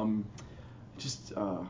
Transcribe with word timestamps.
Um, 0.00 0.24
just 0.98 1.32
uh, 1.36 1.62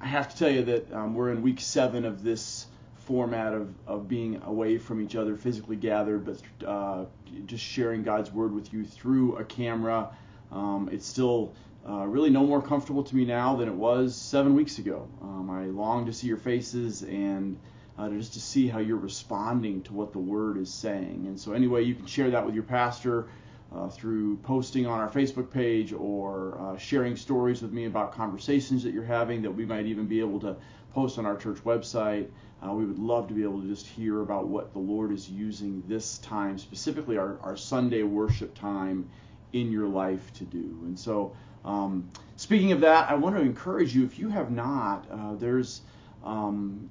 I 0.00 0.06
have 0.06 0.30
to 0.32 0.36
tell 0.36 0.50
you 0.50 0.64
that 0.64 0.92
um, 0.92 1.14
we're 1.14 1.30
in 1.30 1.42
week 1.42 1.60
seven 1.60 2.04
of 2.04 2.22
this 2.22 2.66
format 3.06 3.52
of, 3.52 3.74
of 3.86 4.08
being 4.08 4.40
away 4.44 4.78
from 4.78 5.00
each 5.00 5.16
other, 5.16 5.36
physically 5.36 5.76
gathered, 5.76 6.24
but 6.24 6.66
uh, 6.66 7.04
just 7.46 7.64
sharing 7.64 8.02
God's 8.02 8.30
word 8.30 8.54
with 8.54 8.72
you 8.72 8.84
through 8.84 9.36
a 9.36 9.44
camera. 9.44 10.10
Um, 10.50 10.88
it's 10.92 11.06
still 11.06 11.54
uh, 11.88 12.06
really 12.06 12.30
no 12.30 12.46
more 12.46 12.62
comfortable 12.62 13.02
to 13.02 13.16
me 13.16 13.24
now 13.24 13.56
than 13.56 13.68
it 13.68 13.74
was 13.74 14.14
seven 14.14 14.54
weeks 14.54 14.78
ago. 14.78 15.08
Um, 15.20 15.50
I 15.50 15.66
long 15.66 16.06
to 16.06 16.12
see 16.12 16.28
your 16.28 16.36
faces 16.36 17.02
and 17.02 17.58
uh, 17.98 18.08
just 18.10 18.34
to 18.34 18.40
see 18.40 18.68
how 18.68 18.78
you're 18.78 18.96
responding 18.96 19.82
to 19.82 19.92
what 19.92 20.12
the 20.12 20.18
word 20.18 20.58
is 20.58 20.72
saying. 20.72 21.24
And 21.26 21.38
so, 21.38 21.52
anyway, 21.52 21.82
you 21.82 21.94
can 21.94 22.06
share 22.06 22.30
that 22.30 22.46
with 22.46 22.54
your 22.54 22.64
pastor. 22.64 23.28
Uh, 23.74 23.88
through 23.88 24.36
posting 24.38 24.86
on 24.86 25.00
our 25.00 25.08
Facebook 25.08 25.50
page 25.50 25.94
or 25.94 26.58
uh, 26.60 26.76
sharing 26.76 27.16
stories 27.16 27.62
with 27.62 27.72
me 27.72 27.86
about 27.86 28.12
conversations 28.12 28.82
that 28.82 28.92
you're 28.92 29.02
having 29.02 29.40
that 29.40 29.50
we 29.50 29.64
might 29.64 29.86
even 29.86 30.06
be 30.06 30.20
able 30.20 30.38
to 30.38 30.54
post 30.92 31.18
on 31.18 31.24
our 31.24 31.36
church 31.36 31.56
website. 31.64 32.28
Uh, 32.62 32.70
we 32.74 32.84
would 32.84 32.98
love 32.98 33.26
to 33.28 33.32
be 33.32 33.42
able 33.42 33.62
to 33.62 33.66
just 33.66 33.86
hear 33.86 34.20
about 34.20 34.46
what 34.46 34.74
the 34.74 34.78
Lord 34.78 35.10
is 35.10 35.30
using 35.30 35.82
this 35.88 36.18
time, 36.18 36.58
specifically 36.58 37.16
our, 37.16 37.38
our 37.42 37.56
Sunday 37.56 38.02
worship 38.02 38.54
time, 38.54 39.08
in 39.54 39.72
your 39.72 39.86
life 39.86 40.32
to 40.34 40.44
do. 40.44 40.80
And 40.84 40.98
so, 40.98 41.34
um, 41.64 42.10
speaking 42.36 42.72
of 42.72 42.80
that, 42.80 43.10
I 43.10 43.14
want 43.14 43.36
to 43.36 43.42
encourage 43.42 43.94
you 43.94 44.04
if 44.04 44.18
you 44.18 44.28
have 44.28 44.50
not, 44.50 45.06
uh, 45.10 45.34
there's 45.36 45.80
um, 46.22 46.90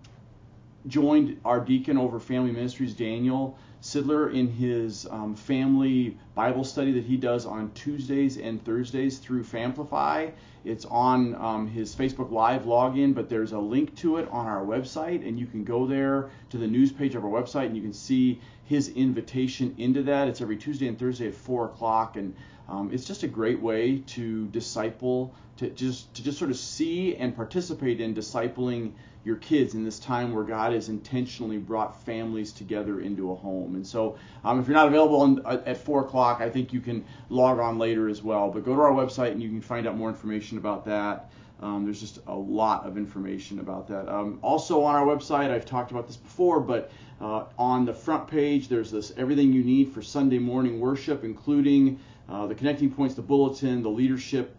joined 0.88 1.40
our 1.46 1.60
deacon 1.60 2.00
over 2.00 2.20
Family 2.20 2.52
Ministries, 2.52 2.96
Daniel 2.96 3.58
Sidler, 3.82 4.32
in 4.32 4.48
his 4.48 5.08
um, 5.10 5.36
family 5.36 6.16
Bible 6.36 6.64
study 6.64 6.92
that 6.92 7.04
he 7.04 7.18
does 7.18 7.48
on 7.48 7.72
Tuesdays 7.72 8.38
and 8.38 8.64
Thursdays 8.64 9.18
through 9.18 9.44
Famplify. 9.44 10.32
It's 10.64 10.86
on 10.86 11.34
um, 11.36 11.68
his 11.68 11.96
Facebook 11.96 12.32
Live 12.32 12.64
login, 12.64 13.16
but 13.16 13.28
there's 13.28 13.54
a 13.54 13.60
link 13.60 13.96
to 13.98 14.18
it 14.18 14.30
on 14.30 14.46
our 14.46 14.64
website, 14.64 15.28
and 15.28 15.40
you 15.40 15.48
can 15.48 15.64
go 15.64 15.88
there 15.88 16.30
to 16.52 16.58
the 16.58 16.68
news 16.68 16.92
page 16.92 17.16
of 17.16 17.26
our 17.26 17.32
website, 17.32 17.66
and 17.66 17.76
you 17.76 17.82
can 17.82 17.94
see 17.94 18.40
his 18.66 18.90
invitation 18.90 19.74
into 19.80 20.04
that. 20.04 20.28
It's 20.28 20.42
every 20.42 20.58
Tuesday 20.58 20.88
and 20.88 21.00
Thursday 21.00 21.28
at 21.30 21.34
four 21.34 21.66
o'clock, 21.66 22.18
and 22.18 22.36
um, 22.70 22.90
it's 22.94 23.06
just 23.06 23.24
a 23.24 23.28
great 23.28 23.62
way 23.62 24.00
to 24.08 24.48
disciple, 24.48 25.34
to 25.58 25.70
just 25.70 26.14
to 26.16 26.24
just 26.24 26.38
sort 26.38 26.52
of 26.52 26.58
see 26.58 27.16
and 27.16 27.36
participate 27.36 28.02
in 28.02 28.14
discipling 28.14 28.94
your 29.24 29.36
kids 29.36 29.76
in 29.76 29.84
this 29.84 30.00
time 30.00 30.34
where 30.34 30.44
God 30.44 30.74
has 30.74 30.90
intentionally 30.90 31.58
brought 31.58 32.04
families 32.06 32.52
together 32.52 33.02
into 33.02 33.32
a 33.32 33.36
home. 33.36 33.76
And 33.76 33.86
so, 33.86 34.18
um, 34.44 34.60
if 34.60 34.68
you're 34.68 34.76
not 34.76 34.88
available 34.88 35.22
on, 35.22 35.46
uh, 35.46 35.62
at 35.66 35.78
4 35.78 36.02
o'clock, 36.02 36.42
I 36.42 36.50
think 36.50 36.74
you 36.74 36.82
can 36.82 37.06
log 37.30 37.60
on 37.60 37.78
later 37.78 38.10
as 38.10 38.24
well. 38.24 38.50
But 38.50 38.66
go 38.66 38.76
to 38.76 38.82
our 38.82 38.92
website 38.92 39.32
and 39.32 39.42
you 39.42 39.50
can 39.50 39.62
find 39.62 39.88
out 39.88 39.96
more 39.96 40.10
information 40.10 40.58
about 40.58 40.86
that. 40.86 41.30
Um, 41.62 41.86
there's 41.86 42.00
just 42.00 42.20
a 42.28 42.36
lot 42.36 42.86
of 42.86 42.98
information 42.98 43.60
about 43.60 43.88
that. 43.90 44.10
Um, 44.10 44.40
also 44.42 44.84
on 44.84 44.96
our 44.96 45.06
website, 45.06 45.52
I've 45.52 45.66
talked 45.66 45.92
about 45.92 46.08
this 46.08 46.18
before, 46.18 46.60
but 46.60 46.92
uh, 47.20 47.46
on 47.58 47.86
the 47.86 47.94
front 47.94 48.28
page, 48.28 48.68
there's 48.68 48.92
this 48.92 49.14
everything 49.16 49.54
you 49.54 49.64
need 49.64 49.94
for 49.94 50.02
Sunday 50.02 50.40
morning 50.40 50.80
worship, 50.80 51.24
including 51.24 52.00
uh, 52.28 52.48
the 52.48 52.56
connecting 52.56 52.90
points, 52.90 53.14
the 53.14 53.22
bulletin, 53.22 53.84
the 53.84 53.90
leadership 53.90 54.58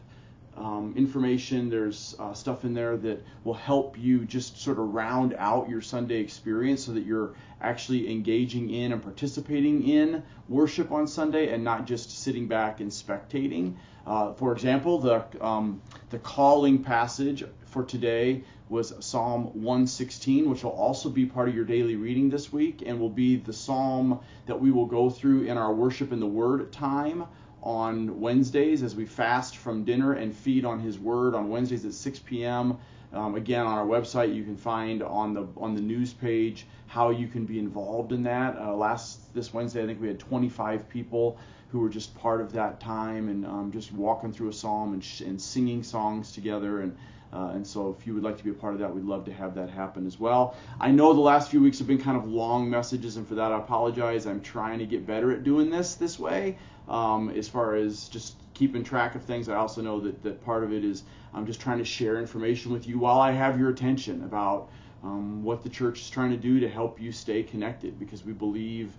um, 0.56 0.94
information. 0.96 1.70
There's 1.70 2.14
uh, 2.18 2.34
stuff 2.34 2.64
in 2.64 2.74
there 2.74 2.96
that 2.98 3.24
will 3.42 3.54
help 3.54 3.98
you 3.98 4.24
just 4.24 4.60
sort 4.60 4.78
of 4.78 4.94
round 4.94 5.34
out 5.38 5.68
your 5.68 5.80
Sunday 5.80 6.20
experience 6.20 6.84
so 6.84 6.92
that 6.92 7.04
you're 7.04 7.34
actually 7.60 8.10
engaging 8.10 8.70
in 8.70 8.92
and 8.92 9.02
participating 9.02 9.88
in 9.88 10.22
worship 10.48 10.92
on 10.92 11.06
Sunday 11.06 11.52
and 11.52 11.64
not 11.64 11.86
just 11.86 12.22
sitting 12.22 12.46
back 12.46 12.80
and 12.80 12.90
spectating. 12.90 13.74
Uh, 14.06 14.32
for 14.32 14.52
example, 14.52 14.98
the 14.98 15.24
um, 15.44 15.80
the 16.10 16.18
calling 16.18 16.82
passage 16.82 17.44
for 17.66 17.84
today 17.84 18.42
was 18.68 18.94
Psalm 19.04 19.44
116, 19.62 20.48
which 20.48 20.64
will 20.64 20.70
also 20.70 21.08
be 21.08 21.26
part 21.26 21.48
of 21.48 21.54
your 21.54 21.64
daily 21.64 21.96
reading 21.96 22.30
this 22.30 22.52
week 22.52 22.82
and 22.84 22.98
will 22.98 23.10
be 23.10 23.36
the 23.36 23.52
psalm 23.52 24.18
that 24.46 24.58
we 24.58 24.70
will 24.70 24.86
go 24.86 25.10
through 25.10 25.42
in 25.42 25.56
our 25.58 25.72
worship 25.72 26.10
in 26.12 26.20
the 26.20 26.26
Word 26.26 26.72
time 26.72 27.24
on 27.62 28.20
Wednesdays 28.20 28.82
as 28.82 28.96
we 28.96 29.06
fast 29.06 29.56
from 29.56 29.84
dinner 29.84 30.14
and 30.14 30.34
feed 30.34 30.64
on 30.64 30.80
His 30.80 30.98
Word 30.98 31.34
on 31.34 31.48
Wednesdays 31.48 31.84
at 31.84 31.92
6 31.92 32.18
p.m. 32.20 32.78
Um, 33.12 33.34
again, 33.34 33.66
on 33.66 33.78
our 33.78 33.84
website, 33.84 34.34
you 34.34 34.42
can 34.42 34.56
find 34.56 35.02
on 35.02 35.34
the 35.34 35.46
on 35.58 35.74
the 35.74 35.82
news 35.82 36.14
page 36.14 36.66
how 36.86 37.10
you 37.10 37.28
can 37.28 37.44
be 37.44 37.58
involved 37.58 38.12
in 38.12 38.22
that. 38.24 38.56
Uh, 38.58 38.74
last 38.74 39.32
this 39.34 39.52
Wednesday, 39.52 39.82
I 39.82 39.86
think 39.86 40.00
we 40.00 40.08
had 40.08 40.18
25 40.18 40.88
people 40.88 41.38
who 41.72 41.80
were 41.80 41.88
just 41.88 42.14
part 42.14 42.42
of 42.42 42.52
that 42.52 42.78
time 42.78 43.28
and 43.30 43.46
um, 43.46 43.72
just 43.72 43.92
walking 43.92 44.30
through 44.30 44.50
a 44.50 44.52
psalm 44.52 44.92
and, 44.92 45.02
sh- 45.02 45.22
and 45.22 45.40
singing 45.40 45.82
songs 45.82 46.32
together. 46.32 46.82
And 46.82 46.96
uh, 47.32 47.52
and 47.54 47.66
so, 47.66 47.96
if 47.98 48.06
you 48.06 48.12
would 48.12 48.22
like 48.22 48.36
to 48.36 48.44
be 48.44 48.50
a 48.50 48.54
part 48.54 48.74
of 48.74 48.80
that, 48.80 48.94
we'd 48.94 49.06
love 49.06 49.24
to 49.24 49.32
have 49.32 49.54
that 49.54 49.70
happen 49.70 50.06
as 50.06 50.20
well. 50.20 50.54
I 50.78 50.90
know 50.90 51.14
the 51.14 51.20
last 51.20 51.50
few 51.50 51.62
weeks 51.62 51.78
have 51.78 51.86
been 51.86 51.96
kind 51.96 52.14
of 52.14 52.28
long 52.28 52.68
messages, 52.68 53.16
and 53.16 53.26
for 53.26 53.36
that, 53.36 53.52
I 53.52 53.56
apologize. 53.56 54.26
I'm 54.26 54.42
trying 54.42 54.80
to 54.80 54.84
get 54.84 55.06
better 55.06 55.32
at 55.32 55.42
doing 55.42 55.70
this 55.70 55.94
this 55.94 56.18
way 56.18 56.58
um, 56.88 57.30
as 57.30 57.48
far 57.48 57.74
as 57.74 58.08
just 58.08 58.36
keeping 58.52 58.84
track 58.84 59.14
of 59.14 59.24
things. 59.24 59.48
I 59.48 59.56
also 59.56 59.80
know 59.80 59.98
that, 60.00 60.22
that 60.22 60.44
part 60.44 60.62
of 60.62 60.74
it 60.74 60.84
is 60.84 61.04
I'm 61.32 61.46
just 61.46 61.58
trying 61.58 61.78
to 61.78 61.86
share 61.86 62.18
information 62.18 62.70
with 62.70 62.86
you 62.86 62.98
while 62.98 63.18
I 63.18 63.32
have 63.32 63.58
your 63.58 63.70
attention 63.70 64.24
about 64.24 64.68
um, 65.02 65.42
what 65.42 65.62
the 65.62 65.70
church 65.70 66.00
is 66.00 66.10
trying 66.10 66.30
to 66.32 66.36
do 66.36 66.60
to 66.60 66.68
help 66.68 67.00
you 67.00 67.12
stay 67.12 67.42
connected 67.42 67.98
because 67.98 68.26
we 68.26 68.34
believe 68.34 68.92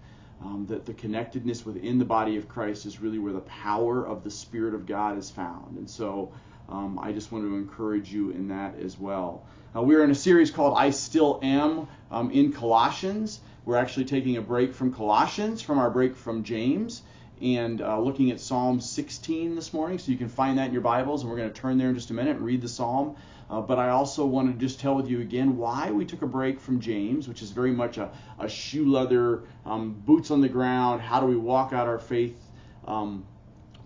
um, 0.43 0.65
that 0.67 0.85
the 0.85 0.93
connectedness 0.93 1.65
within 1.65 1.97
the 1.99 2.05
body 2.05 2.37
of 2.37 2.47
Christ 2.47 2.85
is 2.85 2.99
really 2.99 3.19
where 3.19 3.33
the 3.33 3.41
power 3.41 4.05
of 4.05 4.23
the 4.23 4.29
Spirit 4.29 4.73
of 4.73 4.85
God 4.85 5.17
is 5.17 5.29
found. 5.29 5.77
And 5.77 5.89
so 5.89 6.31
um, 6.69 6.99
I 6.99 7.11
just 7.11 7.31
want 7.31 7.45
to 7.45 7.55
encourage 7.55 8.11
you 8.11 8.31
in 8.31 8.49
that 8.49 8.77
as 8.79 8.99
well. 8.99 9.45
Uh, 9.75 9.81
we're 9.81 10.03
in 10.03 10.11
a 10.11 10.15
series 10.15 10.51
called 10.51 10.77
I 10.77 10.89
Still 10.91 11.39
Am 11.41 11.87
um, 12.11 12.31
in 12.31 12.51
Colossians. 12.51 13.39
We're 13.65 13.77
actually 13.77 14.05
taking 14.05 14.37
a 14.37 14.41
break 14.41 14.73
from 14.73 14.93
Colossians 14.93 15.61
from 15.61 15.79
our 15.79 15.89
break 15.89 16.15
from 16.15 16.43
James 16.43 17.01
and 17.41 17.81
uh, 17.81 17.99
looking 17.99 18.31
at 18.31 18.39
Psalm 18.39 18.79
16 18.79 19.55
this 19.55 19.73
morning. 19.73 19.99
So 19.99 20.11
you 20.11 20.17
can 20.17 20.29
find 20.29 20.57
that 20.57 20.67
in 20.67 20.73
your 20.73 20.81
Bibles, 20.81 21.21
and 21.21 21.29
we're 21.29 21.37
going 21.37 21.51
to 21.51 21.59
turn 21.59 21.77
there 21.77 21.89
in 21.89 21.95
just 21.95 22.09
a 22.09 22.13
minute 22.13 22.37
and 22.37 22.45
read 22.45 22.61
the 22.61 22.69
psalm. 22.69 23.15
Uh, 23.49 23.61
but 23.61 23.77
I 23.77 23.89
also 23.89 24.25
want 24.25 24.51
to 24.51 24.57
just 24.57 24.79
tell 24.79 24.95
with 24.95 25.09
you 25.09 25.21
again 25.21 25.57
why 25.57 25.91
we 25.91 26.05
took 26.05 26.21
a 26.21 26.27
break 26.27 26.59
from 26.59 26.79
James, 26.79 27.27
which 27.27 27.41
is 27.41 27.51
very 27.51 27.71
much 27.71 27.97
a, 27.97 28.11
a 28.39 28.47
shoe 28.47 28.89
leather, 28.89 29.43
um, 29.65 29.93
boots 30.05 30.31
on 30.31 30.41
the 30.41 30.49
ground, 30.49 31.01
how 31.01 31.19
do 31.19 31.25
we 31.25 31.35
walk 31.35 31.73
out 31.73 31.87
our 31.87 31.99
faith 31.99 32.39
um, 32.87 33.25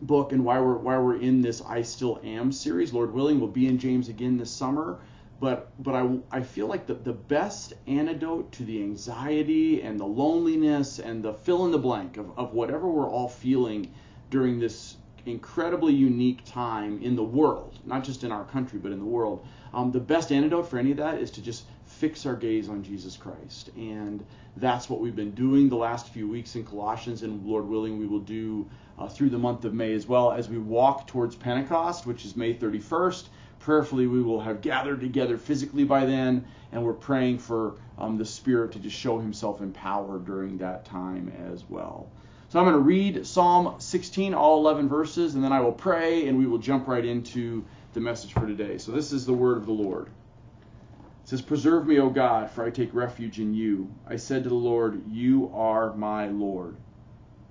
book, 0.01 0.31
and 0.31 0.45
why 0.45 0.59
we're 0.59 0.77
why 0.77 0.97
we're 0.97 1.19
in 1.19 1.41
this 1.41 1.61
I 1.61 1.81
Still 1.81 2.19
Am 2.23 2.51
series. 2.51 2.93
Lord 2.93 3.13
willing, 3.13 3.39
we'll 3.39 3.49
be 3.49 3.67
in 3.67 3.79
James 3.79 4.09
again 4.09 4.37
this 4.37 4.51
summer 4.51 4.99
but 5.39 5.71
but 5.81 5.93
I, 5.93 6.17
I 6.31 6.41
feel 6.41 6.67
like 6.67 6.87
the, 6.87 6.95
the 6.95 7.13
best 7.13 7.73
antidote 7.85 8.51
to 8.53 8.63
the 8.63 8.81
anxiety 8.81 9.81
and 9.81 9.99
the 9.99 10.05
loneliness 10.05 10.99
and 10.99 11.23
the 11.23 11.33
fill 11.33 11.65
in 11.65 11.71
the 11.71 11.77
blank 11.77 12.17
of, 12.17 12.37
of 12.37 12.53
whatever 12.53 12.87
we're 12.87 13.09
all 13.09 13.29
feeling 13.29 13.93
during 14.29 14.59
this 14.59 14.97
incredibly 15.25 15.93
unique 15.93 16.43
time 16.45 17.01
in 17.03 17.15
the 17.15 17.23
world, 17.23 17.77
not 17.85 18.03
just 18.03 18.23
in 18.23 18.31
our 18.31 18.45
country, 18.45 18.79
but 18.79 18.91
in 18.91 18.99
the 18.99 19.05
world. 19.05 19.45
Um, 19.73 19.91
the 19.91 19.99
best 19.99 20.31
antidote 20.31 20.69
for 20.69 20.79
any 20.79 20.91
of 20.91 20.97
that 20.97 21.19
is 21.19 21.29
to 21.31 21.41
just 21.41 21.65
fix 21.85 22.25
our 22.25 22.35
gaze 22.35 22.69
on 22.69 22.81
Jesus 22.81 23.17
Christ. 23.17 23.69
And 23.75 24.25
that's 24.55 24.89
what 24.89 25.01
we've 25.01 25.15
been 25.15 25.31
doing 25.31 25.69
the 25.69 25.75
last 25.75 26.09
few 26.09 26.27
weeks 26.27 26.55
in 26.55 26.63
Colossians, 26.63 27.23
and 27.23 27.45
Lord 27.45 27.67
willing, 27.67 27.99
we 27.99 28.07
will 28.07 28.19
do 28.19 28.67
uh, 28.97 29.07
through 29.07 29.29
the 29.29 29.37
month 29.37 29.65
of 29.65 29.73
May 29.73 29.93
as 29.93 30.07
well 30.07 30.31
as 30.31 30.49
we 30.49 30.57
walk 30.57 31.07
towards 31.07 31.35
Pentecost, 31.35 32.05
which 32.05 32.25
is 32.25 32.35
May 32.35 32.55
31st 32.55 33.25
prayerfully 33.59 34.07
we 34.07 34.21
will 34.21 34.41
have 34.41 34.61
gathered 34.61 35.01
together 35.01 35.37
physically 35.37 35.83
by 35.83 36.05
then, 36.05 36.45
and 36.71 36.83
we're 36.83 36.93
praying 36.93 37.39
for 37.39 37.75
um, 37.97 38.17
the 38.17 38.25
Spirit 38.25 38.71
to 38.73 38.79
just 38.79 38.95
show 38.95 39.19
Himself 39.19 39.61
in 39.61 39.71
power 39.71 40.19
during 40.19 40.57
that 40.59 40.85
time 40.85 41.31
as 41.51 41.63
well. 41.69 42.09
So 42.49 42.59
I'm 42.59 42.65
going 42.65 42.75
to 42.75 42.81
read 42.81 43.27
Psalm 43.27 43.75
16, 43.79 44.33
all 44.33 44.59
11 44.59 44.87
verses, 44.87 45.35
and 45.35 45.43
then 45.43 45.51
I 45.51 45.59
will 45.59 45.73
pray, 45.73 46.27
and 46.27 46.37
we 46.37 46.45
will 46.45 46.59
jump 46.59 46.87
right 46.87 47.03
into 47.03 47.65
the 47.93 47.99
message 47.99 48.31
for 48.31 48.47
today. 48.47 48.77
So 48.77 48.93
this 48.93 49.11
is 49.11 49.25
the 49.25 49.33
word 49.33 49.57
of 49.57 49.65
the 49.65 49.73
Lord. 49.73 50.07
It 50.07 51.29
says, 51.29 51.41
Preserve 51.41 51.85
me, 51.85 51.99
O 51.99 52.09
God, 52.09 52.49
for 52.49 52.63
I 52.63 52.69
take 52.69 52.93
refuge 52.93 53.39
in 53.39 53.53
you. 53.53 53.91
I 54.07 54.15
said 54.15 54.43
to 54.43 54.49
the 54.49 54.55
Lord, 54.55 55.01
You 55.09 55.51
are 55.53 55.93
my 55.93 56.27
Lord. 56.27 56.77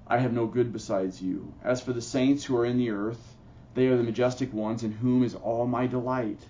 I 0.06 0.16
have 0.16 0.32
no 0.32 0.46
good 0.46 0.72
besides 0.72 1.20
you. 1.20 1.52
As 1.62 1.82
for 1.82 1.92
the 1.92 2.00
saints 2.00 2.44
who 2.44 2.56
are 2.56 2.64
in 2.64 2.78
the 2.78 2.90
earth, 2.90 3.35
they 3.76 3.88
are 3.88 3.96
the 3.98 4.02
majestic 4.02 4.54
ones 4.54 4.82
in 4.82 4.90
whom 4.90 5.22
is 5.22 5.34
all 5.34 5.66
my 5.66 5.86
delight. 5.86 6.40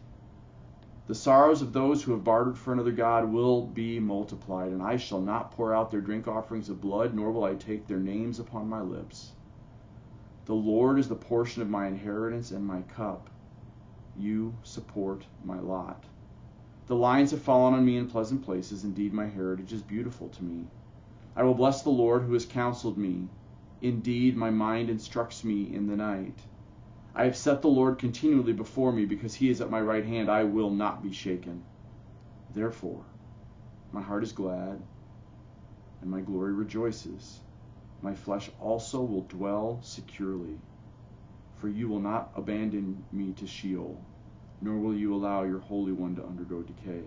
The 1.09 1.15
sorrows 1.15 1.61
of 1.61 1.73
those 1.73 2.05
who 2.05 2.13
have 2.13 2.23
bartered 2.23 2.57
for 2.57 2.73
another 2.73 2.93
God 2.93 3.33
will 3.33 3.67
be 3.67 3.99
multiplied, 3.99 4.71
and 4.71 4.81
I 4.81 4.97
shall 4.97 5.21
not 5.21 5.51
pour 5.51 5.75
out 5.75 5.91
their 5.91 6.01
drink 6.01 6.29
offerings 6.29 6.69
of 6.69 6.81
blood, 6.81 7.15
nor 7.15 7.33
will 7.33 7.43
I 7.43 7.55
take 7.55 7.89
their 7.89 7.99
names 7.99 8.39
upon 8.39 8.69
my 8.69 8.81
lips. 8.81 9.33
The 10.45 10.55
Lord 10.55 11.01
is 11.01 11.09
the 11.09 11.17
portion 11.17 11.63
of 11.63 11.69
my 11.69 11.89
inheritance 11.89 12.53
and 12.53 12.65
my 12.65 12.83
cup. 12.83 13.29
You 14.17 14.55
support 14.63 15.25
my 15.45 15.59
lot. 15.59 16.05
The 16.87 16.95
lines 16.95 17.33
have 17.33 17.43
fallen 17.43 17.75
on 17.75 17.85
me 17.85 17.97
in 17.97 18.07
pleasant 18.07 18.45
places. 18.45 18.85
Indeed, 18.85 19.13
my 19.13 19.27
heritage 19.27 19.73
is 19.73 19.83
beautiful 19.83 20.29
to 20.29 20.45
me. 20.45 20.69
I 21.35 21.43
will 21.43 21.55
bless 21.55 21.83
the 21.83 21.91
Lord 21.91 22.23
who 22.23 22.35
has 22.35 22.47
counseled 22.47 22.97
me. 22.97 23.27
Indeed, 23.83 24.37
my 24.37 24.51
mind 24.51 24.91
instructs 24.91 25.43
me 25.43 25.75
in 25.75 25.89
the 25.89 25.97
night. 25.97 26.39
I 27.19 27.25
have 27.25 27.37
set 27.37 27.63
the 27.63 27.69
Lord 27.69 27.99
continually 27.99 28.53
before 28.53 28.93
me 28.93 29.07
because 29.07 29.35
he 29.35 29.49
is 29.49 29.63
at 29.63 29.71
my 29.71 29.81
right 29.81 30.05
hand. 30.05 30.31
I 30.31 30.45
will 30.45 30.71
not 30.71 31.03
be 31.03 31.11
shaken. 31.11 31.63
Therefore, 32.53 33.05
my 33.91 34.03
heart 34.03 34.23
is 34.23 34.33
glad 34.33 34.83
and 36.03 36.11
my 36.11 36.21
glory 36.21 36.53
rejoices. 36.53 37.41
My 38.03 38.15
flesh 38.15 38.51
also 38.61 39.03
will 39.03 39.23
dwell 39.23 39.81
securely, 39.83 40.59
for 41.59 41.71
you 41.71 41.89
will 41.89 42.01
not 42.01 42.33
abandon 42.37 43.03
me 43.11 43.33
to 43.33 43.47
Sheol, 43.47 43.97
nor 44.61 44.77
will 44.77 44.95
you 44.95 45.15
allow 45.15 45.45
your 45.45 45.61
Holy 45.61 45.93
One 45.93 46.15
to 46.17 46.23
undergo 46.23 46.63
decay. 46.63 47.03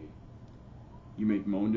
You 1.17 1.27
make 1.27 1.45
known 1.45 1.73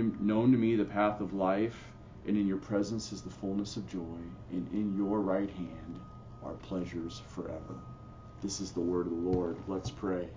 to 0.53 0.59
me 0.59 0.75
the 0.77 0.87
path 0.87 1.21
of 1.21 1.35
life, 1.35 1.93
and 2.27 2.37
in 2.39 2.47
your 2.47 2.57
presence 2.57 3.13
is 3.13 3.21
the 3.21 3.31
fullness 3.31 3.77
of 3.77 3.87
joy, 3.91 4.21
and 4.51 4.67
in 4.73 4.97
your 4.97 5.21
right 5.21 5.51
hand 5.51 5.99
are 6.43 6.55
pleasures 6.55 7.21
forever. 7.35 7.77
This 8.43 8.61
is 8.61 8.73
the 8.73 8.81
word 8.81 9.07
of 9.07 9.13
the 9.13 9.31
Lord. 9.31 9.57
Let's 9.69 9.91
pray. 9.91 10.29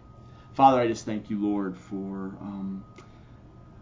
Father, 0.54 0.80
I 0.80 0.88
just 0.88 1.06
thank 1.06 1.30
you, 1.30 1.42
Lord, 1.42 1.76
for. 1.76 2.36
Um, 2.40 2.84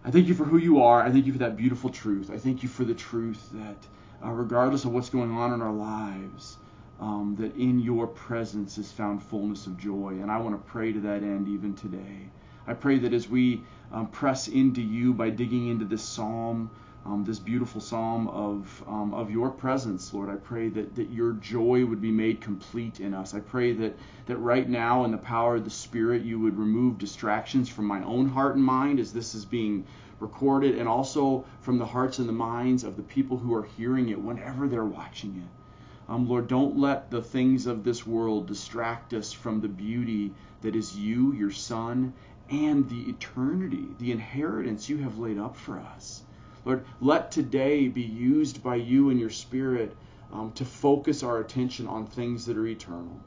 I 0.05 0.11
thank 0.11 0.27
you 0.27 0.33
for 0.33 0.45
who 0.45 0.57
you 0.57 0.81
are. 0.81 1.01
I 1.01 1.11
thank 1.11 1.25
you 1.25 1.33
for 1.33 1.39
that 1.39 1.57
beautiful 1.57 1.89
truth. 1.89 2.31
I 2.31 2.37
thank 2.37 2.63
you 2.63 2.69
for 2.69 2.83
the 2.85 2.93
truth 2.93 3.49
that, 3.53 3.77
uh, 4.25 4.31
regardless 4.31 4.85
of 4.85 4.91
what's 4.91 5.09
going 5.09 5.31
on 5.31 5.53
in 5.53 5.61
our 5.61 5.73
lives, 5.73 6.57
um, 6.99 7.35
that 7.39 7.55
in 7.55 7.79
your 7.79 8.07
presence 8.07 8.77
is 8.77 8.91
found 8.91 9.21
fullness 9.23 9.67
of 9.67 9.77
joy. 9.77 10.17
And 10.21 10.31
I 10.31 10.37
want 10.39 10.55
to 10.55 10.71
pray 10.71 10.93
to 10.93 10.99
that 11.01 11.23
end 11.23 11.47
even 11.47 11.75
today. 11.75 12.29
I 12.65 12.73
pray 12.73 12.99
that 12.99 13.13
as 13.13 13.27
we 13.27 13.63
um, 13.91 14.07
press 14.07 14.47
into 14.47 14.81
you 14.81 15.13
by 15.13 15.29
digging 15.29 15.67
into 15.67 15.85
this 15.85 16.03
psalm, 16.03 16.69
um, 17.05 17.25
this 17.25 17.39
beautiful 17.39 17.81
psalm 17.81 18.29
of, 18.29 18.83
um, 18.87 19.13
of 19.13 19.29
your 19.29 19.49
presence, 19.49 20.13
Lord. 20.13 20.29
I 20.29 20.35
pray 20.35 20.69
that, 20.69 20.95
that 20.95 21.11
your 21.11 21.33
joy 21.33 21.85
would 21.85 22.01
be 22.01 22.11
made 22.11 22.39
complete 22.39 23.01
in 23.01 23.13
us. 23.13 23.33
I 23.33 23.41
pray 23.41 23.73
that, 23.73 23.97
that 24.27 24.37
right 24.37 24.67
now, 24.67 25.03
in 25.03 25.11
the 25.11 25.17
power 25.17 25.55
of 25.55 25.65
the 25.65 25.69
Spirit, 25.69 26.23
you 26.23 26.39
would 26.39 26.57
remove 26.57 26.97
distractions 26.97 27.67
from 27.67 27.85
my 27.85 28.01
own 28.03 28.29
heart 28.29 28.55
and 28.55 28.63
mind 28.63 28.99
as 28.99 29.11
this 29.11 29.35
is 29.35 29.43
being 29.43 29.85
recorded, 30.19 30.77
and 30.77 30.87
also 30.87 31.43
from 31.59 31.77
the 31.77 31.85
hearts 31.85 32.19
and 32.19 32.29
the 32.29 32.33
minds 32.33 32.85
of 32.85 32.95
the 32.95 33.03
people 33.03 33.37
who 33.37 33.53
are 33.53 33.63
hearing 33.77 34.09
it 34.09 34.21
whenever 34.21 34.67
they're 34.67 34.85
watching 34.85 35.35
it. 35.35 36.11
Um, 36.11 36.27
Lord, 36.27 36.47
don't 36.47 36.77
let 36.77 37.11
the 37.11 37.21
things 37.21 37.67
of 37.67 37.83
this 37.83 38.07
world 38.07 38.47
distract 38.47 39.13
us 39.13 39.33
from 39.33 39.59
the 39.59 39.67
beauty 39.67 40.33
that 40.61 40.75
is 40.75 40.97
you, 40.97 41.33
your 41.33 41.51
Son, 41.51 42.13
and 42.49 42.89
the 42.89 43.09
eternity, 43.09 43.87
the 43.99 44.11
inheritance 44.11 44.87
you 44.87 44.97
have 44.97 45.17
laid 45.17 45.37
up 45.37 45.57
for 45.57 45.79
us. 45.79 46.22
Lord, 46.65 46.85
let 47.01 47.31
today 47.31 47.87
be 47.87 48.01
used 48.01 48.63
by 48.63 48.75
you 48.75 49.09
and 49.09 49.19
your 49.19 49.29
Spirit 49.29 49.95
um, 50.31 50.51
to 50.53 50.65
focus 50.65 51.21
our 51.21 51.39
attention 51.39 51.87
on 51.87 52.07
things 52.07 52.45
that 52.45 52.57
are 52.57 52.65
eternal. 52.65 53.19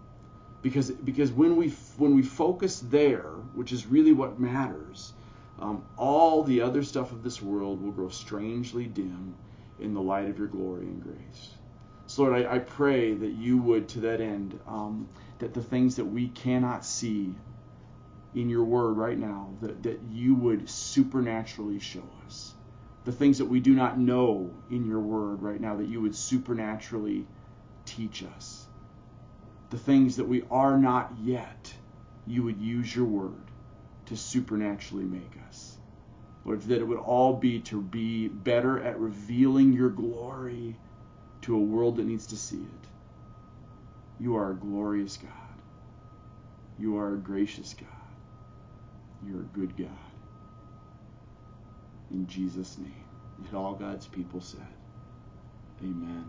Because, 0.62 0.91
because 0.91 1.31
when, 1.31 1.56
we, 1.56 1.69
when 1.99 2.15
we 2.15 2.23
focus 2.23 2.81
there, 2.81 3.31
which 3.55 3.73
is 3.73 3.87
really 3.87 4.12
what 4.12 4.41
matters, 4.41 5.12
um, 5.59 5.85
all 5.97 6.43
the 6.43 6.61
other 6.61 6.83
stuff 6.83 7.12
of 7.12 7.23
this 7.23 7.41
world 7.41 7.83
will 7.83 7.93
grow 7.93 8.09
strangely 8.09 8.87
dim 8.87 9.35
in 9.79 9.94
the 9.94 10.00
light 10.00 10.29
of 10.29 10.38
your 10.38 10.49
glory 10.49 10.87
and 10.87 11.03
grace. 11.03 11.50
So, 12.06 12.23
Lord, 12.23 12.47
I, 12.47 12.56
I 12.56 12.59
pray 12.59 13.15
that 13.15 13.33
you 13.33 13.59
would, 13.59 13.88
to 13.91 14.00
that 14.00 14.21
end, 14.21 14.59
um, 14.67 15.09
that 15.38 15.55
the 15.55 15.62
things 15.62 15.97
that 15.97 16.05
we 16.05 16.29
cannot 16.29 16.85
see 16.85 17.35
in 18.35 18.49
your 18.49 18.65
word 18.65 18.97
right 18.97 19.19
now, 19.19 19.50
that, 19.61 19.83
that 19.83 20.00
you 20.11 20.35
would 20.35 20.69
supernaturally 20.69 21.79
show 21.79 22.05
us 22.27 22.56
the 23.06 23.12
things 23.12 23.38
that 23.38 23.44
we 23.44 23.61
do 23.61 23.73
not 23.73 24.00
know 24.00 24.50
in 24.69 24.85
your 24.85 24.99
word 24.99 25.41
right 25.41 25.61
now, 25.61 25.76
that 25.76 25.87
you 25.87 26.00
would 26.00 26.14
supernaturally 26.14 27.25
teach 27.85 28.25
us. 28.25 28.67
The 29.70 29.79
things 29.79 30.17
that 30.17 30.26
we 30.26 30.43
are 30.50 30.76
not 30.76 31.12
yet, 31.23 31.73
you 32.26 32.43
would 32.43 32.61
use 32.61 32.94
your 32.94 33.05
word 33.05 33.44
to 34.06 34.17
supernaturally 34.17 35.05
make 35.05 35.38
us. 35.49 35.76
Lord, 36.44 36.62
that 36.62 36.81
it 36.81 36.85
would 36.85 36.99
all 36.99 37.35
be 37.35 37.61
to 37.61 37.81
be 37.81 38.26
better 38.26 38.82
at 38.82 38.99
revealing 38.99 39.73
your 39.73 39.91
glory 39.91 40.75
to 41.43 41.55
a 41.55 41.61
world 41.61 41.97
that 41.97 42.06
needs 42.06 42.26
to 42.29 42.37
see 42.37 42.62
it. 42.62 42.88
You 44.19 44.37
are 44.37 44.50
a 44.50 44.56
glorious 44.56 45.17
God. 45.17 45.31
You 46.76 46.99
are 46.99 47.14
a 47.14 47.19
gracious 47.19 47.73
God. 47.73 47.88
You're 49.25 49.43
a 49.43 49.44
good 49.44 49.76
God 49.76 50.06
in 52.11 52.26
Jesus' 52.26 52.79
name. 52.79 53.05
And 53.47 53.55
all 53.55 53.75
God's 53.75 54.06
people 54.06 54.41
said, 54.41 54.67
Amen. 55.82 56.25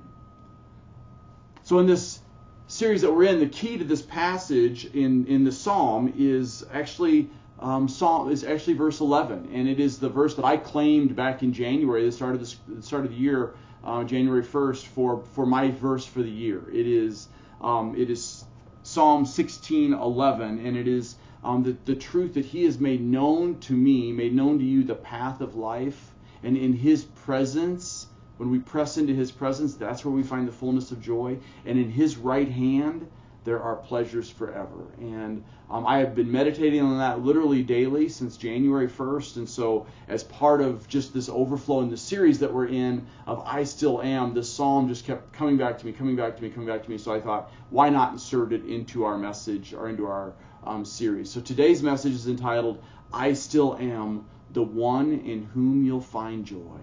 So, 1.64 1.80
in 1.80 1.88
this 1.88 2.20
series 2.68 3.02
that 3.02 3.12
we're 3.12 3.26
in, 3.26 3.40
the 3.40 3.48
key 3.48 3.78
to 3.78 3.84
this 3.84 4.02
passage 4.02 4.86
in, 4.86 5.26
in 5.26 5.44
the 5.44 5.52
psalm 5.52 6.14
is 6.18 6.66
actually 6.72 7.30
um, 7.60 7.88
psalm 7.88 8.30
is 8.30 8.44
actually 8.44 8.74
verse 8.74 9.00
11, 9.00 9.50
and 9.52 9.68
it 9.68 9.80
is 9.80 9.98
the 9.98 10.10
verse 10.10 10.36
that 10.36 10.46
I 10.46 10.58
claimed 10.58 11.16
back 11.16 11.42
in 11.42 11.54
January, 11.54 12.06
the 12.06 12.12
start 12.12 12.36
of 12.36 12.42
the, 12.42 12.76
the 12.76 12.84
start 12.84 13.04
of 13.04 13.10
the 13.10 13.18
year, 13.18 13.56
uh, 13.84 14.04
January 14.04 14.44
1st, 14.44 14.86
for 14.86 15.24
for 15.34 15.46
my 15.46 15.72
verse 15.72 16.06
for 16.06 16.22
the 16.22 16.30
year. 16.30 16.70
It 16.72 16.86
is 16.86 17.30
um, 17.62 17.96
it 17.98 18.12
is 18.12 18.46
Psalm 18.84 19.26
16:11, 19.26 20.66
and 20.66 20.78
it 20.78 20.88
is 20.88 21.16
um, 21.44 21.64
the, 21.64 21.78
the 21.86 21.96
truth 21.96 22.34
that 22.34 22.46
He 22.46 22.64
has 22.66 22.80
made 22.80 23.02
known 23.02 23.60
to 23.62 23.74
me, 23.74 24.12
made 24.12 24.34
known 24.34 24.60
to 24.60 24.66
you 24.66 24.84
the 24.84 24.96
path 24.96 25.42
of 25.42 25.56
life. 25.56 26.14
And 26.44 26.58
in 26.58 26.74
His 26.74 27.04
presence, 27.04 28.08
when 28.38 28.52
we 28.52 28.60
press 28.60 28.98
into 28.98 29.14
His 29.14 29.32
presence, 29.32 29.76
that's 29.76 30.06
where 30.06 30.14
we 30.14 30.24
find 30.24 30.48
the 30.48 30.52
fullness 30.52 30.92
of 30.92 31.02
joy. 31.02 31.38
And 31.66 31.78
in 31.80 31.90
His 31.90 32.18
right 32.18 32.50
hand, 32.50 33.08
there 33.48 33.62
are 33.62 33.78
pleasures 33.78 34.30
forever. 34.30 34.92
And 35.00 35.42
um, 35.70 35.88
I 35.88 36.00
have 36.00 36.14
been 36.14 36.30
meditating 36.30 36.82
on 36.82 36.98
that 36.98 37.24
literally 37.24 37.64
daily 37.64 38.10
since 38.10 38.36
January 38.36 38.90
1st. 38.90 39.38
And 39.38 39.50
so, 39.50 39.88
as 40.10 40.26
part 40.26 40.60
of 40.60 40.86
just 40.90 41.14
this 41.14 41.30
overflow 41.30 41.80
in 41.80 41.90
the 41.90 41.96
series 41.96 42.40
that 42.40 42.54
we're 42.54 42.68
in 42.68 43.08
of 43.26 43.42
I 43.46 43.64
Still 43.64 44.02
Am, 44.02 44.34
this 44.34 44.52
psalm 44.52 44.90
just 44.90 45.06
kept 45.06 45.32
coming 45.32 45.56
back 45.56 45.78
to 45.78 45.86
me, 45.86 45.94
coming 45.94 46.18
back 46.18 46.36
to 46.36 46.44
me, 46.44 46.50
coming 46.50 46.68
back 46.68 46.84
to 46.84 46.90
me. 46.90 46.98
So 46.98 47.14
I 47.14 47.22
thought, 47.22 47.50
why 47.70 47.90
not 47.90 48.12
insert 48.12 48.52
it 48.52 48.66
into 48.66 49.06
our 49.06 49.18
message 49.18 49.74
or 49.74 49.88
into 49.88 50.08
our 50.08 50.34
um, 50.68 50.86
series. 50.86 51.32
So 51.32 51.42
today's 51.42 51.82
message 51.82 52.14
is 52.14 52.28
entitled, 52.28 52.84
I 53.14 53.34
Still 53.34 53.78
Am 53.78 54.26
the 54.52 54.64
One 54.64 55.14
in 55.14 55.44
Whom 55.44 55.86
You'll 55.86 56.02
Find 56.02 56.46
Joy. 56.46 56.80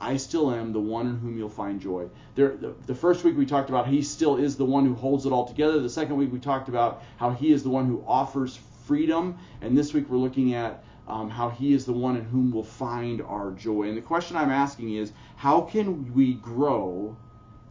I 0.00 0.16
still 0.16 0.52
am 0.52 0.72
the 0.72 0.80
one 0.80 1.08
in 1.08 1.18
whom 1.18 1.36
you'll 1.36 1.48
find 1.48 1.80
joy. 1.80 2.08
There, 2.36 2.56
the, 2.56 2.72
the, 2.86 2.94
first 2.94 3.24
week 3.24 3.36
we 3.36 3.44
talked 3.44 3.68
about 3.68 3.88
he 3.88 4.00
still 4.02 4.36
is 4.36 4.56
the 4.56 4.64
one 4.64 4.86
who 4.86 4.94
holds 4.94 5.26
it 5.26 5.32
all 5.32 5.44
together. 5.44 5.80
The 5.80 5.90
second 5.90 6.16
week 6.16 6.32
we 6.32 6.38
talked 6.38 6.68
about 6.68 7.02
how 7.16 7.30
he 7.30 7.50
is 7.50 7.64
the 7.64 7.70
one 7.70 7.86
who 7.86 8.04
offers 8.06 8.60
freedom. 8.86 9.38
And 9.60 9.76
this 9.76 9.92
week 9.92 10.08
we're 10.08 10.18
looking 10.18 10.54
at 10.54 10.84
um, 11.08 11.28
how 11.28 11.48
he 11.48 11.72
is 11.72 11.84
the 11.84 11.92
one 11.92 12.16
in 12.16 12.24
whom 12.24 12.52
we'll 12.52 12.62
find 12.62 13.20
our 13.22 13.50
joy. 13.50 13.88
And 13.88 13.96
the 13.96 14.02
question 14.02 14.36
I'm 14.36 14.50
asking 14.50 14.94
is 14.94 15.12
how 15.34 15.62
can 15.62 16.14
we 16.14 16.34
grow 16.34 17.16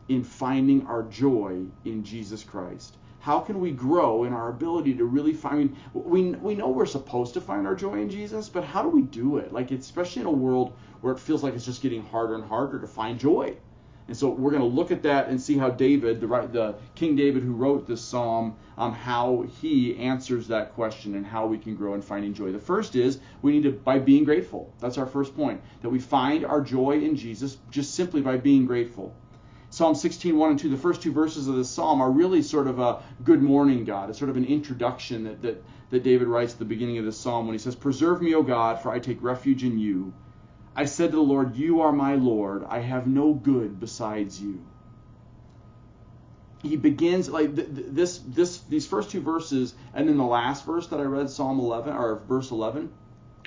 in 0.09 0.23
finding 0.23 0.85
our 0.85 1.03
joy 1.03 1.63
in 1.85 2.03
Jesus 2.03 2.43
Christ? 2.43 2.97
How 3.19 3.39
can 3.39 3.59
we 3.59 3.71
grow 3.71 4.23
in 4.23 4.33
our 4.33 4.49
ability 4.49 4.93
to 4.95 5.05
really 5.05 5.33
find 5.33 5.75
we 5.93 6.31
we 6.31 6.55
know 6.55 6.69
we're 6.69 6.85
supposed 6.85 7.33
to 7.33 7.41
find 7.41 7.65
our 7.67 7.75
joy 7.75 7.95
in 7.95 8.09
Jesus, 8.09 8.49
but 8.49 8.63
how 8.63 8.81
do 8.81 8.89
we 8.89 9.01
do 9.01 9.37
it? 9.37 9.51
Like 9.51 9.71
especially 9.71 10.21
in 10.21 10.27
a 10.27 10.31
world 10.31 10.73
where 11.01 11.13
it 11.13 11.19
feels 11.19 11.43
like 11.43 11.53
it's 11.53 11.65
just 11.65 11.81
getting 11.81 12.03
harder 12.03 12.35
and 12.35 12.43
harder 12.43 12.79
to 12.79 12.87
find 12.87 13.19
joy. 13.19 13.57
And 14.07 14.15
so 14.15 14.29
we're 14.29 14.51
going 14.51 14.61
to 14.61 14.67
look 14.67 14.91
at 14.91 15.03
that 15.03 15.27
and 15.27 15.41
see 15.41 15.57
how 15.57 15.69
David, 15.69 16.21
the 16.21 16.27
the 16.27 16.75
King 16.95 17.15
David 17.15 17.43
who 17.43 17.51
wrote 17.51 17.85
this 17.85 18.01
psalm, 18.01 18.55
um, 18.77 18.93
how 18.93 19.45
he 19.59 19.97
answers 19.97 20.47
that 20.47 20.73
question 20.73 21.15
and 21.15 21.25
how 21.25 21.45
we 21.45 21.57
can 21.57 21.75
grow 21.75 21.93
in 21.93 22.01
finding 22.01 22.33
joy. 22.33 22.51
The 22.51 22.59
first 22.59 22.95
is 22.95 23.19
we 23.41 23.51
need 23.51 23.63
to 23.63 23.71
by 23.71 23.99
being 23.99 24.23
grateful. 24.23 24.73
That's 24.79 24.97
our 24.97 25.05
first 25.05 25.35
point 25.35 25.61
that 25.81 25.89
we 25.89 25.99
find 25.99 26.45
our 26.45 26.61
joy 26.61 26.99
in 27.01 27.15
Jesus 27.17 27.57
just 27.69 27.95
simply 27.95 28.21
by 28.21 28.37
being 28.37 28.65
grateful. 28.65 29.13
Psalm 29.69 29.95
16, 29.95 30.37
1 30.37 30.49
and 30.51 30.59
2, 30.59 30.69
the 30.69 30.77
first 30.77 31.01
two 31.01 31.11
verses 31.11 31.47
of 31.47 31.55
this 31.55 31.69
psalm 31.69 32.01
are 32.01 32.09
really 32.09 32.41
sort 32.41 32.67
of 32.67 32.79
a 32.79 33.03
good 33.23 33.41
morning, 33.41 33.83
God. 33.83 34.09
It's 34.09 34.17
sort 34.17 34.29
of 34.29 34.37
an 34.37 34.45
introduction 34.45 35.25
that, 35.25 35.41
that, 35.41 35.63
that 35.89 36.03
David 36.03 36.29
writes 36.29 36.53
at 36.53 36.59
the 36.59 36.65
beginning 36.65 36.97
of 36.99 37.05
this 37.05 37.17
psalm 37.17 37.47
when 37.47 37.53
he 37.53 37.59
says, 37.59 37.75
Preserve 37.75 38.21
me, 38.21 38.33
O 38.33 38.43
God, 38.43 38.81
for 38.81 38.91
I 38.91 38.99
take 38.99 39.21
refuge 39.21 39.63
in 39.65 39.77
you. 39.77 40.13
I 40.73 40.85
said 40.85 41.11
to 41.11 41.17
the 41.17 41.21
Lord, 41.21 41.57
You 41.57 41.81
are 41.81 41.91
my 41.91 42.15
Lord. 42.15 42.63
I 42.69 42.79
have 42.79 43.07
no 43.07 43.33
good 43.33 43.79
besides 43.79 44.41
you. 44.41 44.65
He 46.63 46.77
begins 46.77 47.29
like 47.29 47.53
this, 47.53 48.19
this, 48.19 48.59
these 48.61 48.87
first 48.87 49.11
two 49.11 49.21
verses, 49.21 49.75
and 49.93 50.07
then 50.07 50.17
the 50.17 50.23
last 50.23 50.65
verse 50.65 50.87
that 50.87 50.99
I 50.99 51.03
read, 51.03 51.29
Psalm 51.29 51.59
11 51.59 51.93
or 51.93 52.21
verse 52.27 52.51
11, 52.51 52.89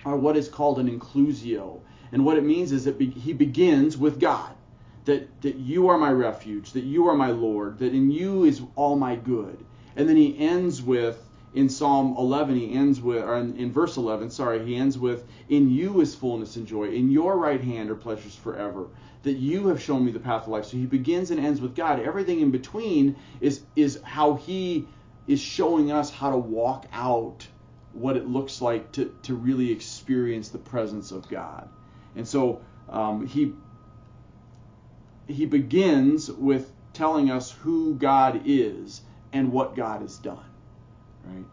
are 0.04 0.16
what 0.16 0.36
is 0.36 0.48
called 0.48 0.78
an 0.78 0.98
inclusio. 0.98 1.80
And 2.12 2.26
what 2.26 2.36
it 2.36 2.44
means 2.44 2.72
is 2.72 2.84
that 2.84 3.00
he 3.00 3.32
begins 3.32 3.96
with 3.96 4.20
God 4.20 4.54
that, 5.04 5.42
that 5.42 5.56
you 5.56 5.88
are 5.88 5.98
my 5.98 6.10
refuge, 6.10 6.72
that 6.72 6.84
you 6.84 7.08
are 7.08 7.16
my 7.16 7.30
Lord, 7.30 7.78
that 7.78 7.94
in 7.94 8.10
you 8.10 8.44
is 8.44 8.62
all 8.76 8.96
my 8.96 9.16
good. 9.16 9.64
And 9.96 10.08
then 10.08 10.16
he 10.16 10.38
ends 10.38 10.82
with, 10.82 11.26
in 11.54 11.68
Psalm 11.68 12.14
11, 12.16 12.56
he 12.56 12.72
ends 12.72 13.00
with, 13.00 13.22
or 13.22 13.36
in, 13.38 13.56
in 13.56 13.72
verse 13.72 13.96
11, 13.96 14.30
sorry, 14.30 14.64
he 14.64 14.76
ends 14.76 14.98
with, 14.98 15.24
In 15.48 15.70
you 15.70 16.00
is 16.00 16.14
fullness 16.14 16.56
and 16.56 16.66
joy. 16.66 16.90
In 16.90 17.10
your 17.10 17.36
right 17.38 17.62
hand 17.62 17.90
are 17.90 17.96
pleasures 17.96 18.36
forever. 18.36 18.88
That 19.22 19.32
you 19.32 19.68
have 19.68 19.82
shown 19.82 20.04
me 20.04 20.12
the 20.12 20.20
path 20.20 20.44
of 20.44 20.48
life. 20.48 20.66
So 20.66 20.76
he 20.76 20.86
begins 20.86 21.30
and 21.30 21.40
ends 21.40 21.60
with 21.60 21.74
God. 21.74 22.00
Everything 22.00 22.40
in 22.40 22.50
between 22.50 23.16
is, 23.40 23.62
is 23.76 24.00
how 24.02 24.34
he 24.34 24.86
is 25.26 25.40
showing 25.40 25.92
us 25.92 26.10
how 26.10 26.30
to 26.30 26.38
walk 26.38 26.86
out 26.92 27.46
what 27.92 28.16
it 28.16 28.28
looks 28.28 28.62
like 28.62 28.92
to, 28.92 29.14
to 29.22 29.34
really 29.34 29.70
experience 29.70 30.48
the 30.48 30.58
presence 30.58 31.10
of 31.10 31.28
God. 31.28 31.68
And 32.16 32.26
so 32.26 32.62
um, 32.88 33.26
he 33.26 33.54
he 35.26 35.46
begins 35.46 36.30
with 36.30 36.72
telling 36.92 37.30
us 37.30 37.50
who 37.50 37.94
God 37.94 38.42
is 38.44 39.02
and 39.32 39.52
what 39.52 39.76
God 39.76 40.02
has 40.02 40.18
done. 40.18 40.44
Right? 41.24 41.44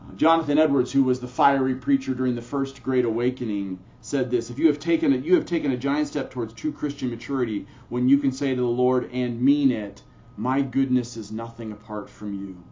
Uh, 0.00 0.14
Jonathan 0.14 0.58
Edwards, 0.58 0.92
who 0.92 1.02
was 1.02 1.20
the 1.20 1.28
fiery 1.28 1.74
preacher 1.74 2.14
during 2.14 2.34
the 2.34 2.42
first 2.42 2.82
Great 2.82 3.04
Awakening, 3.04 3.78
said 4.00 4.30
this: 4.30 4.50
If 4.50 4.58
you 4.58 4.68
have 4.68 4.78
taken 4.78 5.12
a, 5.12 5.16
you 5.16 5.34
have 5.34 5.44
taken 5.44 5.72
a 5.72 5.76
giant 5.76 6.08
step 6.08 6.30
towards 6.30 6.54
true 6.54 6.72
Christian 6.72 7.10
maturity 7.10 7.66
when 7.88 8.08
you 8.08 8.18
can 8.18 8.32
say 8.32 8.54
to 8.54 8.60
the 8.60 8.66
Lord 8.66 9.10
and 9.12 9.42
mean 9.42 9.70
it, 9.70 10.02
"My 10.36 10.62
goodness 10.62 11.16
is 11.16 11.32
nothing 11.32 11.72
apart 11.72 12.08
from 12.08 12.32
you." 12.32 12.62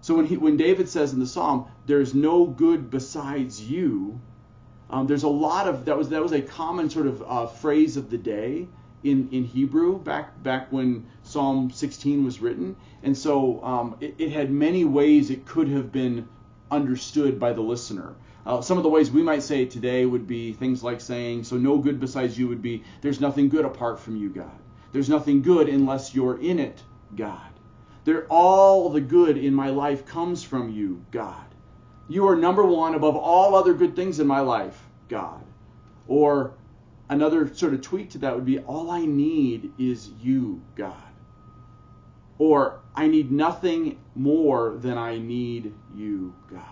So 0.00 0.14
when 0.14 0.26
he, 0.26 0.36
when 0.36 0.56
David 0.56 0.88
says 0.88 1.12
in 1.12 1.18
the 1.18 1.26
psalm, 1.26 1.66
"There's 1.86 2.14
no 2.14 2.46
good 2.46 2.90
besides 2.90 3.68
you," 3.68 4.20
um, 4.90 5.06
there's 5.06 5.24
a 5.24 5.28
lot 5.28 5.66
of 5.66 5.86
that 5.86 5.96
was 5.96 6.10
that 6.10 6.22
was 6.22 6.32
a 6.32 6.42
common 6.42 6.88
sort 6.90 7.06
of 7.06 7.22
uh, 7.26 7.46
phrase 7.46 7.96
of 7.96 8.10
the 8.10 8.18
day 8.18 8.68
in 9.04 9.28
in 9.30 9.44
Hebrew 9.44 9.98
back 9.98 10.42
back 10.42 10.72
when 10.72 11.06
Psalm 11.22 11.70
16 11.70 12.24
was 12.24 12.40
written, 12.40 12.76
and 13.02 13.16
so 13.16 13.62
um, 13.64 13.96
it, 14.00 14.14
it, 14.18 14.30
had 14.30 14.50
many 14.50 14.84
ways 14.84 15.30
it 15.30 15.46
could 15.46 15.68
have 15.68 15.92
been 15.92 16.28
understood 16.70 17.38
by 17.38 17.52
the 17.52 17.60
listener. 17.60 18.14
Uh, 18.44 18.60
some 18.60 18.76
of 18.76 18.82
the 18.82 18.88
ways 18.88 19.10
we 19.10 19.22
might 19.22 19.42
say 19.42 19.62
it 19.62 19.70
today 19.70 20.06
would 20.06 20.26
be 20.26 20.52
things 20.52 20.82
like 20.82 21.00
saying, 21.00 21.44
"So 21.44 21.56
no 21.56 21.78
good 21.78 22.00
besides 22.00 22.38
you 22.38 22.48
would 22.48 22.62
be 22.62 22.82
there's 23.00 23.20
nothing 23.20 23.48
good 23.48 23.64
apart 23.64 24.00
from 24.00 24.16
you, 24.16 24.30
God. 24.30 24.58
There's 24.92 25.08
nothing 25.08 25.42
good 25.42 25.68
unless 25.68 26.14
you're 26.14 26.40
in 26.40 26.58
it, 26.58 26.82
God." 27.14 27.50
There, 28.04 28.26
all 28.30 28.88
the 28.88 29.02
good 29.02 29.36
in 29.36 29.54
my 29.54 29.68
life 29.68 30.06
comes 30.06 30.42
from 30.42 30.70
you, 30.70 31.04
God. 31.10 31.44
You 32.08 32.26
are 32.28 32.36
number 32.36 32.64
one 32.64 32.94
above 32.94 33.16
all 33.16 33.54
other 33.54 33.74
good 33.74 33.94
things 33.94 34.18
in 34.18 34.26
my 34.26 34.40
life, 34.40 34.82
God. 35.10 35.44
Or 36.06 36.54
another 37.08 37.52
sort 37.54 37.74
of 37.74 37.82
tweak 37.82 38.10
to 38.10 38.18
that 38.18 38.34
would 38.34 38.44
be 38.44 38.58
all 38.60 38.90
I 38.90 39.04
need 39.04 39.72
is 39.78 40.10
you, 40.20 40.62
God. 40.74 40.94
Or 42.38 42.80
I 42.94 43.08
need 43.08 43.32
nothing 43.32 43.98
more 44.14 44.76
than 44.76 44.96
I 44.96 45.18
need 45.18 45.74
you, 45.94 46.34
God. 46.50 46.62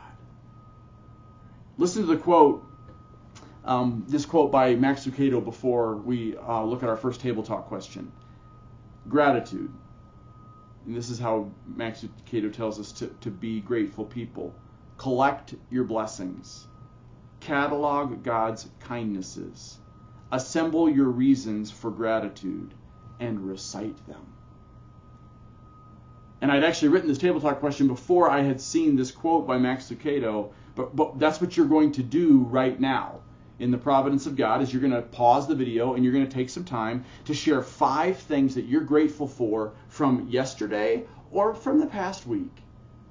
Listen 1.78 2.02
to 2.02 2.09
the 2.09 2.16
quote, 2.16 2.64
um, 3.64 4.05
this 4.09 4.25
quote 4.25 4.52
by 4.52 4.75
Max 4.76 5.07
Lucado 5.07 5.45
before 5.45 5.97
we 5.97 6.37
uh, 6.37 6.62
look 6.62 6.83
at 6.83 6.88
our 6.88 6.97
first 6.97 7.21
table 7.21 7.43
talk 7.43 7.66
question. 7.66 8.12
Gratitude 9.09 9.73
and 10.87 10.95
this 10.95 11.11
is 11.11 11.19
how 11.19 11.50
Max 11.66 12.05
Lucado 12.05 12.52
tells 12.52 12.78
us 12.78 12.93
to, 12.93 13.09
to 13.21 13.31
be 13.31 13.61
grateful 13.61 14.05
people. 14.05 14.55
Collect 14.99 15.55
your 15.69 15.83
blessings. 15.83 16.69
Catalog 17.40 18.23
God's 18.23 18.69
kindnesses. 18.78 19.78
Assemble 20.33 20.88
your 20.88 21.09
reasons 21.09 21.71
for 21.71 21.90
gratitude 21.90 22.75
and 23.21 23.47
recite 23.47 24.06
them. 24.06 24.26
And 26.40 26.52
I'd 26.52 26.64
actually 26.64 26.88
written 26.88 27.09
this 27.09 27.18
table 27.18 27.40
talk 27.40 27.61
question 27.61 27.87
before 27.87 28.30
I 28.30 28.42
had 28.42 28.61
seen 28.61 28.97
this 28.97 29.11
quote 29.11 29.47
by 29.47 29.59
Max 29.59 29.90
Lucado, 29.90 30.52
but, 30.75 30.95
but 30.95 31.18
that's 31.18 31.40
what 31.40 31.56
you're 31.56 31.66
going 31.66 31.92
to 31.92 32.02
do 32.02 32.40
right 32.50 32.78
now 32.78 33.21
in 33.59 33.71
the 33.71 33.78
providence 33.78 34.26
of 34.26 34.37
God 34.37 34.61
is 34.61 34.73
you're 34.73 34.83
going 34.83 34.92
to 34.92 35.02
pause 35.02 35.47
the 35.47 35.54
video 35.54 35.95
and 35.95 36.04
you're 36.04 36.12
going 36.12 36.26
to 36.26 36.35
take 36.35 36.50
some 36.50 36.64
time 36.64 37.04
to 37.25 37.35
share 37.35 37.62
five 37.62 38.18
things 38.18 38.54
that 38.54 38.66
you're 38.66 38.83
grateful 38.83 39.26
for 39.26 39.73
from 39.88 40.28
yesterday 40.28 41.04
or 41.30 41.54
from 41.54 41.80
the 41.80 41.87
past 41.87 42.26
week. 42.26 42.62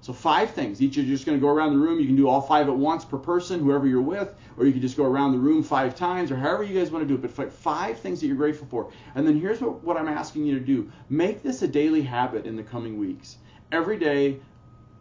So 0.06 0.14
five 0.14 0.52
things. 0.52 0.84
Each 0.84 0.98
of 0.98 1.06
you 1.06 1.16
just 1.16 1.26
going 1.26 1.36
to 1.36 1.42
go 1.42 1.50
around 1.50 1.72
the 1.72 1.80
room. 1.80 2.00
You 2.00 2.06
can 2.06 2.16
do 2.16 2.30
all 2.30 2.40
five 2.40 2.70
at 2.70 2.76
once 2.76 3.04
per 3.04 3.18
person, 3.18 3.60
whoever 3.60 3.88
you're 3.88 4.04
with, 4.04 4.36
or 4.56 4.68
you 4.68 4.72
can 4.72 4.80
just 4.80 4.96
go 4.96 5.04
around 5.04 5.32
the 5.32 5.40
room 5.40 5.64
five 5.64 5.96
times, 5.96 6.30
or 6.30 6.36
however 6.36 6.62
you 6.62 6.80
guys 6.80 6.92
want 6.92 7.02
to 7.02 7.08
do 7.08 7.16
it. 7.16 7.36
But 7.36 7.52
five 7.52 7.98
things 7.98 8.22
that 8.22 8.28
you're 8.28 8.36
grateful 8.36 8.68
for. 8.68 8.92
And 9.16 9.26
then 9.26 9.40
here's 9.40 9.62
what, 9.62 9.84
what 9.84 9.98
I'm 9.98 10.08
asking 10.08 10.46
you 10.46 10.60
to 10.60 10.64
do. 10.64 10.92
Make 11.10 11.42
this 11.42 11.64
a 11.64 11.68
daily 11.68 12.04
habit 12.04 12.46
in 12.46 12.56
the 12.56 12.62
coming 12.62 13.00
weeks. 13.00 13.38
Every 13.72 13.98
day, 13.98 14.42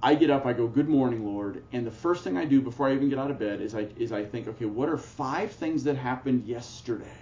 I 0.03 0.15
get 0.15 0.31
up, 0.31 0.47
I 0.47 0.55
go, 0.55 0.67
"Good 0.67 0.89
morning, 0.89 1.27
Lord," 1.27 1.63
and 1.71 1.87
the 1.87 1.91
first 1.91 2.25
thing 2.25 2.39
I 2.39 2.47
do 2.47 2.63
before 2.63 2.89
I 2.89 2.95
even 2.95 3.11
get 3.11 3.19
out 3.19 3.31
of 3.31 3.39
bed 3.39 3.61
is 3.61 3.75
I 3.75 3.89
is 3.99 4.11
I 4.11 4.25
think, 4.25 4.49
okay, 4.49 4.65
what 4.65 4.89
are 4.89 4.97
five 4.97 5.53
things 5.53 5.85
that 5.85 5.99
happened 5.99 6.47
yesterday 6.47 7.21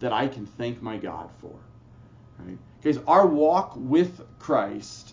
that 0.00 0.14
I 0.14 0.28
can 0.28 0.46
thank 0.46 0.80
my 0.80 0.96
God 0.96 1.28
for? 1.42 1.58
Right? 2.38 2.56
Because 2.80 3.02
our 3.06 3.26
walk 3.26 3.74
with 3.76 4.22
Christ 4.38 5.12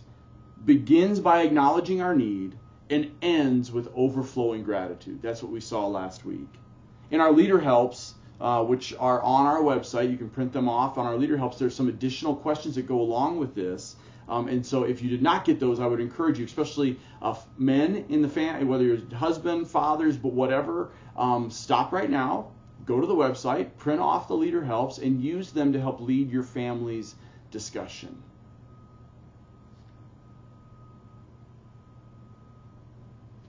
begins 0.66 1.20
by 1.20 1.44
acknowledging 1.44 2.02
our 2.02 2.16
need 2.16 2.56
and 2.90 3.12
ends 3.22 3.72
with 3.72 3.88
overflowing 3.96 4.64
gratitude. 4.64 5.22
That's 5.22 5.42
what 5.42 5.52
we 5.52 5.60
saw 5.60 5.88
last 5.88 6.26
week. 6.26 6.50
In 7.12 7.22
our 7.22 7.32
leader 7.32 7.60
helps, 7.60 8.16
uh, 8.42 8.64
which 8.64 8.94
are 9.00 9.22
on 9.22 9.46
our 9.46 9.62
website, 9.62 10.12
you 10.12 10.18
can 10.18 10.30
print 10.30 10.52
them 10.52 10.68
off 10.68 10.98
on 10.98 11.06
our 11.06 11.18
leader 11.18 11.38
helps. 11.38 11.58
There's 11.58 11.76
some 11.76 11.88
additional 11.88 12.36
questions 12.36 12.76
that 12.76 12.88
go 12.88 13.00
along 13.00 13.40
with 13.40 13.56
this 13.56 13.96
um, 14.28 14.48
and 14.48 14.66
so 14.66 14.84
if 14.84 15.02
you 15.02 15.10
did 15.10 15.22
not 15.22 15.46
get 15.46 15.60
those, 15.60 15.80
I 15.80 15.86
would 15.86 16.00
encourage 16.00 16.40
you, 16.40 16.46
especially 16.46 17.00
uh, 17.22 17.36
men 17.58 18.06
in 18.10 18.22
the 18.22 18.30
family, 18.30 18.66
whether 18.66 18.84
you're 18.84 19.16
husband, 19.16 19.68
fathers, 19.68 20.18
but 20.18 20.34
whatever, 20.34 20.92
um, 21.16 21.52
stop 21.52 21.92
right 21.92 22.10
now, 22.10 22.52
go 22.86 23.00
to 23.00 23.08
the 23.08 23.16
website, 23.16 23.78
print 23.78 24.00
off 24.00 24.28
the 24.28 24.36
leader 24.36 24.64
helps, 24.64 24.98
and 24.98 25.22
use 25.22 25.52
them 25.52 25.74
to 25.74 25.80
help 25.80 26.02
lead 26.02 26.32
your 26.32 26.44
family's 26.44 27.16
discussion. 27.52 28.22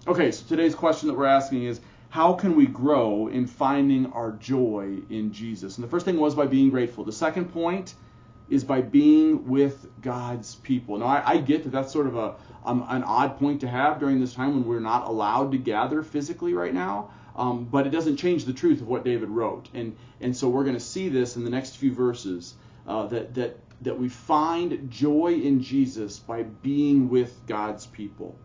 Okay, 0.09 0.31
so 0.31 0.45
today's 0.47 0.77
question 0.77 1.09
that 1.09 1.15
we're 1.15 1.27
asking 1.27 1.65
is 1.65 1.81
how 2.11 2.33
can 2.33 2.55
we 2.55 2.65
grow 2.67 3.27
in 3.27 3.45
finding 3.45 4.07
our 4.13 4.31
joy 4.31 4.99
in 5.11 5.33
Jesus? 5.33 5.79
And 5.79 5.85
the 5.85 5.89
first 5.89 6.05
thing 6.05 6.17
was 6.17 6.33
by 6.33 6.47
being 6.47 6.71
grateful. 6.71 7.03
The 7.03 7.11
second 7.11 7.47
point 7.47 7.97
is 8.49 8.63
by 8.63 8.83
being 8.83 9.49
with 9.49 9.89
God's 10.03 10.55
people. 10.55 10.99
Now, 10.99 11.07
I, 11.07 11.31
I 11.31 11.37
get 11.39 11.65
that 11.65 11.71
that's 11.71 11.93
sort 11.93 12.07
of 12.07 12.17
a 12.17 12.37
um, 12.65 12.87
an 12.89 13.03
odd 13.03 13.37
point 13.37 13.61
to 13.63 13.69
have 13.69 13.99
during 13.99 14.21
this 14.21 14.33
time 14.33 14.55
when 14.55 14.65
we're 14.65 14.79
not 14.79 15.09
allowed 15.09 15.51
to 15.51 15.59
gather 15.59 16.05
physically 16.05 16.55
right 16.55 16.73
now. 16.73 17.11
Um, 17.35 17.65
but 17.65 17.85
it 17.85 17.91
doesn't 17.91 18.17
change 18.17 18.45
the 18.45 18.53
truth 18.53 18.81
of 18.81 18.87
what 18.87 19.05
David 19.05 19.29
wrote, 19.29 19.69
and 19.75 19.97
and 20.21 20.37
so 20.37 20.49
we're 20.49 20.63
going 20.63 20.77
to 20.77 20.81
see 20.81 21.09
this 21.09 21.35
in 21.35 21.43
the 21.43 21.51
next 21.51 21.79
few 21.79 21.93
verses 21.93 22.55
uh, 22.87 23.07
that 23.09 23.35
that 23.35 23.59
that 23.83 23.99
we 23.99 24.09
find 24.09 24.89
joy 24.89 25.33
in 25.35 25.61
Jesus 25.61 26.21
by 26.21 26.45
being 26.45 27.09
with 27.09 27.37
God's 27.49 27.87
people, 27.87 28.39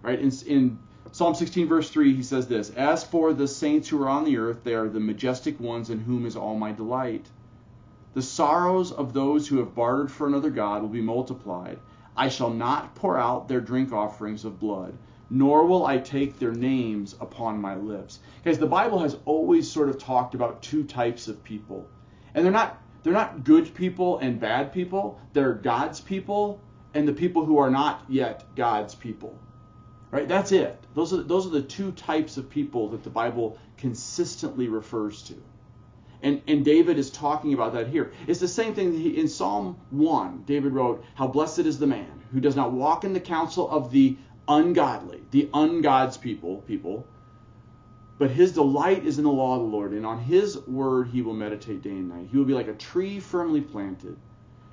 right? 0.00 0.20
In, 0.20 0.30
in 0.46 0.78
Psalm 1.10 1.34
16 1.34 1.66
verse 1.66 1.88
3 1.88 2.14
he 2.14 2.22
says 2.22 2.48
this: 2.48 2.68
As 2.70 3.02
for 3.02 3.32
the 3.32 3.48
saints 3.48 3.88
who 3.88 4.02
are 4.02 4.10
on 4.10 4.24
the 4.24 4.36
earth, 4.36 4.62
they 4.62 4.74
are 4.74 4.88
the 4.88 5.00
majestic 5.00 5.58
ones 5.58 5.88
in 5.88 6.00
whom 6.00 6.26
is 6.26 6.36
all 6.36 6.54
my 6.54 6.70
delight. 6.70 7.26
The 8.12 8.20
sorrows 8.20 8.92
of 8.92 9.14
those 9.14 9.48
who 9.48 9.58
have 9.58 9.74
bartered 9.74 10.10
for 10.10 10.26
another 10.26 10.50
God 10.50 10.82
will 10.82 10.90
be 10.90 11.00
multiplied. 11.00 11.78
I 12.14 12.28
shall 12.28 12.50
not 12.50 12.94
pour 12.94 13.16
out 13.16 13.48
their 13.48 13.60
drink 13.60 13.90
offerings 13.90 14.44
of 14.44 14.60
blood, 14.60 14.98
nor 15.30 15.66
will 15.66 15.86
I 15.86 15.96
take 15.96 16.38
their 16.38 16.52
names 16.52 17.14
upon 17.20 17.60
my 17.60 17.74
lips. 17.74 18.18
Because 18.42 18.58
the 18.58 18.66
Bible 18.66 18.98
has 18.98 19.16
always 19.24 19.70
sort 19.70 19.88
of 19.88 19.98
talked 19.98 20.34
about 20.34 20.62
two 20.62 20.84
types 20.84 21.26
of 21.26 21.42
people. 21.42 21.88
And 22.34 22.44
they're 22.44 22.52
not 22.52 22.82
they're 23.02 23.14
not 23.14 23.44
good 23.44 23.72
people 23.74 24.18
and 24.18 24.38
bad 24.38 24.74
people. 24.74 25.18
They're 25.32 25.54
God's 25.54 26.02
people 26.02 26.60
and 26.92 27.08
the 27.08 27.14
people 27.14 27.46
who 27.46 27.56
are 27.56 27.70
not 27.70 28.04
yet 28.08 28.44
God's 28.56 28.94
people. 28.94 29.38
Right? 30.10 30.26
That's 30.26 30.52
it. 30.52 30.82
Those 30.94 31.12
are 31.12 31.22
those 31.22 31.46
are 31.46 31.50
the 31.50 31.62
two 31.62 31.92
types 31.92 32.36
of 32.36 32.48
people 32.48 32.88
that 32.90 33.04
the 33.04 33.10
Bible 33.10 33.58
consistently 33.76 34.68
refers 34.68 35.22
to. 35.24 35.34
And, 36.22 36.42
and 36.48 36.64
David 36.64 36.98
is 36.98 37.10
talking 37.10 37.54
about 37.54 37.74
that 37.74 37.88
here. 37.88 38.12
It's 38.26 38.40
the 38.40 38.48
same 38.48 38.74
thing 38.74 38.92
he, 38.92 39.18
in 39.18 39.28
Psalm 39.28 39.78
1. 39.90 40.44
David 40.46 40.72
wrote, 40.72 41.04
How 41.14 41.28
blessed 41.28 41.60
is 41.60 41.78
the 41.78 41.86
man 41.86 42.10
who 42.32 42.40
does 42.40 42.56
not 42.56 42.72
walk 42.72 43.04
in 43.04 43.12
the 43.12 43.20
counsel 43.20 43.70
of 43.70 43.92
the 43.92 44.16
ungodly, 44.48 45.22
the 45.30 45.48
ungod's 45.54 46.16
people, 46.16 46.56
people, 46.66 47.06
but 48.18 48.30
his 48.30 48.52
delight 48.52 49.04
is 49.04 49.18
in 49.18 49.24
the 49.24 49.30
law 49.30 49.56
of 49.56 49.62
the 49.62 49.68
Lord, 49.68 49.92
and 49.92 50.04
on 50.04 50.18
his 50.18 50.58
word 50.66 51.08
he 51.08 51.22
will 51.22 51.34
meditate 51.34 51.82
day 51.82 51.90
and 51.90 52.08
night. 52.08 52.28
He 52.30 52.36
will 52.36 52.44
be 52.44 52.54
like 52.54 52.66
a 52.66 52.74
tree 52.74 53.20
firmly 53.20 53.60
planted, 53.60 54.16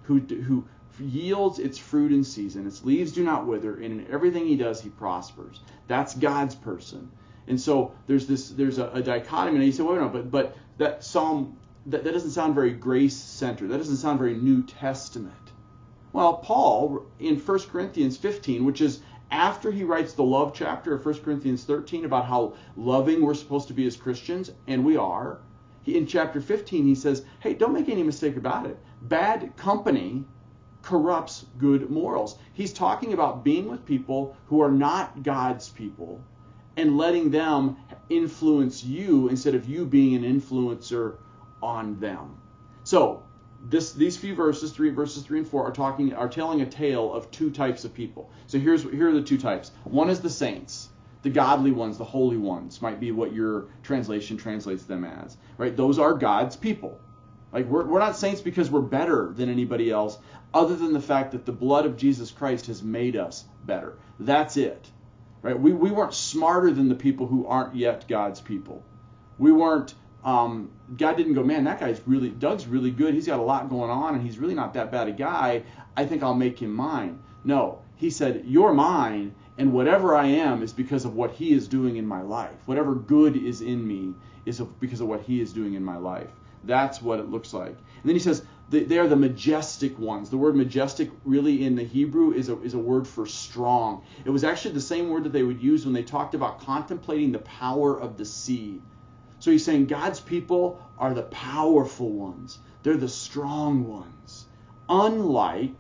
who, 0.04 0.20
who 0.20 0.66
yields 1.00 1.60
its 1.60 1.78
fruit 1.78 2.12
in 2.12 2.24
season. 2.24 2.68
Its 2.68 2.84
leaves 2.84 3.12
do 3.12 3.24
not 3.24 3.46
wither, 3.46 3.76
and 3.76 4.02
in 4.02 4.08
everything 4.12 4.46
he 4.46 4.56
does 4.56 4.82
he 4.82 4.90
prospers. 4.90 5.62
That's 5.88 6.16
God's 6.16 6.56
person. 6.56 7.12
And 7.48 7.60
so 7.60 7.94
there's 8.08 8.28
this 8.28 8.50
there's 8.50 8.78
a, 8.78 8.90
a 8.90 9.02
dichotomy. 9.02 9.58
And 9.58 9.66
you 9.66 9.72
say, 9.72 9.84
well, 9.84 9.96
no, 9.96 10.10
but 10.10 10.32
but 10.32 10.58
that 10.78 11.04
Psalm 11.04 11.58
that, 11.86 12.04
that 12.04 12.14
doesn't 12.14 12.32
sound 12.32 12.56
very 12.56 12.72
grace 12.72 13.16
centered. 13.16 13.70
That 13.70 13.78
doesn't 13.78 13.98
sound 13.98 14.20
very 14.20 14.36
New 14.36 14.64
Testament. 14.64 15.34
Well, 16.14 16.38
Paul 16.38 17.06
in 17.20 17.38
1 17.38 17.60
Corinthians 17.70 18.18
15, 18.18 18.66
which 18.66 18.82
is 18.82 19.02
after 19.32 19.72
he 19.72 19.84
writes 19.84 20.14
the 20.14 20.24
love 20.24 20.54
chapter 20.54 20.94
of 20.94 21.06
1 21.06 21.20
Corinthians 21.20 21.64
13 21.66 22.06
about 22.06 22.26
how 22.26 22.54
loving 22.78 23.22
we're 23.22 23.34
supposed 23.34 23.68
to 23.68 23.74
be 23.74 23.86
as 23.86 23.98
Christians, 23.98 24.52
and 24.68 24.86
we 24.86 24.96
are, 24.96 25.40
in 25.86 26.08
chapter 26.08 26.42
15 26.42 26.86
he 26.86 26.96
says, 26.96 27.26
hey, 27.42 27.54
don't 27.54 27.74
make 27.74 27.90
any 27.90 28.04
mistake 28.04 28.38
about 28.38 28.66
it. 28.66 28.78
Bad 29.02 29.56
company 29.58 30.24
corrupts 30.86 31.46
good 31.58 31.90
morals. 31.90 32.38
He's 32.54 32.72
talking 32.72 33.14
about 33.14 33.44
being 33.44 33.68
with 33.68 33.86
people 33.86 34.38
who 34.46 34.62
are 34.62 34.72
not 34.72 35.24
God's 35.24 35.68
people 35.70 36.24
and 36.78 36.98
letting 36.98 37.32
them 37.32 37.78
influence 38.10 38.84
you 38.84 39.28
instead 39.30 39.56
of 39.56 39.68
you 39.68 39.86
being 39.86 40.14
an 40.14 40.24
influencer 40.24 41.18
on 41.62 42.00
them. 42.00 42.38
So, 42.84 43.24
this, 43.68 43.94
these 43.94 44.16
few 44.16 44.36
verses, 44.36 44.72
three 44.72 44.92
verses 44.92 45.24
three 45.24 45.40
and 45.40 45.48
four, 45.48 45.66
are 45.66 45.72
talking 45.72 46.14
are 46.14 46.30
telling 46.30 46.62
a 46.62 46.68
tale 46.68 47.12
of 47.12 47.32
two 47.32 47.50
types 47.50 47.84
of 47.84 47.92
people. 47.92 48.30
So 48.46 48.60
here's 48.60 48.84
here 48.84 49.10
are 49.10 49.12
the 49.12 49.24
two 49.24 49.40
types. 49.40 49.72
One 49.86 50.12
is 50.12 50.22
the 50.22 50.30
saints, 50.30 50.90
the 51.24 51.32
godly 51.32 51.72
ones, 51.72 51.98
the 51.98 52.04
holy 52.04 52.38
ones, 52.38 52.80
might 52.80 53.00
be 53.00 53.12
what 53.12 53.34
your 53.34 53.70
translation 53.82 54.38
translates 54.38 54.84
them 54.84 55.04
as. 55.04 55.38
Right? 55.58 55.76
Those 55.76 55.98
are 55.98 56.14
God's 56.14 56.56
people. 56.56 57.00
Like 57.56 57.68
we're, 57.68 57.86
we're 57.86 58.00
not 58.00 58.18
saints 58.18 58.42
because 58.42 58.70
we're 58.70 58.82
better 58.82 59.32
than 59.34 59.50
anybody 59.50 59.90
else, 59.90 60.18
other 60.54 60.76
than 60.76 60.92
the 60.92 61.00
fact 61.00 61.32
that 61.32 61.46
the 61.46 61.54
blood 61.54 61.86
of 61.86 61.96
Jesus 61.96 62.30
Christ 62.30 62.68
has 62.68 62.84
made 62.84 63.16
us 63.16 63.46
better. 63.66 63.98
That's 64.20 64.58
it. 64.58 64.86
Right? 65.42 65.58
We, 65.58 65.72
we 65.72 65.90
weren't 65.90 66.14
smarter 66.14 66.72
than 66.72 66.90
the 66.90 66.96
people 66.96 67.28
who 67.28 67.48
aren't 67.48 67.74
yet 67.74 68.10
God's 68.10 68.42
people. 68.42 68.84
We 69.38 69.54
weren't 69.54 69.96
um, 70.26 70.72
God 70.98 71.16
didn't 71.16 71.36
go, 71.36 71.44
man, 71.44 71.64
that 71.64 71.80
guy's 71.80 72.02
really, 72.06 72.30
Doug's 72.30 72.68
really 72.68 72.92
good. 72.92 73.14
He's 73.14 73.28
got 73.28 73.40
a 73.40 73.44
lot 73.44 73.70
going 73.70 73.92
on, 73.92 74.16
and 74.16 74.24
he's 74.24 74.38
really 74.38 74.56
not 74.56 74.74
that 74.74 74.92
bad 74.92 75.08
a 75.08 75.12
guy. 75.14 75.64
I 75.96 76.06
think 76.06 76.24
I'll 76.24 76.34
make 76.34 76.60
him 76.60 76.74
mine. 76.74 77.20
No, 77.46 77.80
he 77.96 78.10
said, 78.10 78.44
you're 78.46 78.74
mine, 78.74 79.34
and 79.58 79.72
whatever 79.72 80.16
I 80.16 80.26
am 80.26 80.62
is 80.62 80.74
because 80.74 81.06
of 81.06 81.16
what 81.16 81.32
he 81.32 81.54
is 81.54 81.68
doing 81.68 81.96
in 81.96 82.08
my 82.08 82.22
life. 82.22 82.58
Whatever 82.66 82.96
good 82.96 83.38
is 83.38 83.62
in 83.62 83.88
me 83.88 84.14
is 84.46 84.60
because 84.60 85.00
of 85.00 85.08
what 85.08 85.22
he 85.22 85.40
is 85.40 85.54
doing 85.54 85.76
in 85.76 85.86
my 85.86 85.98
life. 85.98 86.32
That's 86.66 87.02
what 87.02 87.20
it 87.20 87.30
looks 87.30 87.54
like. 87.54 87.70
And 87.70 88.04
then 88.04 88.16
he 88.16 88.20
says, 88.20 88.44
they 88.70 88.98
are 88.98 89.08
the 89.08 89.16
majestic 89.16 89.98
ones. 90.00 90.30
The 90.30 90.38
word 90.38 90.56
majestic 90.56 91.12
really 91.24 91.66
in 91.66 91.76
the 91.76 91.84
Hebrew 91.84 92.34
is 92.34 92.50
a, 92.50 92.60
is 92.62 92.74
a 92.74 92.80
word 92.80 93.08
for 93.08 93.28
strong. 93.28 94.04
It 94.26 94.32
was 94.32 94.44
actually 94.44 94.74
the 94.74 94.82
same 94.82 95.10
word 95.10 95.24
that 95.26 95.34
they 95.34 95.44
would 95.44 95.62
use 95.62 95.86
when 95.86 95.94
they 95.94 96.04
talked 96.04 96.34
about 96.34 96.60
contemplating 96.60 97.32
the 97.32 97.40
power 97.40 98.00
of 98.00 98.18
the 98.18 98.26
sea. 98.26 98.82
So 99.40 99.52
he's 99.52 99.64
saying 99.64 99.86
God's 99.86 100.20
people 100.20 100.82
are 100.98 101.14
the 101.14 101.24
powerful 101.24 102.12
ones, 102.12 102.58
they're 102.82 102.98
the 102.98 103.08
strong 103.08 103.88
ones. 103.88 104.46
Unlike 104.90 105.80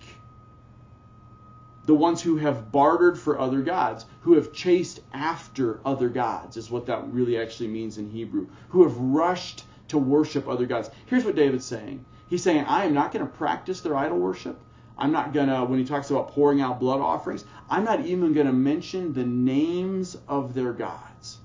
the 1.85 1.95
ones 1.95 2.21
who 2.21 2.37
have 2.37 2.71
bartered 2.71 3.17
for 3.17 3.39
other 3.39 3.61
gods, 3.61 4.05
who 4.21 4.33
have 4.33 4.53
chased 4.53 4.99
after 5.13 5.79
other 5.85 6.09
gods, 6.09 6.57
is 6.57 6.69
what 6.69 6.87
that 6.87 7.11
really 7.11 7.37
actually 7.37 7.69
means 7.69 7.97
in 7.97 8.09
Hebrew, 8.09 8.47
who 8.69 8.83
have 8.83 8.97
rushed 8.97 9.63
to 9.89 9.97
worship 9.97 10.47
other 10.47 10.65
gods. 10.65 10.89
Here's 11.05 11.25
what 11.25 11.35
David's 11.35 11.65
saying 11.65 12.05
He's 12.29 12.41
saying, 12.41 12.65
I 12.65 12.85
am 12.85 12.93
not 12.93 13.11
going 13.11 13.25
to 13.25 13.31
practice 13.31 13.81
their 13.81 13.95
idol 13.95 14.17
worship. 14.17 14.59
I'm 14.97 15.11
not 15.11 15.33
going 15.33 15.49
to, 15.49 15.65
when 15.65 15.77
he 15.77 15.85
talks 15.85 16.09
about 16.09 16.29
pouring 16.29 16.61
out 16.61 16.79
blood 16.79 17.01
offerings, 17.01 17.43
I'm 17.69 17.83
not 17.83 18.05
even 18.05 18.33
going 18.33 18.47
to 18.47 18.53
mention 18.53 19.13
the 19.13 19.25
names 19.25 20.17
of 20.27 20.53
their 20.53 20.73
gods. 20.73 21.37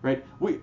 Right? 0.00 0.24
We, 0.40 0.60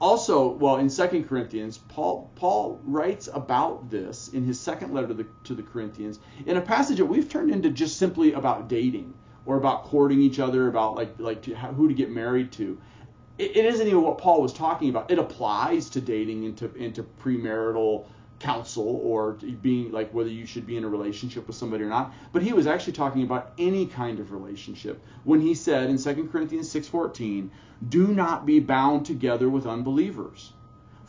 also, 0.00 0.48
well, 0.48 0.76
in 0.76 0.88
Second 0.88 1.28
Corinthians, 1.28 1.78
Paul 1.78 2.30
Paul 2.36 2.80
writes 2.84 3.28
about 3.32 3.90
this 3.90 4.28
in 4.28 4.44
his 4.44 4.58
second 4.58 4.94
letter 4.94 5.08
to 5.08 5.14
the 5.14 5.26
to 5.44 5.54
the 5.54 5.62
Corinthians 5.62 6.20
in 6.46 6.56
a 6.56 6.60
passage 6.60 6.98
that 6.98 7.06
we've 7.06 7.28
turned 7.28 7.50
into 7.50 7.70
just 7.70 7.98
simply 7.98 8.32
about 8.32 8.68
dating 8.68 9.12
or 9.44 9.56
about 9.56 9.84
courting 9.84 10.20
each 10.20 10.38
other, 10.38 10.68
about 10.68 10.94
like 10.94 11.18
like 11.18 11.42
to, 11.42 11.54
who 11.54 11.88
to 11.88 11.94
get 11.94 12.10
married 12.10 12.50
to. 12.52 12.78
It, 13.40 13.56
it 13.56 13.64
isn't 13.64 13.86
even 13.86 14.02
what 14.02 14.18
Paul 14.18 14.42
was 14.42 14.52
talking 14.52 14.90
about. 14.90 15.10
It 15.10 15.18
applies 15.18 15.88
to 15.90 16.00
dating 16.00 16.44
into 16.44 16.72
into 16.74 17.02
premarital 17.02 18.04
counsel 18.38 19.00
or 19.04 19.32
being 19.62 19.92
like 19.92 20.12
whether 20.14 20.30
you 20.30 20.46
should 20.46 20.66
be 20.66 20.76
in 20.76 20.84
a 20.84 20.88
relationship 20.88 21.46
with 21.46 21.54
somebody 21.54 21.84
or 21.84 21.88
not 21.88 22.14
but 22.32 22.42
he 22.42 22.54
was 22.54 22.66
actually 22.66 22.94
talking 22.94 23.22
about 23.22 23.52
any 23.58 23.84
kind 23.84 24.18
of 24.18 24.32
relationship 24.32 25.02
when 25.24 25.42
he 25.42 25.54
said 25.54 25.90
in 25.90 25.98
2 25.98 26.26
corinthians 26.32 26.72
6.14 26.72 27.50
do 27.90 28.08
not 28.08 28.46
be 28.46 28.58
bound 28.58 29.04
together 29.04 29.50
with 29.50 29.66
unbelievers 29.66 30.54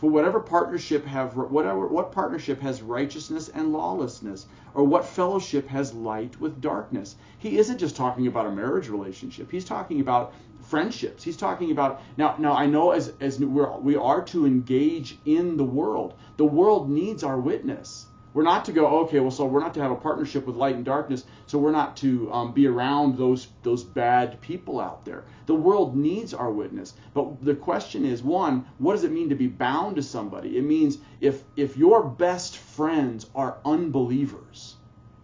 for 0.02 0.10
whatever 0.10 0.40
partnership 0.40 1.06
have 1.06 1.38
whatever 1.38 1.88
what 1.88 2.12
partnership 2.12 2.60
has 2.60 2.82
righteousness 2.82 3.50
and 3.50 3.72
lawlessness 3.72 4.48
or 4.74 4.84
what 4.84 5.06
fellowship 5.06 5.68
has 5.68 5.94
light 5.94 6.42
with 6.42 6.60
darkness 6.60 7.16
he 7.38 7.58
isn't 7.60 7.78
just 7.78 7.96
talking 7.96 8.26
about 8.26 8.48
a 8.48 8.52
marriage 8.52 8.90
relationship 8.90 9.50
he's 9.50 9.64
talking 9.64 10.02
about 10.02 10.34
friendships. 10.72 11.24
He's 11.24 11.38
talking 11.38 11.72
about 11.72 12.02
now. 12.18 12.36
Now 12.38 12.54
I 12.54 12.66
know 12.66 12.92
as 12.92 13.12
as 13.20 13.40
we're, 13.40 13.78
we 13.80 13.96
are 13.96 14.22
to 14.26 14.46
engage 14.46 15.18
in 15.26 15.58
the 15.58 15.66
world. 15.66 16.14
The 16.38 16.46
world 16.46 16.90
needs 16.90 17.24
our 17.24 17.40
witness. 17.40 18.06
We're 18.34 18.44
not 18.44 18.66
to 18.66 18.72
go 18.72 19.02
okay. 19.02 19.20
Well, 19.20 19.32
so 19.32 19.46
we're 19.46 19.60
not 19.60 19.74
to 19.74 19.82
have 19.82 19.92
a 19.92 19.96
partnership 19.96 20.48
with 20.48 20.56
light 20.56 20.76
and 20.76 20.86
darkness. 20.86 21.26
So 21.48 21.60
we're 21.60 21.72
not 21.72 21.98
to 21.98 22.32
um, 22.32 22.54
be 22.54 22.66
around 22.66 23.18
those 23.18 23.48
those 23.64 23.84
bad 23.84 24.40
people 24.40 24.80
out 24.80 25.04
there. 25.04 25.26
The 25.48 25.56
world 25.56 25.98
needs 25.98 26.34
our 26.34 26.50
witness. 26.50 26.94
But 27.14 27.44
the 27.44 27.56
question 27.56 28.06
is, 28.06 28.24
one, 28.24 28.66
what 28.78 28.94
does 28.94 29.04
it 29.04 29.12
mean 29.12 29.30
to 29.30 29.36
be 29.36 29.48
bound 29.48 29.98
to 29.98 30.04
somebody? 30.04 30.58
It 30.58 30.64
means 30.64 31.00
if 31.20 31.44
if 31.58 31.76
your 31.76 32.04
best 32.04 32.58
friends 32.58 33.30
are 33.36 33.58
unbelievers, 33.66 34.78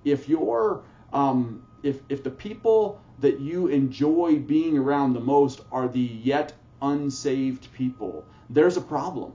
if 0.03 0.27
your 0.27 0.83
um, 1.13 1.63
if 1.83 2.01
if 2.09 2.23
the 2.23 2.31
people 2.31 2.99
that 3.19 3.39
you 3.39 3.67
enjoy 3.67 4.37
being 4.39 4.77
around 4.77 5.13
the 5.13 5.19
most 5.19 5.61
are 5.71 5.87
the 5.87 5.99
yet 5.99 6.53
unsaved 6.81 7.71
people, 7.73 8.25
there's 8.49 8.77
a 8.77 8.81
problem. 8.81 9.33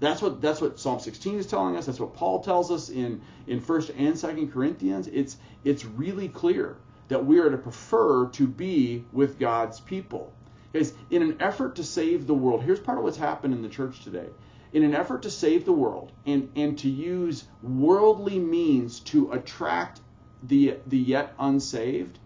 That's 0.00 0.22
what 0.22 0.40
that's 0.40 0.62
what 0.62 0.80
Psalm 0.80 0.98
16 0.98 1.38
is 1.38 1.46
telling 1.46 1.76
us. 1.76 1.86
That's 1.86 2.00
what 2.00 2.14
Paul 2.14 2.40
tells 2.40 2.70
us 2.70 2.88
in 2.88 3.20
in 3.46 3.60
First 3.60 3.90
and 3.96 4.18
Second 4.18 4.50
Corinthians. 4.50 5.06
It's 5.06 5.36
it's 5.62 5.84
really 5.84 6.28
clear 6.28 6.78
that 7.08 7.26
we 7.26 7.38
are 7.38 7.50
to 7.50 7.58
prefer 7.58 8.28
to 8.28 8.46
be 8.46 9.04
with 9.12 9.38
God's 9.38 9.78
people. 9.78 10.32
Guys, 10.72 10.94
in 11.10 11.22
an 11.22 11.36
effort 11.40 11.76
to 11.76 11.84
save 11.84 12.26
the 12.26 12.34
world, 12.34 12.62
here's 12.62 12.80
part 12.80 12.96
of 12.96 13.04
what's 13.04 13.18
happened 13.18 13.52
in 13.52 13.62
the 13.62 13.68
church 13.68 14.02
today. 14.02 14.28
In 14.72 14.84
an 14.84 14.94
effort 14.94 15.22
to 15.22 15.30
save 15.30 15.64
the 15.64 15.72
world 15.72 16.12
and, 16.24 16.48
and 16.54 16.78
to 16.78 16.88
use 16.88 17.44
worldly 17.62 18.38
means 18.38 19.00
to 19.00 19.32
attract 19.32 20.00
the 20.42 20.76
the 20.86 20.96
yet 20.96 21.34
unsaved, 21.38 22.18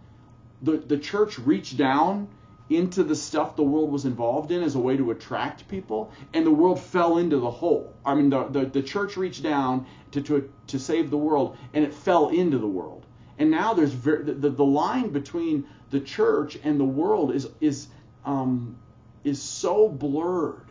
the, 0.62 0.76
the 0.76 0.98
church 0.98 1.40
reached 1.40 1.76
down 1.76 2.28
into 2.70 3.04
the 3.04 3.14
stuff 3.14 3.56
the 3.56 3.62
world 3.62 3.92
was 3.92 4.04
involved 4.04 4.50
in 4.50 4.62
as 4.62 4.74
a 4.74 4.78
way 4.78 4.96
to 4.96 5.10
attract 5.10 5.68
people, 5.68 6.10
and 6.32 6.46
the 6.46 6.50
world 6.50 6.80
fell 6.80 7.18
into 7.18 7.38
the 7.38 7.50
hole. 7.50 7.94
I 8.04 8.14
mean, 8.14 8.30
the, 8.30 8.44
the, 8.44 8.64
the 8.64 8.82
church 8.82 9.16
reached 9.16 9.42
down 9.42 9.86
to, 10.12 10.22
to, 10.22 10.50
to 10.68 10.78
save 10.78 11.10
the 11.10 11.18
world, 11.18 11.56
and 11.74 11.84
it 11.84 11.92
fell 11.92 12.30
into 12.30 12.58
the 12.58 12.66
world. 12.66 13.04
And 13.38 13.50
now 13.50 13.74
there's 13.74 13.92
very, 13.92 14.24
the, 14.24 14.50
the 14.50 14.64
line 14.64 15.10
between 15.10 15.66
the 15.90 16.00
church 16.00 16.58
and 16.64 16.78
the 16.78 16.84
world 16.84 17.34
is 17.34 17.48
is 17.60 17.88
um, 18.24 18.76
is 19.24 19.42
so 19.42 19.88
blurred, 19.88 20.70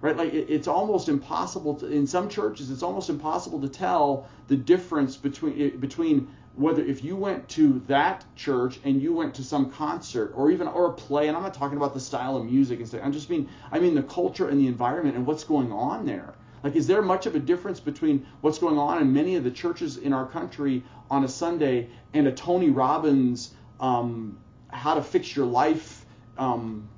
right? 0.00 0.16
Like 0.16 0.32
it, 0.32 0.50
it's 0.50 0.68
almost 0.68 1.08
impossible 1.08 1.74
to 1.76 1.86
in 1.86 2.06
some 2.06 2.28
churches 2.28 2.70
it's 2.70 2.82
almost 2.82 3.08
impossible 3.08 3.60
to 3.62 3.68
tell 3.68 4.28
the 4.48 4.56
difference 4.56 5.16
between 5.16 5.78
between 5.78 6.28
whether 6.54 6.82
if 6.84 7.02
you 7.02 7.16
went 7.16 7.48
to 7.48 7.82
that 7.86 8.24
church 8.36 8.78
and 8.84 9.00
you 9.00 9.12
went 9.12 9.34
to 9.34 9.44
some 9.44 9.70
concert 9.70 10.32
or 10.34 10.50
even 10.50 10.68
or 10.68 10.86
a 10.86 10.92
play 10.92 11.28
and 11.28 11.36
i'm 11.36 11.42
not 11.42 11.54
talking 11.54 11.78
about 11.78 11.94
the 11.94 12.00
style 12.00 12.36
of 12.36 12.44
music 12.44 12.78
and 12.78 12.88
stuff 12.88 13.00
i'm 13.02 13.12
just 13.12 13.30
mean 13.30 13.48
i 13.70 13.78
mean 13.78 13.94
the 13.94 14.02
culture 14.02 14.48
and 14.48 14.60
the 14.60 14.66
environment 14.66 15.16
and 15.16 15.26
what's 15.26 15.44
going 15.44 15.72
on 15.72 16.06
there. 16.06 16.34
Like 16.62 16.76
is 16.76 16.86
there 16.86 17.02
much 17.02 17.26
of 17.26 17.34
a 17.34 17.40
difference 17.40 17.80
between 17.80 18.24
what's 18.40 18.58
going 18.58 18.78
on 18.78 19.02
in 19.02 19.12
many 19.12 19.34
of 19.34 19.42
the 19.42 19.50
churches 19.50 19.96
in 19.96 20.12
our 20.12 20.26
country 20.26 20.84
on 21.10 21.24
a 21.24 21.28
sunday 21.28 21.88
and 22.14 22.28
a 22.28 22.32
tony 22.32 22.70
robbins 22.70 23.52
um, 23.80 24.38
how 24.68 24.94
to 24.94 25.02
fix 25.02 25.34
your 25.34 25.46
life 25.46 26.04
um, 26.38 26.88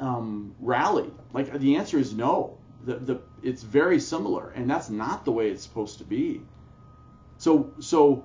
um, 0.00 0.54
rally? 0.60 1.10
Like 1.32 1.52
the 1.58 1.76
answer 1.76 1.98
is 1.98 2.14
no. 2.14 2.58
The, 2.84 2.96
the 2.96 3.20
it's 3.42 3.62
very 3.62 4.00
similar 4.00 4.50
and 4.50 4.70
that's 4.70 4.88
not 4.88 5.24
the 5.24 5.32
way 5.32 5.48
it's 5.50 5.62
supposed 5.62 5.98
to 5.98 6.04
be. 6.04 6.42
So 7.36 7.72
so 7.80 8.24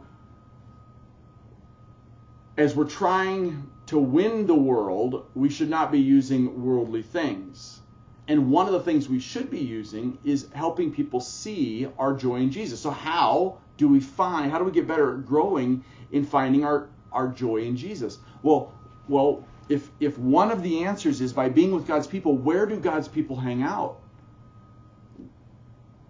as 2.57 2.75
we're 2.75 2.85
trying 2.85 3.69
to 3.87 3.97
win 3.97 4.47
the 4.47 4.55
world, 4.55 5.25
we 5.33 5.49
should 5.49 5.69
not 5.69 5.91
be 5.91 5.99
using 5.99 6.63
worldly 6.63 7.01
things. 7.01 7.81
And 8.27 8.51
one 8.51 8.67
of 8.67 8.73
the 8.73 8.79
things 8.79 9.09
we 9.09 9.19
should 9.19 9.49
be 9.49 9.59
using 9.59 10.17
is 10.23 10.47
helping 10.53 10.93
people 10.93 11.19
see 11.19 11.87
our 11.99 12.13
joy 12.13 12.37
in 12.37 12.51
Jesus. 12.51 12.79
So 12.79 12.89
how 12.89 13.57
do 13.77 13.87
we 13.87 13.99
find 13.99 14.51
how 14.51 14.59
do 14.59 14.63
we 14.63 14.71
get 14.71 14.87
better 14.87 15.17
at 15.17 15.25
growing 15.25 15.83
in 16.11 16.25
finding 16.25 16.63
our, 16.63 16.89
our 17.11 17.27
joy 17.27 17.57
in 17.57 17.75
Jesus? 17.75 18.19
Well, 18.41 18.73
well, 19.07 19.45
if 19.67 19.89
if 19.99 20.17
one 20.17 20.51
of 20.51 20.63
the 20.63 20.85
answers 20.85 21.19
is 21.19 21.33
by 21.33 21.49
being 21.49 21.73
with 21.73 21.85
God's 21.85 22.07
people, 22.07 22.37
where 22.37 22.65
do 22.65 22.79
God's 22.79 23.07
people 23.07 23.35
hang 23.35 23.61
out? 23.61 23.99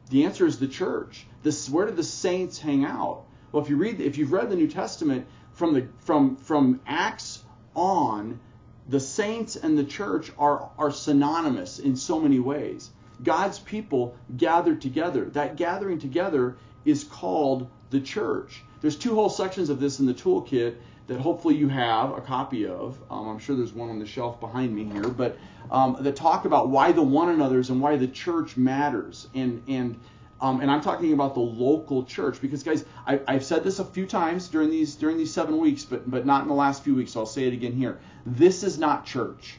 The 0.10 0.26
answer 0.26 0.46
is 0.46 0.60
the 0.60 0.68
church. 0.68 1.26
This 1.42 1.70
where 1.70 1.88
do 1.88 1.94
the 1.94 2.04
saints 2.04 2.60
hang 2.60 2.86
out? 2.86 3.24
Well, 3.52 3.64
if 3.64 3.70
you 3.70 3.78
read 3.78 4.02
if 4.02 4.18
you've 4.18 4.32
read 4.32 4.50
the 4.50 4.56
New 4.56 4.68
Testament, 4.68 5.26
from 5.54 5.74
the 5.74 5.88
from 6.00 6.36
from 6.38 6.82
Acts 6.86 7.44
on, 7.76 8.40
the 8.88 9.00
saints 9.00 9.56
and 9.56 9.78
the 9.78 9.84
church 9.84 10.32
are 10.38 10.70
are 10.78 10.92
synonymous 10.92 11.80
in 11.80 11.96
so 11.96 12.20
many 12.20 12.40
ways. 12.40 12.92
God's 13.24 13.60
people 13.60 14.16
gathered 14.36 14.82
together. 14.82 15.26
That 15.26 15.56
gathering 15.56 16.00
together 16.00 16.58
is 16.86 17.04
called 17.04 17.70
the 17.92 18.02
church. 18.02 18.64
There's 18.82 18.98
two 18.98 19.16
whole 19.16 19.30
sections 19.30 19.70
of 19.70 19.80
this 19.80 20.00
in 20.00 20.06
the 20.06 20.14
toolkit 20.14 20.76
that 21.08 21.20
hopefully 21.20 21.56
you 21.56 21.68
have 21.68 22.12
a 22.12 22.22
copy 22.22 22.66
of. 22.66 22.98
Um, 23.10 23.28
I'm 23.28 23.40
sure 23.40 23.56
there's 23.56 23.74
one 23.74 23.90
on 23.90 24.00
the 24.00 24.06
shelf 24.06 24.40
behind 24.40 24.74
me 24.74 24.86
here, 24.86 25.08
but 25.08 25.38
um, 25.70 25.98
that 26.00 26.16
talk 26.16 26.46
about 26.46 26.70
why 26.70 26.92
the 26.92 27.02
one 27.02 27.30
another's 27.30 27.70
and 27.70 27.82
why 27.82 27.98
the 27.98 28.08
church 28.08 28.58
matters. 28.58 29.28
And 29.34 29.64
and 29.68 30.00
um, 30.44 30.60
and 30.60 30.70
I'm 30.70 30.82
talking 30.82 31.14
about 31.14 31.36
the 31.36 31.40
local 31.40 32.04
church 32.04 32.42
because 32.42 32.64
guys, 32.64 32.84
I, 33.08 33.22
I've 33.30 33.46
said 33.46 33.64
this 33.64 33.80
a 33.80 33.86
few 33.86 34.06
times 34.06 34.50
during 34.50 34.70
these 34.70 34.94
during 34.96 35.18
these 35.18 35.34
seven 35.34 35.58
weeks, 35.58 35.86
but 35.86 36.12
but 36.12 36.26
not 36.26 36.42
in 36.42 36.50
the 36.50 36.54
last 36.54 36.84
few 36.84 36.94
weeks. 36.94 37.14
So 37.14 37.22
I'll 37.22 37.26
say 37.26 37.48
it 37.48 37.54
again 37.54 37.72
here. 37.72 38.02
This 38.26 38.62
is 38.62 38.78
not 38.78 39.06
church. 39.06 39.56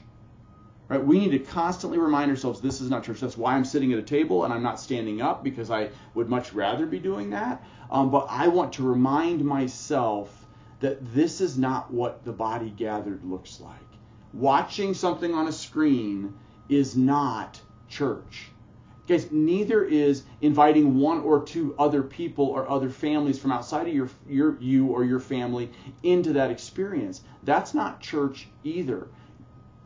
Right? 0.87 1.03
We 1.03 1.19
need 1.19 1.31
to 1.31 1.39
constantly 1.39 1.97
remind 1.99 2.31
ourselves 2.31 2.61
this 2.61 2.83
is 2.83 2.91
not 2.91 3.03
church. 3.03 3.21
That's 3.21 3.39
why 3.39 3.55
I'm 3.55 3.65
sitting 3.65 3.95
at 3.95 3.99
a 3.99 4.03
table 4.03 4.45
and 4.45 4.53
I'm 4.53 4.63
not 4.63 4.79
standing 4.79 5.23
up 5.23 5.43
because 5.43 5.71
I 5.71 5.89
would 6.13 6.29
much 6.29 6.53
rather 6.53 6.85
be 6.85 6.99
doing 6.99 7.31
that. 7.31 7.65
Um, 7.91 8.11
but 8.11 8.27
I 8.29 8.49
want 8.49 8.75
to 8.75 8.83
remind 8.83 9.43
myself 9.43 10.47
that 10.81 11.15
this 11.15 11.41
is 11.41 11.57
not 11.57 11.91
what 11.91 12.27
the 12.27 12.33
body 12.33 12.69
gathered 12.69 13.25
looks 13.25 13.59
like. 13.59 13.79
Watching 14.35 14.93
something 14.93 15.33
on 15.33 15.49
a 15.49 15.53
screen 15.53 16.35
is 16.69 16.95
not 16.95 17.59
church. 17.89 18.51
Guys, 19.07 19.31
neither 19.31 19.85
is 19.85 20.23
inviting 20.41 20.99
one 20.99 21.21
or 21.21 21.45
two 21.45 21.75
other 21.79 22.03
people 22.03 22.47
or 22.47 22.71
other 22.71 22.89
families 22.89 23.39
from 23.39 23.53
outside 23.53 23.87
of 23.87 23.93
your, 23.93 24.09
your 24.27 24.57
you 24.61 24.87
or 24.87 25.05
your 25.05 25.21
family 25.21 25.71
into 26.03 26.33
that 26.33 26.51
experience. 26.51 27.21
That's 27.43 27.75
not 27.75 28.01
church 28.01 28.49
either. 28.63 29.09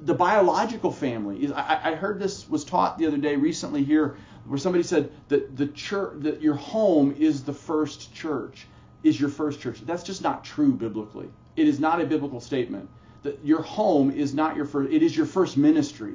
The 0.02 0.14
biological 0.14 0.92
family 0.92 1.42
is 1.42 1.50
I, 1.50 1.80
I, 1.82 1.94
heard 1.96 2.20
this 2.20 2.48
was 2.48 2.62
taught 2.62 2.96
the 2.96 3.06
other 3.06 3.16
day 3.16 3.34
recently 3.34 3.82
here 3.82 4.16
where 4.46 4.56
somebody 4.58 4.84
said 4.84 5.10
that 5.26 5.56
the 5.56 5.66
church 5.66 6.22
that 6.22 6.40
your 6.40 6.54
home 6.54 7.16
is 7.18 7.42
the 7.42 7.52
first 7.52 8.14
church 8.14 8.68
is 9.02 9.20
your 9.20 9.30
first 9.30 9.58
church. 9.58 9.80
That's 9.84 10.04
just 10.04 10.22
not 10.22 10.44
true 10.44 10.72
biblically. 10.72 11.28
It 11.56 11.66
is 11.66 11.80
not 11.80 12.00
a 12.00 12.06
biblical 12.06 12.40
statement. 12.40 12.88
That 13.24 13.44
your 13.44 13.62
home 13.62 14.12
is 14.12 14.32
not 14.32 14.54
your 14.54 14.64
first 14.64 14.92
it 14.92 15.02
is 15.02 15.16
your 15.16 15.26
first 15.26 15.56
ministry. 15.56 16.14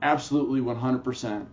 Absolutely 0.00 0.60
100% 0.60 1.46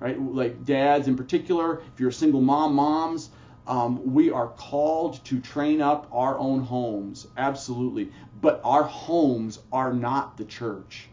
right 0.00 0.20
like 0.20 0.64
dads 0.64 1.08
in 1.08 1.16
particular 1.16 1.82
if 1.92 2.00
you're 2.00 2.10
a 2.10 2.12
single 2.12 2.40
mom 2.40 2.74
moms 2.74 3.30
um, 3.66 4.14
we 4.14 4.30
are 4.30 4.48
called 4.48 5.24
to 5.24 5.40
train 5.40 5.80
up 5.80 6.08
our 6.12 6.38
own 6.38 6.60
homes 6.60 7.26
absolutely 7.36 8.10
but 8.40 8.60
our 8.64 8.84
homes 8.84 9.58
are 9.72 9.92
not 9.92 10.36
the 10.36 10.44
church 10.44 11.08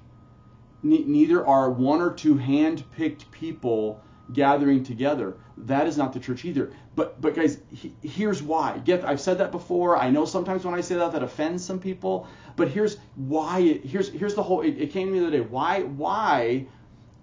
neither 0.83 1.45
are 1.45 1.69
one 1.69 2.01
or 2.01 2.11
two 2.11 2.37
hand-picked 2.37 3.31
people 3.31 4.01
gathering 4.31 4.83
together. 4.83 5.35
That 5.57 5.87
is 5.87 5.97
not 5.97 6.13
the 6.13 6.19
church 6.19 6.45
either. 6.45 6.71
But 6.95 7.19
but 7.19 7.35
guys, 7.35 7.59
he, 7.71 7.93
here's 8.01 8.41
why. 8.41 8.77
Get 8.79 9.03
I've 9.03 9.19
said 9.19 9.37
that 9.39 9.51
before. 9.51 9.97
I 9.97 10.09
know 10.09 10.25
sometimes 10.25 10.63
when 10.63 10.73
I 10.73 10.81
say 10.81 10.95
that 10.95 11.11
that 11.11 11.23
offends 11.23 11.63
some 11.63 11.79
people. 11.79 12.27
But 12.55 12.69
here's 12.69 12.97
why. 13.15 13.59
It, 13.59 13.85
here's 13.85 14.09
here's 14.09 14.35
the 14.35 14.43
whole. 14.43 14.61
It, 14.61 14.77
it 14.77 14.91
came 14.91 15.07
to 15.07 15.13
me 15.13 15.19
the 15.19 15.27
other 15.27 15.37
day. 15.37 15.43
Why 15.43 15.81
why 15.81 16.67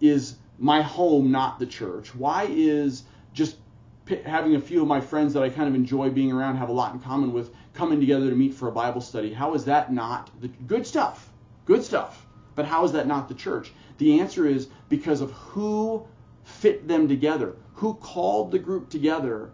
is 0.00 0.36
my 0.60 0.82
home 0.82 1.32
not 1.32 1.58
the 1.58 1.66
church? 1.66 2.14
Why 2.14 2.46
is 2.48 3.02
just 3.32 3.56
having 4.24 4.54
a 4.54 4.60
few 4.60 4.82
of 4.82 4.88
my 4.88 5.00
friends 5.00 5.32
that 5.32 5.42
I 5.42 5.48
kind 5.48 5.68
of 5.68 5.74
enjoy 5.74 6.10
being 6.10 6.30
around, 6.30 6.56
have 6.56 6.68
a 6.68 6.72
lot 6.72 6.92
in 6.92 7.00
common 7.00 7.32
with, 7.32 7.50
coming 7.74 7.98
together 7.98 8.28
to 8.28 8.36
meet 8.36 8.54
for 8.54 8.68
a 8.68 8.72
Bible 8.72 9.00
study? 9.00 9.32
How 9.32 9.54
is 9.54 9.64
that 9.64 9.92
not 9.92 10.30
the 10.40 10.48
good 10.48 10.86
stuff? 10.86 11.30
Good 11.64 11.82
stuff. 11.82 12.26
But 12.54 12.66
how 12.66 12.84
is 12.84 12.92
that 12.92 13.06
not 13.06 13.28
the 13.28 13.34
church? 13.34 13.72
The 13.98 14.20
answer 14.20 14.46
is 14.46 14.68
because 14.88 15.20
of 15.20 15.32
who 15.32 16.06
fit 16.44 16.86
them 16.86 17.08
together, 17.08 17.56
who 17.74 17.94
called 17.94 18.50
the 18.50 18.58
group 18.58 18.90
together, 18.90 19.50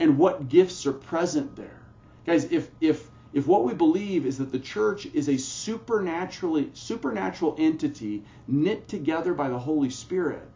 and 0.00 0.16
what 0.16 0.48
gifts 0.48 0.86
are 0.86 0.92
present 0.92 1.56
there. 1.56 1.82
Guys, 2.24 2.44
if 2.44 2.70
if 2.80 3.10
if 3.32 3.46
what 3.46 3.64
we 3.64 3.74
believe 3.74 4.24
is 4.24 4.38
that 4.38 4.52
the 4.52 4.58
church 4.58 5.06
is 5.06 5.28
a 5.28 5.36
supernaturally 5.36 6.70
supernatural 6.72 7.54
entity 7.58 8.24
knit 8.46 8.88
together 8.88 9.34
by 9.34 9.48
the 9.48 9.58
Holy 9.58 9.90
Spirit, 9.90 10.48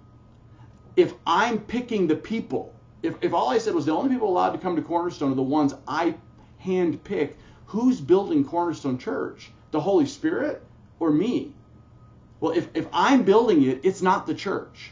if 0.97 1.15
I'm 1.27 1.59
picking 1.59 2.07
the 2.07 2.17
people, 2.17 2.75
if, 3.03 3.15
if 3.21 3.35
all 3.35 3.51
I 3.51 3.59
said 3.59 3.75
was 3.75 3.87
the 3.87 3.95
only 3.95 4.11
people 4.11 4.29
allowed 4.29 4.53
to 4.53 4.59
come 4.59 4.77
to 4.77 4.83
Cornerstone 4.83 5.33
are 5.33 5.37
the 5.37 5.43
ones 5.43 5.75
I 5.87 6.15
hand 6.59 7.03
pick, 7.05 7.37
who's 7.67 8.01
building 8.01 8.45
Cornerstone 8.45 8.99
Church? 8.99 9.51
The 9.71 9.81
Holy 9.81 10.07
Spirit 10.07 10.63
or 11.01 11.11
me? 11.11 11.53
Well, 12.41 12.53
if, 12.53 12.69
if 12.75 12.87
I'm 12.93 13.23
building 13.23 13.63
it, 13.63 13.81
it's 13.85 14.03
not 14.03 14.27
the 14.27 14.35
church. 14.35 14.91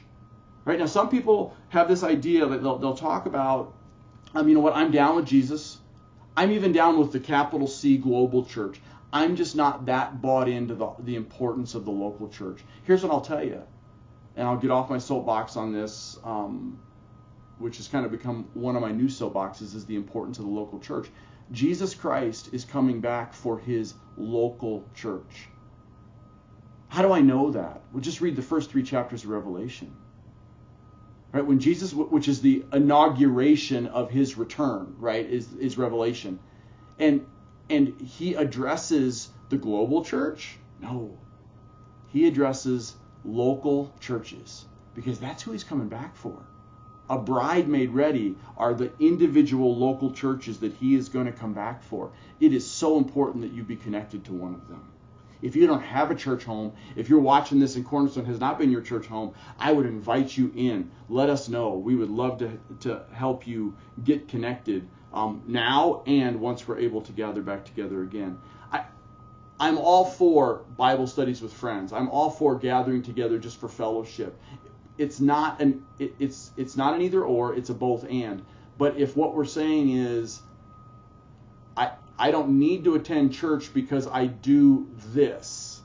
Right 0.64 0.78
now, 0.78 0.86
some 0.86 1.08
people 1.08 1.56
have 1.70 1.88
this 1.88 2.02
idea 2.02 2.46
that 2.46 2.62
they'll, 2.62 2.78
they'll 2.78 2.96
talk 2.96 3.26
about, 3.26 3.74
um, 4.34 4.48
you 4.48 4.54
know 4.54 4.60
what, 4.60 4.76
I'm 4.76 4.90
down 4.90 5.16
with 5.16 5.26
Jesus. 5.26 5.79
I'm 6.40 6.52
even 6.52 6.72
down 6.72 6.98
with 6.98 7.12
the 7.12 7.20
capital 7.20 7.66
C 7.66 7.98
global 7.98 8.46
church. 8.46 8.80
I'm 9.12 9.36
just 9.36 9.54
not 9.54 9.84
that 9.84 10.22
bought 10.22 10.48
into 10.48 10.74
the, 10.74 10.88
the 11.00 11.16
importance 11.16 11.74
of 11.74 11.84
the 11.84 11.90
local 11.90 12.30
church. 12.30 12.60
Here's 12.84 13.02
what 13.02 13.12
I'll 13.12 13.20
tell 13.20 13.44
you, 13.44 13.62
and 14.36 14.48
I'll 14.48 14.56
get 14.56 14.70
off 14.70 14.88
my 14.88 14.96
soapbox 14.96 15.58
on 15.58 15.70
this, 15.70 16.18
um, 16.24 16.80
which 17.58 17.76
has 17.76 17.88
kind 17.88 18.06
of 18.06 18.10
become 18.10 18.48
one 18.54 18.74
of 18.74 18.80
my 18.80 18.90
new 18.90 19.08
soapboxes, 19.08 19.74
is 19.74 19.84
the 19.84 19.96
importance 19.96 20.38
of 20.38 20.46
the 20.46 20.50
local 20.50 20.80
church. 20.80 21.08
Jesus 21.52 21.94
Christ 21.94 22.48
is 22.54 22.64
coming 22.64 23.02
back 23.02 23.34
for 23.34 23.58
his 23.58 23.92
local 24.16 24.88
church. 24.94 25.50
How 26.88 27.02
do 27.02 27.12
I 27.12 27.20
know 27.20 27.50
that? 27.50 27.82
Well, 27.92 28.00
just 28.00 28.22
read 28.22 28.34
the 28.34 28.40
first 28.40 28.70
three 28.70 28.82
chapters 28.82 29.24
of 29.24 29.28
Revelation. 29.28 29.94
Right? 31.32 31.46
When 31.46 31.60
Jesus, 31.60 31.94
which 31.94 32.28
is 32.28 32.40
the 32.40 32.64
inauguration 32.72 33.86
of 33.86 34.10
his 34.10 34.36
return, 34.36 34.96
right, 34.98 35.24
is, 35.24 35.52
is 35.54 35.78
Revelation. 35.78 36.38
And 36.98 37.24
and 37.70 38.00
he 38.00 38.34
addresses 38.34 39.28
the 39.48 39.56
global 39.56 40.04
church? 40.04 40.58
No. 40.80 41.16
He 42.12 42.26
addresses 42.26 42.96
local 43.24 43.94
churches 44.00 44.64
because 44.94 45.20
that's 45.20 45.42
who 45.44 45.52
he's 45.52 45.64
coming 45.64 45.88
back 45.88 46.16
for. 46.16 46.36
A 47.08 47.18
bride 47.18 47.68
made 47.68 47.90
ready 47.90 48.36
are 48.56 48.74
the 48.74 48.92
individual 48.98 49.76
local 49.76 50.12
churches 50.12 50.58
that 50.60 50.74
he 50.74 50.94
is 50.94 51.08
going 51.08 51.26
to 51.26 51.32
come 51.32 51.52
back 51.52 51.82
for. 51.82 52.10
It 52.40 52.52
is 52.52 52.68
so 52.68 52.98
important 52.98 53.42
that 53.42 53.52
you 53.52 53.62
be 53.62 53.76
connected 53.76 54.24
to 54.24 54.32
one 54.32 54.54
of 54.54 54.68
them. 54.68 54.92
If 55.42 55.56
you 55.56 55.66
don't 55.66 55.82
have 55.82 56.10
a 56.10 56.14
church 56.14 56.44
home, 56.44 56.72
if 56.96 57.08
you're 57.08 57.20
watching 57.20 57.58
this 57.60 57.76
and 57.76 57.86
Cornerstone 57.86 58.26
has 58.26 58.40
not 58.40 58.58
been 58.58 58.70
your 58.70 58.82
church 58.82 59.06
home, 59.06 59.34
I 59.58 59.72
would 59.72 59.86
invite 59.86 60.36
you 60.36 60.52
in. 60.54 60.90
Let 61.08 61.30
us 61.30 61.48
know. 61.48 61.76
We 61.76 61.94
would 61.94 62.10
love 62.10 62.38
to, 62.38 62.58
to 62.80 63.04
help 63.12 63.46
you 63.46 63.76
get 64.04 64.28
connected 64.28 64.88
um, 65.12 65.42
now 65.46 66.02
and 66.06 66.40
once 66.40 66.68
we're 66.68 66.78
able 66.78 67.00
to 67.02 67.12
gather 67.12 67.42
back 67.42 67.64
together 67.64 68.02
again. 68.02 68.38
I, 68.70 68.84
I'm 69.58 69.78
all 69.78 70.04
for 70.04 70.64
Bible 70.76 71.06
studies 71.06 71.40
with 71.40 71.52
friends. 71.52 71.92
I'm 71.92 72.08
all 72.10 72.30
for 72.30 72.56
gathering 72.56 73.02
together 73.02 73.38
just 73.38 73.58
for 73.58 73.68
fellowship. 73.68 74.38
It's 74.98 75.20
not 75.20 75.60
an 75.60 75.84
it, 75.98 76.14
it's 76.18 76.52
it's 76.56 76.76
not 76.76 76.94
an 76.94 77.00
either 77.00 77.24
or. 77.24 77.54
It's 77.54 77.70
a 77.70 77.74
both 77.74 78.04
and. 78.08 78.44
But 78.76 78.98
if 78.98 79.16
what 79.16 79.34
we're 79.34 79.46
saying 79.46 79.90
is 79.90 80.42
I 82.20 82.30
don't 82.30 82.58
need 82.58 82.84
to 82.84 82.96
attend 82.96 83.32
church 83.32 83.72
because 83.72 84.06
I 84.06 84.26
do 84.26 84.86
this 85.14 85.80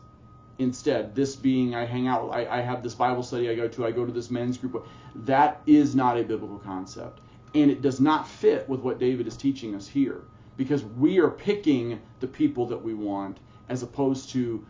instead. 0.59 1.15
This 1.15 1.33
being 1.33 1.73
I 1.73 1.85
hang 1.85 2.09
out, 2.09 2.29
I, 2.29 2.45
I 2.57 2.59
have 2.59 2.83
this 2.83 2.93
Bible 2.93 3.23
study 3.23 3.49
I 3.49 3.55
go 3.55 3.69
to, 3.69 3.85
I 3.85 3.91
go 3.91 4.05
to 4.05 4.11
this 4.11 4.29
men's 4.29 4.57
group. 4.57 4.85
That 5.15 5.61
is 5.65 5.95
not 5.95 6.19
a 6.19 6.23
biblical 6.23 6.59
concept. 6.59 7.21
And 7.53 7.71
it 7.71 7.81
does 7.81 8.01
not 8.01 8.27
fit 8.27 8.67
with 8.67 8.81
what 8.81 8.99
David 8.99 9.27
is 9.27 9.37
teaching 9.37 9.75
us 9.75 9.87
here 9.87 10.23
because 10.57 10.83
we 10.83 11.19
are 11.19 11.29
picking 11.29 12.01
the 12.19 12.27
people 12.27 12.65
that 12.65 12.83
we 12.83 12.93
want 12.93 13.39
as 13.69 13.81
opposed 13.81 14.29
to 14.31 14.65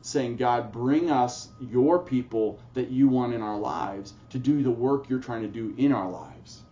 saying, 0.00 0.36
God, 0.36 0.72
bring 0.72 1.10
us 1.10 1.50
your 1.60 1.98
people 1.98 2.60
that 2.72 2.90
you 2.90 3.08
want 3.08 3.34
in 3.34 3.42
our 3.42 3.58
lives 3.58 4.14
to 4.30 4.38
do 4.38 4.62
the 4.62 4.70
work 4.70 5.10
you're 5.10 5.18
trying 5.18 5.42
to 5.42 5.48
do 5.48 5.74
in 5.76 5.92
our 5.92 6.10
lives. 6.10 6.62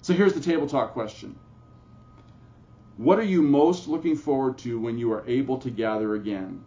So 0.00 0.12
here's 0.14 0.32
the 0.32 0.40
table 0.40 0.68
talk 0.68 0.92
question 0.92 1.36
what 2.96 3.18
are 3.18 3.24
you 3.24 3.42
most 3.42 3.88
looking 3.88 4.16
forward 4.16 4.56
to 4.58 4.78
when 4.78 4.98
you 4.98 5.12
are 5.12 5.24
able 5.26 5.58
to 5.58 5.70
gather 5.70 6.14
again? 6.14 6.64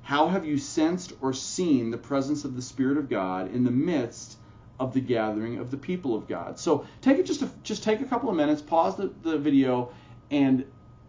How 0.00 0.28
have 0.28 0.46
you 0.46 0.56
sensed 0.56 1.12
or 1.20 1.34
seen 1.34 1.90
the 1.90 1.98
presence 1.98 2.44
of 2.44 2.56
the 2.56 2.62
Spirit 2.62 2.96
of 2.96 3.10
God 3.10 3.52
in 3.54 3.64
the 3.64 3.70
midst 3.70 4.38
of 4.80 4.94
the 4.94 5.00
gathering 5.00 5.58
of 5.58 5.70
the 5.70 5.76
people 5.76 6.14
of 6.14 6.26
God? 6.26 6.58
So 6.58 6.86
take 7.02 7.18
it 7.18 7.26
just 7.26 7.42
a, 7.42 7.50
just 7.62 7.82
take 7.82 8.00
a 8.00 8.06
couple 8.06 8.30
of 8.30 8.36
minutes, 8.36 8.62
pause 8.62 8.96
the, 8.96 9.12
the 9.22 9.36
video, 9.36 9.92
and 10.30 10.64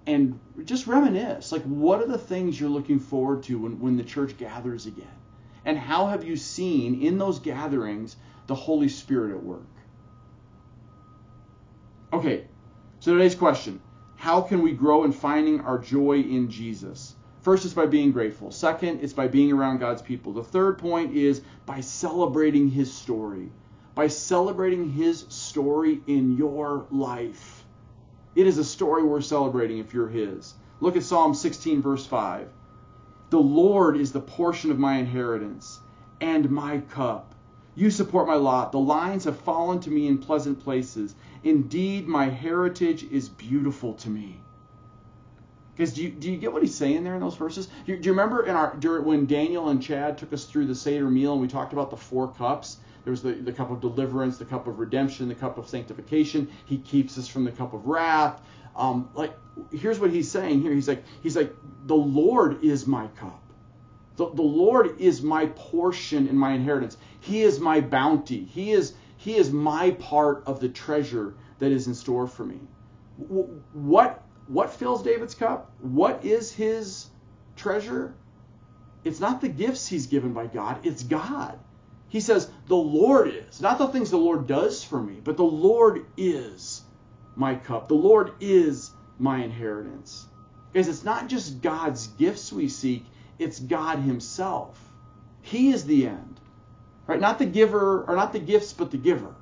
and 0.05 0.39
just 0.65 0.87
reminisce. 0.87 1.53
Like, 1.53 1.63
what 1.63 2.01
are 2.01 2.07
the 2.07 2.17
things 2.17 2.59
you're 2.59 2.69
looking 2.69 2.99
forward 2.99 3.43
to 3.43 3.59
when, 3.59 3.79
when 3.79 3.95
the 3.95 4.03
church 4.03 4.37
gathers 4.37 4.87
again? 4.87 5.07
And 5.63 5.77
how 5.77 6.07
have 6.07 6.25
you 6.25 6.35
seen 6.35 7.01
in 7.01 7.17
those 7.17 7.39
gatherings 7.39 8.17
the 8.47 8.55
Holy 8.55 8.89
Spirit 8.89 9.35
at 9.35 9.43
work? 9.43 9.67
Okay, 12.11 12.47
so 12.99 13.13
today's 13.13 13.35
question 13.35 13.79
how 14.19 14.41
can 14.41 14.61
we 14.61 14.73
grow 14.73 15.05
in 15.05 15.13
finding 15.13 15.61
our 15.61 15.77
joy 15.77 16.19
in 16.19 16.49
Jesus? 16.49 17.15
First 17.41 17.63
is 17.63 17.73
by 17.73 17.85
being 17.85 18.11
grateful. 18.11 18.51
Second, 18.51 18.99
it's 19.01 19.13
by 19.13 19.29
being 19.29 19.53
around 19.53 19.79
God's 19.79 20.01
people. 20.01 20.33
The 20.33 20.43
third 20.43 20.77
point 20.77 21.15
is 21.15 21.41
by 21.65 21.79
celebrating 21.79 22.67
his 22.67 22.93
story. 22.93 23.49
By 23.95 24.07
celebrating 24.07 24.91
his 24.91 25.25
story 25.29 26.01
in 26.05 26.35
your 26.35 26.85
life. 26.91 27.63
It 28.35 28.45
is 28.45 28.57
a 28.57 28.65
story 28.65 29.03
worth 29.03 29.23
celebrating 29.23 29.77
if 29.77 29.93
you're 29.93 30.09
His. 30.09 30.53
Look 30.81 30.97
at 30.97 31.03
Psalm 31.03 31.33
16, 31.33 31.81
verse 31.81 32.05
5. 32.05 32.49
The 33.29 33.39
Lord 33.39 33.95
is 33.95 34.11
the 34.11 34.19
portion 34.19 34.69
of 34.69 34.77
my 34.77 34.97
inheritance 34.97 35.79
and 36.19 36.51
my 36.51 36.79
cup. 36.79 37.35
You 37.75 37.89
support 37.89 38.27
my 38.27 38.35
lot. 38.35 38.73
The 38.73 38.79
lines 38.79 39.23
have 39.23 39.39
fallen 39.39 39.79
to 39.79 39.89
me 39.89 40.07
in 40.07 40.17
pleasant 40.17 40.59
places. 40.59 41.15
Indeed, 41.43 42.07
my 42.07 42.29
heritage 42.29 43.03
is 43.03 43.29
beautiful 43.29 43.93
to 43.95 44.09
me. 44.09 44.41
Because 45.75 45.93
do 45.93 46.03
you, 46.03 46.09
do 46.09 46.29
you 46.29 46.37
get 46.37 46.51
what 46.51 46.61
he's 46.61 46.75
saying 46.75 47.05
there 47.05 47.15
in 47.15 47.21
those 47.21 47.37
verses? 47.37 47.67
Do 47.85 47.93
you, 47.93 47.97
do 47.97 48.07
you 48.07 48.11
remember 48.11 48.45
in 48.45 48.53
our 48.53 48.75
during, 48.75 49.05
when 49.05 49.25
Daniel 49.25 49.69
and 49.69 49.81
Chad 49.81 50.17
took 50.17 50.33
us 50.33 50.43
through 50.43 50.65
the 50.67 50.75
Seder 50.75 51.09
meal 51.09 51.31
and 51.31 51.41
we 51.41 51.47
talked 51.47 51.71
about 51.71 51.89
the 51.89 51.95
four 51.95 52.27
cups? 52.33 52.77
There 53.05 53.11
was 53.11 53.21
the, 53.21 53.31
the 53.31 53.53
cup 53.53 53.71
of 53.71 53.79
deliverance, 53.79 54.37
the 54.37 54.45
cup 54.45 54.67
of 54.67 54.79
redemption, 54.79 55.29
the 55.29 55.35
cup 55.35 55.57
of 55.57 55.69
sanctification. 55.69 56.49
He 56.65 56.79
keeps 56.79 57.17
us 57.17 57.29
from 57.29 57.45
the 57.45 57.51
cup 57.51 57.73
of 57.73 57.87
wrath. 57.87 58.41
Um, 58.75 59.09
like 59.13 59.33
here's 59.71 59.99
what 59.99 60.11
he's 60.11 60.29
saying 60.29 60.61
here. 60.61 60.73
He's 60.73 60.87
like 60.87 61.03
he's 61.23 61.37
like 61.37 61.55
the 61.85 61.95
Lord 61.95 62.63
is 62.63 62.85
my 62.85 63.07
cup. 63.07 63.41
The, 64.17 64.29
the 64.33 64.41
Lord 64.41 64.99
is 64.99 65.21
my 65.21 65.45
portion 65.45 66.27
and 66.27 66.37
my 66.37 66.51
inheritance. 66.51 66.97
He 67.21 67.41
is 67.41 67.61
my 67.61 67.79
bounty. 67.79 68.43
He 68.43 68.71
is 68.71 68.93
he 69.19 69.35
is 69.35 69.51
my 69.51 69.91
part 69.91 70.43
of 70.45 70.61
the 70.61 70.69
treasure 70.69 71.35
that 71.59 71.73
is 71.73 71.87
in 71.87 71.93
store 71.93 72.25
for 72.25 72.45
me. 72.45 72.57
What 73.17 74.23
what 74.47 74.71
fills 74.71 75.03
David's 75.03 75.35
cup? 75.35 75.71
What 75.81 76.23
is 76.23 76.53
his 76.53 77.07
treasure? 77.57 78.15
It's 79.03 79.19
not 79.19 79.41
the 79.41 79.49
gifts 79.49 79.87
he's 79.87 80.07
given 80.07 80.31
by 80.31 80.47
God, 80.47 80.79
it's 80.83 81.03
God. 81.03 81.59
He 82.07 82.21
says, 82.21 82.49
The 82.67 82.77
Lord 82.77 83.27
is. 83.27 83.59
Not 83.59 83.77
the 83.77 83.89
things 83.89 84.09
the 84.09 84.17
Lord 84.17 84.47
does 84.47 84.85
for 84.85 85.03
me, 85.03 85.19
but 85.21 85.35
the 85.35 85.43
Lord 85.43 86.05
is 86.15 86.83
my 87.35 87.55
cup. 87.55 87.89
The 87.89 87.95
Lord 87.95 88.31
is 88.39 88.91
my 89.17 89.43
inheritance. 89.43 90.27
Because 90.71 90.87
it's 90.87 91.03
not 91.03 91.27
just 91.27 91.61
God's 91.61 92.07
gifts 92.07 92.53
we 92.53 92.69
seek, 92.69 93.05
it's 93.37 93.59
God 93.59 93.99
Himself. 93.99 94.81
He 95.41 95.71
is 95.71 95.83
the 95.83 96.07
end. 96.07 96.28
Right? 97.09 97.19
Not 97.19 97.39
the 97.39 97.45
giver, 97.45 98.03
or 98.03 98.15
not 98.15 98.33
the 98.33 98.39
gifts, 98.39 98.73
but 98.73 98.91
the 98.91 98.97
giver. 98.97 99.35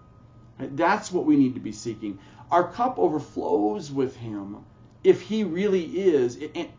Right? 0.60 0.76
That's 0.76 1.12
what 1.12 1.26
we 1.26 1.36
need 1.36 1.54
to 1.56 1.60
be 1.60 1.72
seeking. 1.72 2.20
Our 2.50 2.72
cup 2.72 2.98
overflows 2.98 3.92
with 3.92 4.16
Him 4.16 4.64
if 5.04 5.22
he 5.22 5.44
really 5.44 5.86
is, 5.86 6.36
it, 6.36 6.72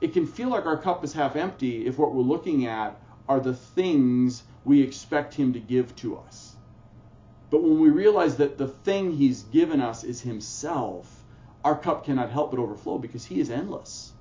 it 0.00 0.12
can 0.12 0.26
feel 0.26 0.48
like 0.48 0.66
our 0.66 0.76
cup 0.76 1.04
is 1.04 1.12
half 1.12 1.36
empty 1.36 1.86
if 1.86 1.98
what 1.98 2.12
we're 2.12 2.22
looking 2.22 2.66
at 2.66 3.00
are 3.28 3.40
the 3.40 3.54
things 3.54 4.42
we 4.64 4.82
expect 4.82 5.34
him 5.34 5.52
to 5.52 5.60
give 5.60 5.94
to 5.96 6.18
us. 6.18 6.56
But 7.50 7.62
when 7.62 7.80
we 7.80 7.88
realize 7.90 8.36
that 8.36 8.58
the 8.58 8.68
thing 8.68 9.12
he's 9.12 9.44
given 9.44 9.80
us 9.80 10.04
is 10.04 10.20
himself, 10.20 11.24
our 11.64 11.76
cup 11.76 12.04
cannot 12.04 12.30
help 12.30 12.50
but 12.50 12.60
overflow 12.60 12.98
because 12.98 13.24
he 13.24 13.40
is 13.40 13.50
endless. 13.50 14.12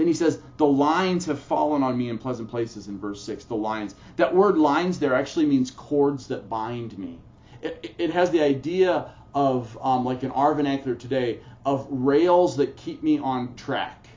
Then 0.00 0.06
he 0.06 0.14
says, 0.14 0.40
The 0.56 0.64
lines 0.64 1.26
have 1.26 1.38
fallen 1.38 1.82
on 1.82 1.98
me 1.98 2.08
in 2.08 2.16
pleasant 2.16 2.48
places 2.48 2.88
in 2.88 2.98
verse 2.98 3.22
6. 3.22 3.44
The 3.44 3.54
lines. 3.54 3.96
That 4.16 4.34
word 4.34 4.56
lines 4.56 4.98
there 4.98 5.12
actually 5.12 5.44
means 5.44 5.70
cords 5.70 6.26
that 6.28 6.48
bind 6.48 6.98
me. 6.98 7.18
It, 7.60 7.94
it 7.98 8.10
has 8.10 8.30
the 8.30 8.40
idea 8.40 9.12
of, 9.34 9.76
um, 9.82 10.06
like 10.06 10.22
in 10.22 10.30
our 10.30 10.54
vernacular 10.54 10.94
today, 10.94 11.40
of 11.66 11.86
rails 11.90 12.56
that 12.56 12.78
keep 12.78 13.02
me 13.02 13.18
on 13.18 13.54
track, 13.56 14.08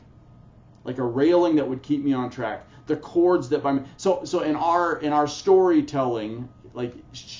like 0.86 1.00
a 1.00 1.04
railing 1.04 1.58
that 1.58 1.68
would 1.68 1.84
keep 1.84 2.02
me 2.02 2.14
on 2.14 2.30
track. 2.30 2.66
The 2.88 2.96
cords 2.96 3.50
that 3.50 3.62
bind 3.62 3.82
me. 3.82 3.90
So 3.98 4.24
so 4.24 4.40
in 4.40 4.56
our 4.56 5.00
in 5.00 5.12
our 5.12 5.28
storytelling, 5.28 6.48
like 6.74 6.94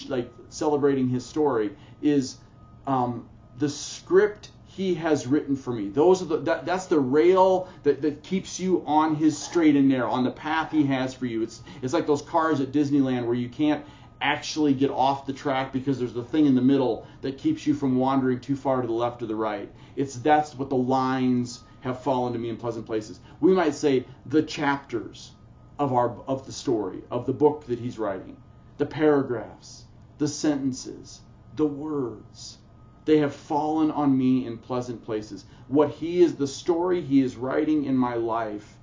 like 0.10 0.30
celebrating 0.50 1.08
his 1.08 1.26
story, 1.26 1.78
is 2.02 2.40
um, 2.88 3.26
the 3.60 3.70
script 3.70 4.50
he 4.76 4.96
has 4.96 5.28
written 5.28 5.56
for 5.56 5.72
me. 5.72 5.88
Those 5.88 6.24
are 6.24 6.26
the 6.26 6.38
that, 6.38 6.66
that's 6.66 6.88
the 6.88 7.00
rail 7.00 7.70
that, 7.84 8.02
that 8.02 8.24
keeps 8.24 8.60
you 8.60 8.84
on 8.88 9.16
his 9.16 9.38
straight 9.38 9.76
and 9.76 9.88
narrow, 9.88 10.10
on 10.10 10.24
the 10.24 10.32
path 10.32 10.72
he 10.72 10.84
has 10.86 11.14
for 11.14 11.28
you. 11.28 11.44
It's 11.44 11.62
it's 11.84 11.94
like 11.94 12.08
those 12.08 12.24
cars 12.24 12.60
at 12.60 12.72
Disneyland 12.72 13.26
where 13.26 13.36
you 13.36 13.50
can't 13.50 13.86
actually 14.20 14.74
get 14.74 14.90
off 14.90 15.28
the 15.28 15.34
track 15.34 15.72
because 15.72 16.00
there's 16.00 16.14
the 16.14 16.24
thing 16.24 16.48
in 16.48 16.56
the 16.56 16.62
middle 16.62 17.06
that 17.22 17.38
keeps 17.38 17.68
you 17.68 17.76
from 17.76 17.98
wandering 17.98 18.40
too 18.40 18.56
far 18.56 18.82
to 18.82 18.88
the 18.88 18.94
left 18.94 19.22
or 19.22 19.28
the 19.28 19.36
right. 19.36 19.72
It's 19.96 20.16
that's 20.16 20.56
what 20.56 20.70
the 20.70 20.76
lines 20.76 21.62
have 21.82 22.02
fallen 22.02 22.34
to 22.34 22.40
me 22.40 22.50
in 22.50 22.58
pleasant 22.58 22.88
places. 22.88 23.20
We 23.42 23.54
might 23.54 23.76
say 23.76 24.06
the 24.26 24.42
chapters 24.42 25.34
of 25.78 25.94
our 25.94 26.18
of 26.28 26.48
the 26.48 26.52
story, 26.52 27.04
of 27.12 27.28
the 27.28 27.34
book 27.34 27.68
that 27.68 27.78
he's 27.78 28.00
writing, 28.00 28.38
the 28.80 28.88
paragraphs, 28.88 29.84
the 30.18 30.28
sentences, 30.28 31.22
the 31.58 31.68
words. 31.68 32.58
They 33.06 33.18
have 33.18 33.36
fallen 33.36 33.92
on 33.92 34.18
me 34.18 34.46
in 34.46 34.58
pleasant 34.58 35.04
places. 35.04 35.46
What 35.68 35.92
he 35.92 36.22
is, 36.22 36.36
the 36.36 36.48
story 36.48 37.02
he 37.02 37.22
is 37.22 37.36
writing 37.36 37.86
in 37.86 37.98
my 37.98 38.16
life 38.16 38.78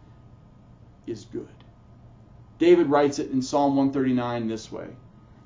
is 1.07 1.25
good. 1.25 1.49
David 2.59 2.89
writes 2.89 3.19
it 3.19 3.31
in 3.31 3.41
Psalm 3.41 3.77
139 3.77 4.49
this 4.49 4.71
way 4.71 4.89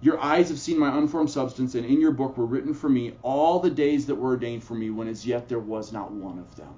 your 0.04 0.20
eyes 0.20 0.50
have 0.50 0.58
seen 0.58 0.78
my 0.78 0.94
unformed 0.98 1.30
substance, 1.30 1.74
and 1.74 1.86
in 1.86 1.98
your 1.98 2.10
book 2.10 2.36
were 2.36 2.44
written 2.44 2.74
for 2.74 2.90
me 2.90 3.14
all 3.22 3.58
the 3.58 3.70
days 3.70 4.04
that 4.04 4.16
were 4.16 4.32
ordained 4.32 4.62
for 4.62 4.74
me, 4.74 4.90
when 4.90 5.08
as 5.08 5.26
yet 5.26 5.48
there 5.48 5.58
was 5.58 5.94
not 5.94 6.12
one 6.12 6.38
of 6.38 6.56
them. 6.56 6.74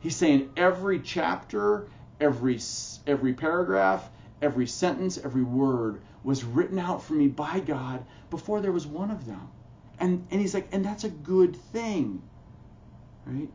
He's 0.00 0.16
saying 0.16 0.50
every 0.54 1.00
chapter, 1.00 1.88
every 2.20 2.60
every 3.06 3.32
paragraph, 3.32 4.10
every 4.42 4.66
sentence, 4.66 5.16
every 5.16 5.42
word 5.42 6.02
was 6.22 6.44
written 6.44 6.78
out 6.78 7.02
for 7.02 7.14
me 7.14 7.28
by 7.28 7.60
God 7.60 8.04
before 8.28 8.60
there 8.60 8.70
was 8.70 8.86
one 8.86 9.10
of 9.10 9.24
them. 9.24 9.48
And 10.00 10.26
and 10.30 10.40
he's 10.40 10.54
like, 10.54 10.68
and 10.72 10.84
that's 10.84 11.04
a 11.04 11.10
good 11.10 11.56
thing. 11.56 12.22
Right? 13.26 13.48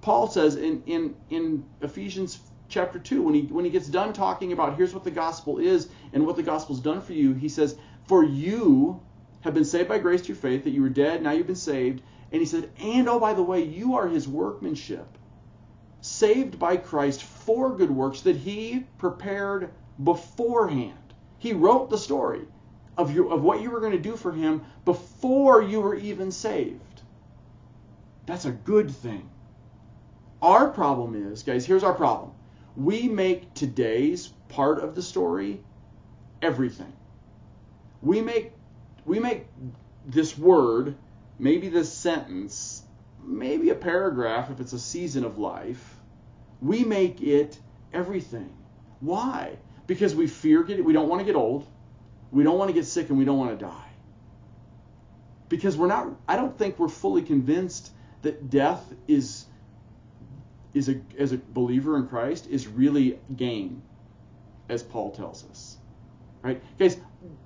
Paul 0.00 0.28
says 0.28 0.56
in 0.56 0.82
in 0.86 1.14
in 1.30 1.64
Ephesians 1.80 2.38
chapter 2.68 2.98
2 2.98 3.22
when 3.22 3.34
he 3.34 3.42
when 3.42 3.64
he 3.64 3.70
gets 3.70 3.86
done 3.86 4.12
talking 4.12 4.52
about 4.52 4.76
here's 4.76 4.94
what 4.94 5.04
the 5.04 5.10
gospel 5.10 5.58
is 5.58 5.88
and 6.12 6.26
what 6.26 6.36
the 6.36 6.42
gospel's 6.42 6.80
done 6.80 7.00
for 7.00 7.12
you, 7.12 7.34
he 7.34 7.48
says, 7.48 7.76
for 8.04 8.24
you 8.24 9.00
have 9.42 9.54
been 9.54 9.64
saved 9.64 9.88
by 9.88 9.98
grace 9.98 10.22
through 10.22 10.36
faith, 10.36 10.64
that 10.64 10.70
you 10.70 10.82
were 10.82 10.88
dead, 10.88 11.22
now 11.22 11.32
you've 11.32 11.46
been 11.46 11.56
saved. 11.56 12.02
And 12.30 12.40
he 12.40 12.46
said, 12.46 12.70
And 12.80 13.08
oh, 13.08 13.20
by 13.20 13.34
the 13.34 13.42
way, 13.42 13.62
you 13.62 13.96
are 13.96 14.08
his 14.08 14.26
workmanship, 14.26 15.06
saved 16.00 16.58
by 16.58 16.76
Christ 16.76 17.22
for 17.22 17.76
good 17.76 17.90
works 17.90 18.22
that 18.22 18.36
he 18.36 18.86
prepared 18.98 19.70
beforehand. 20.02 21.14
He 21.38 21.52
wrote 21.52 21.90
the 21.90 21.98
story 21.98 22.46
of, 22.96 23.14
your, 23.14 23.32
of 23.32 23.42
what 23.42 23.62
you 23.62 23.70
were 23.70 23.80
going 23.80 23.92
to 23.92 23.98
do 23.98 24.16
for 24.16 24.32
him 24.32 24.62
before 24.84 25.62
you 25.62 25.80
were 25.80 25.94
even 25.94 26.30
saved. 26.30 27.02
That's 28.26 28.44
a 28.44 28.52
good 28.52 28.90
thing. 28.90 29.28
Our 30.40 30.68
problem 30.68 31.30
is, 31.32 31.42
guys, 31.42 31.64
here's 31.64 31.84
our 31.84 31.94
problem. 31.94 32.32
We 32.76 33.08
make 33.08 33.54
today's 33.54 34.28
part 34.48 34.82
of 34.82 34.94
the 34.94 35.02
story 35.02 35.60
everything 36.40 36.92
we 38.02 38.20
make 38.20 38.52
we 39.04 39.18
make 39.18 39.46
this 40.06 40.36
word, 40.36 40.96
maybe 41.38 41.68
this 41.68 41.92
sentence, 41.92 42.82
maybe 43.24 43.70
a 43.70 43.74
paragraph 43.74 44.50
if 44.50 44.60
it's 44.60 44.72
a 44.72 44.78
season 44.78 45.24
of 45.24 45.38
life, 45.38 45.96
we 46.60 46.84
make 46.84 47.22
it 47.22 47.58
everything. 47.92 48.52
Why? 49.00 49.56
Because 49.86 50.14
we 50.14 50.26
fear 50.26 50.62
getting 50.64 50.84
we 50.84 50.92
don't 50.92 51.08
want 51.08 51.20
to 51.20 51.24
get 51.24 51.36
old, 51.36 51.66
we 52.32 52.42
don't 52.42 52.58
want 52.58 52.68
to 52.68 52.74
get 52.74 52.86
sick 52.86 53.10
and 53.10 53.18
we 53.18 53.24
don't 53.24 53.38
want 53.38 53.56
to 53.58 53.64
die. 53.64 53.88
Because 55.48 55.76
we're 55.76 55.86
not 55.86 56.08
I 56.26 56.36
don't 56.36 56.56
think 56.56 56.78
we're 56.78 56.88
fully 56.88 57.22
convinced 57.22 57.92
that 58.22 58.50
death 58.50 58.92
is 59.06 59.46
is 60.74 60.88
a 60.88 61.00
as 61.18 61.32
a 61.32 61.38
believer 61.38 61.96
in 61.98 62.08
Christ 62.08 62.46
is 62.48 62.66
really 62.66 63.18
gain 63.36 63.82
as 64.68 64.82
Paul 64.82 65.10
tells 65.10 65.44
us. 65.50 65.76
Right? 66.40 66.60
Guys, 66.78 66.96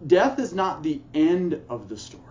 death 0.06 0.38
is 0.38 0.54
not 0.54 0.82
the 0.82 1.02
end 1.12 1.60
of 1.68 1.88
the 1.88 1.96
story 1.96 2.22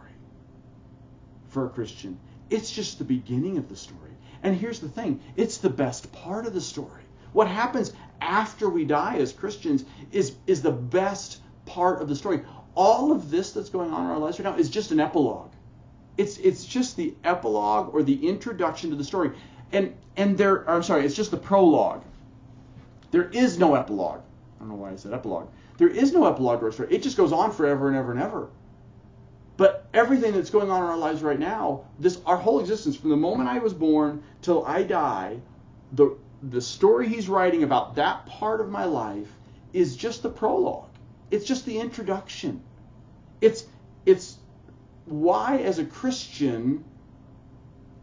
for 1.50 1.66
a 1.66 1.70
Christian. 1.70 2.18
It's 2.50 2.72
just 2.72 2.98
the 2.98 3.04
beginning 3.04 3.58
of 3.58 3.70
the 3.70 3.76
story. 3.76 4.12
And 4.44 4.56
here's 4.56 4.80
the 4.80 4.90
thing 4.90 5.20
it's 5.36 5.58
the 5.58 5.70
best 5.70 6.12
part 6.12 6.46
of 6.46 6.54
the 6.54 6.62
story. 6.62 7.04
What 7.34 7.50
happens 7.50 7.92
after 8.22 8.70
we 8.70 8.86
die 8.86 9.18
as 9.18 9.34
Christians 9.34 9.84
is, 10.12 10.36
is 10.48 10.62
the 10.62 10.72
best 10.72 11.40
part 11.66 12.02
of 12.02 12.08
the 12.08 12.16
story. 12.16 12.42
All 12.76 13.12
of 13.12 13.32
this 13.32 13.52
that's 13.52 13.70
going 13.70 13.92
on 13.92 14.06
in 14.06 14.12
our 14.12 14.20
lives 14.20 14.40
right 14.40 14.52
now 14.52 14.58
is 14.58 14.70
just 14.70 14.92
an 14.92 15.00
epilogue. 15.00 15.52
It's, 16.18 16.38
it's 16.38 16.66
just 16.66 16.96
the 16.96 17.14
epilogue 17.24 17.94
or 17.94 18.04
the 18.04 18.28
introduction 18.28 18.90
to 18.90 18.96
the 18.96 19.04
story. 19.04 19.32
And, 19.72 19.96
and 20.18 20.38
there, 20.38 20.70
I'm 20.70 20.84
sorry, 20.84 21.06
it's 21.06 21.16
just 21.16 21.32
the 21.32 21.38
prologue. 21.38 22.04
There 23.12 23.30
is 23.30 23.58
no 23.58 23.76
epilogue. 23.76 24.22
I 24.22 24.60
don't 24.60 24.70
know 24.70 24.76
why 24.76 24.92
I 24.92 24.96
said 24.96 25.14
epilogue. 25.14 25.50
There 25.78 25.88
is 25.88 26.14
no 26.14 26.26
epilogue 26.26 26.64
our 26.64 26.72
story. 26.72 26.94
It 26.94 27.04
just 27.04 27.18
goes 27.18 27.32
on 27.32 27.52
forever 27.52 27.88
and 27.88 27.98
ever 27.98 28.12
and 28.12 28.22
ever. 28.22 28.50
But 29.58 29.88
everything 29.94 30.34
that's 30.34 30.50
going 30.50 30.70
on 30.70 30.84
in 30.84 30.90
our 30.90 30.98
lives 30.98 31.24
right 31.24 31.40
now, 31.40 31.86
this 32.00 32.20
our 32.26 32.38
whole 32.38 32.60
existence, 32.60 32.96
from 32.96 33.10
the 33.10 33.16
moment 33.16 33.50
I 33.50 33.60
was 33.60 33.74
born 33.74 34.22
till 34.42 34.66
I 34.66 34.84
die, 34.84 35.40
the 35.94 36.18
the 36.44 36.62
story 36.62 37.08
he's 37.08 37.30
writing 37.30 37.64
about 37.64 37.96
that 37.96 38.26
part 38.26 38.62
of 38.62 38.70
my 38.70 38.86
life 38.86 39.32
is 39.74 39.96
just 39.96 40.24
the 40.24 40.30
prologue. 40.30 40.90
It's 41.32 41.46
just 41.46 41.66
the 41.66 41.80
introduction. 41.80 42.62
It's 43.42 43.66
it's 44.06 44.38
why 45.06 45.58
as 45.58 45.80
a 45.80 45.86
Christian 45.86 46.84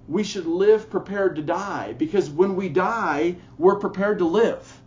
we 0.08 0.24
should 0.24 0.46
live 0.46 0.90
prepared 0.90 1.36
to 1.36 1.42
die 1.42 1.92
because 1.92 2.28
when 2.28 2.56
we 2.56 2.68
die, 2.68 3.36
we're 3.56 3.78
prepared 3.78 4.18
to 4.18 4.24
live. 4.24 4.80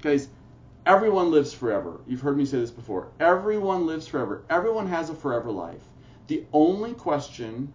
Guys, 0.00 0.28
everyone 0.86 1.30
lives 1.30 1.52
forever. 1.52 2.00
You've 2.06 2.20
heard 2.20 2.36
me 2.36 2.44
say 2.44 2.58
this 2.58 2.70
before. 2.70 3.08
Everyone 3.20 3.86
lives 3.86 4.06
forever. 4.06 4.44
Everyone 4.50 4.86
has 4.86 5.10
a 5.10 5.14
forever 5.14 5.50
life. 5.50 5.82
The 6.26 6.44
only 6.52 6.94
question 6.94 7.72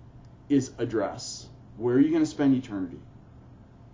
is 0.49 0.71
address. 0.79 1.47
Where 1.77 1.95
are 1.95 1.99
you 1.99 2.09
going 2.09 2.23
to 2.23 2.29
spend 2.29 2.55
eternity? 2.55 2.99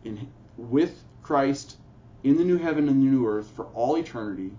In 0.03 0.27
with 0.57 1.03
Christ 1.23 1.77
in 2.25 2.37
the 2.37 2.43
new 2.43 2.57
heaven 2.57 2.89
and 2.89 3.01
the 3.01 3.07
new 3.09 3.25
earth 3.25 3.49
for 3.55 3.67
all 3.67 3.95
eternity 3.97 4.51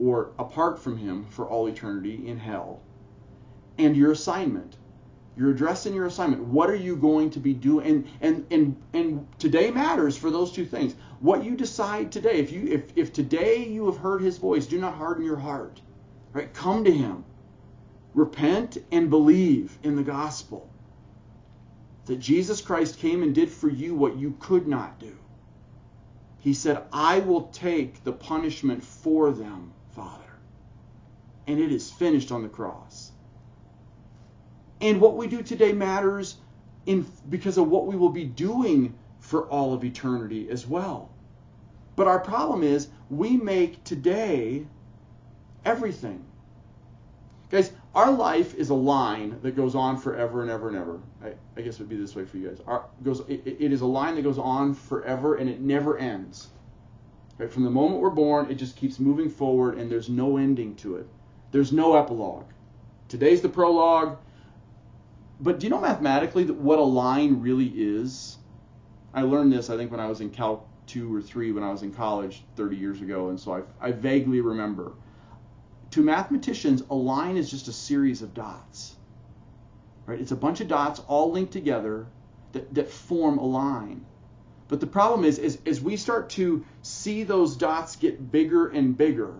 or 0.00 0.32
apart 0.38 0.78
from 0.78 0.96
him 0.96 1.26
for 1.26 1.46
all 1.46 1.68
eternity 1.68 2.26
in 2.26 2.38
hell. 2.38 2.80
And 3.78 3.96
your 3.96 4.10
assignment 4.10 4.76
your 5.36 5.50
address 5.50 5.86
and 5.86 5.94
your 5.94 6.06
assignment. 6.06 6.44
What 6.44 6.70
are 6.70 6.76
you 6.76 6.96
going 6.96 7.30
to 7.30 7.40
be 7.40 7.54
doing? 7.54 7.86
And 7.86 8.06
and 8.20 8.46
and 8.50 8.76
and 8.92 9.26
today 9.38 9.70
matters 9.70 10.16
for 10.16 10.30
those 10.30 10.52
two 10.52 10.64
things. 10.64 10.94
What 11.20 11.44
you 11.44 11.56
decide 11.56 12.12
today. 12.12 12.38
If 12.38 12.52
you 12.52 12.68
if 12.68 12.96
if 12.96 13.12
today 13.12 13.66
you 13.66 13.86
have 13.86 13.96
heard 13.96 14.22
His 14.22 14.38
voice, 14.38 14.66
do 14.66 14.78
not 14.78 14.94
harden 14.94 15.24
your 15.24 15.36
heart. 15.36 15.80
Right? 16.32 16.52
Come 16.52 16.84
to 16.84 16.92
Him. 16.92 17.24
Repent 18.14 18.78
and 18.92 19.10
believe 19.10 19.76
in 19.82 19.96
the 19.96 20.02
gospel. 20.02 20.70
That 22.06 22.20
Jesus 22.20 22.60
Christ 22.60 22.98
came 22.98 23.22
and 23.22 23.34
did 23.34 23.50
for 23.50 23.68
you 23.68 23.94
what 23.94 24.16
you 24.16 24.36
could 24.38 24.68
not 24.68 25.00
do. 25.00 25.16
He 26.44 26.52
said, 26.52 26.82
I 26.92 27.20
will 27.20 27.44
take 27.44 28.04
the 28.04 28.12
punishment 28.12 28.84
for 28.84 29.30
them, 29.30 29.72
Father. 29.96 30.20
And 31.46 31.58
it 31.58 31.72
is 31.72 31.90
finished 31.90 32.30
on 32.30 32.42
the 32.42 32.50
cross. 32.50 33.12
And 34.78 35.00
what 35.00 35.16
we 35.16 35.26
do 35.26 35.42
today 35.42 35.72
matters 35.72 36.36
in 36.84 37.06
because 37.30 37.56
of 37.56 37.70
what 37.70 37.86
we 37.86 37.96
will 37.96 38.10
be 38.10 38.26
doing 38.26 38.94
for 39.20 39.46
all 39.46 39.72
of 39.72 39.84
eternity 39.84 40.50
as 40.50 40.66
well. 40.66 41.08
But 41.96 42.08
our 42.08 42.20
problem 42.20 42.62
is 42.62 42.88
we 43.08 43.38
make 43.38 43.82
today 43.82 44.66
everything. 45.64 46.26
Guys, 47.48 47.72
our 47.94 48.10
life 48.10 48.54
is 48.54 48.70
a 48.70 48.74
line 48.74 49.38
that 49.42 49.54
goes 49.54 49.74
on 49.74 49.96
forever 49.96 50.42
and 50.42 50.50
ever 50.50 50.68
and 50.68 50.76
ever. 50.76 51.00
I, 51.22 51.32
I 51.56 51.62
guess 51.62 51.74
it 51.74 51.80
would 51.80 51.88
be 51.88 51.96
this 51.96 52.14
way 52.14 52.24
for 52.24 52.38
you 52.38 52.48
guys. 52.48 52.60
Our, 52.66 52.86
goes, 53.02 53.20
it, 53.28 53.42
it 53.46 53.72
is 53.72 53.82
a 53.82 53.86
line 53.86 54.16
that 54.16 54.22
goes 54.22 54.38
on 54.38 54.74
forever 54.74 55.36
and 55.36 55.48
it 55.48 55.60
never 55.60 55.96
ends. 55.98 56.48
Right? 57.38 57.50
From 57.50 57.62
the 57.62 57.70
moment 57.70 58.00
we're 58.00 58.10
born, 58.10 58.50
it 58.50 58.54
just 58.54 58.76
keeps 58.76 58.98
moving 58.98 59.30
forward 59.30 59.78
and 59.78 59.90
there's 59.90 60.08
no 60.08 60.36
ending 60.36 60.74
to 60.76 60.96
it. 60.96 61.06
There's 61.52 61.72
no 61.72 61.94
epilogue. 61.94 62.46
Today's 63.08 63.40
the 63.40 63.48
prologue. 63.48 64.18
But 65.40 65.60
do 65.60 65.66
you 65.66 65.70
know 65.70 65.80
mathematically 65.80 66.46
what 66.46 66.78
a 66.78 66.82
line 66.82 67.40
really 67.40 67.66
is? 67.66 68.38
I 69.12 69.22
learned 69.22 69.52
this, 69.52 69.70
I 69.70 69.76
think, 69.76 69.90
when 69.90 70.00
I 70.00 70.06
was 70.06 70.20
in 70.20 70.30
Calc 70.30 70.66
2 70.86 71.14
or 71.14 71.22
3 71.22 71.52
when 71.52 71.62
I 71.62 71.70
was 71.70 71.82
in 71.82 71.92
college 71.92 72.42
30 72.56 72.76
years 72.76 73.00
ago, 73.00 73.28
and 73.28 73.38
so 73.38 73.54
I, 73.80 73.88
I 73.88 73.92
vaguely 73.92 74.40
remember. 74.40 74.92
To 75.94 76.02
mathematicians, 76.02 76.82
a 76.90 76.94
line 76.96 77.36
is 77.36 77.48
just 77.48 77.68
a 77.68 77.72
series 77.72 78.20
of 78.20 78.34
dots. 78.34 78.96
Right? 80.06 80.20
It's 80.20 80.32
a 80.32 80.36
bunch 80.36 80.60
of 80.60 80.66
dots 80.66 81.00
all 81.06 81.30
linked 81.30 81.52
together 81.52 82.08
that, 82.50 82.74
that 82.74 82.90
form 82.90 83.38
a 83.38 83.44
line. 83.44 84.04
But 84.66 84.80
the 84.80 84.88
problem 84.88 85.24
is, 85.24 85.38
is, 85.38 85.56
as 85.64 85.80
we 85.80 85.96
start 85.96 86.30
to 86.30 86.64
see 86.82 87.22
those 87.22 87.56
dots 87.56 87.94
get 87.94 88.32
bigger 88.32 88.66
and 88.66 88.98
bigger, 88.98 89.34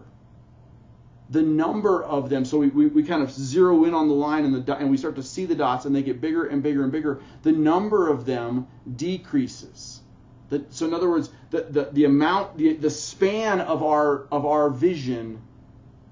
the 1.29 1.43
number 1.43 2.05
of 2.05 2.31
them. 2.31 2.45
So 2.45 2.59
we, 2.59 2.69
we, 2.69 2.87
we, 2.87 3.03
kind 3.03 3.25
of 3.25 3.33
zero 3.33 3.83
in 3.83 3.93
on 3.93 4.07
the 4.07 4.15
line 4.15 4.45
and, 4.45 4.65
the, 4.65 4.77
and 4.77 4.93
we 4.93 4.97
start 4.97 5.17
to 5.17 5.25
see 5.25 5.47
the 5.47 5.57
dots 5.57 5.87
and 5.87 5.97
they 5.97 6.05
get 6.05 6.21
bigger 6.21 6.47
and 6.47 6.63
bigger 6.63 6.85
and 6.85 6.93
bigger. 6.93 7.21
The 7.43 7.51
number 7.51 8.09
of 8.09 8.27
them 8.27 8.69
decreases. 8.95 10.03
The, 10.51 10.65
so 10.71 10.87
in 10.87 10.95
other 10.95 11.11
words, 11.11 11.31
the, 11.51 11.63
the, 11.63 11.85
the 11.91 12.05
amount, 12.05 12.59
the, 12.59 12.75
the 12.75 12.91
span 12.91 13.61
of 13.61 13.83
our 13.83 14.29
of 14.31 14.47
our 14.47 14.71
vision 14.71 15.43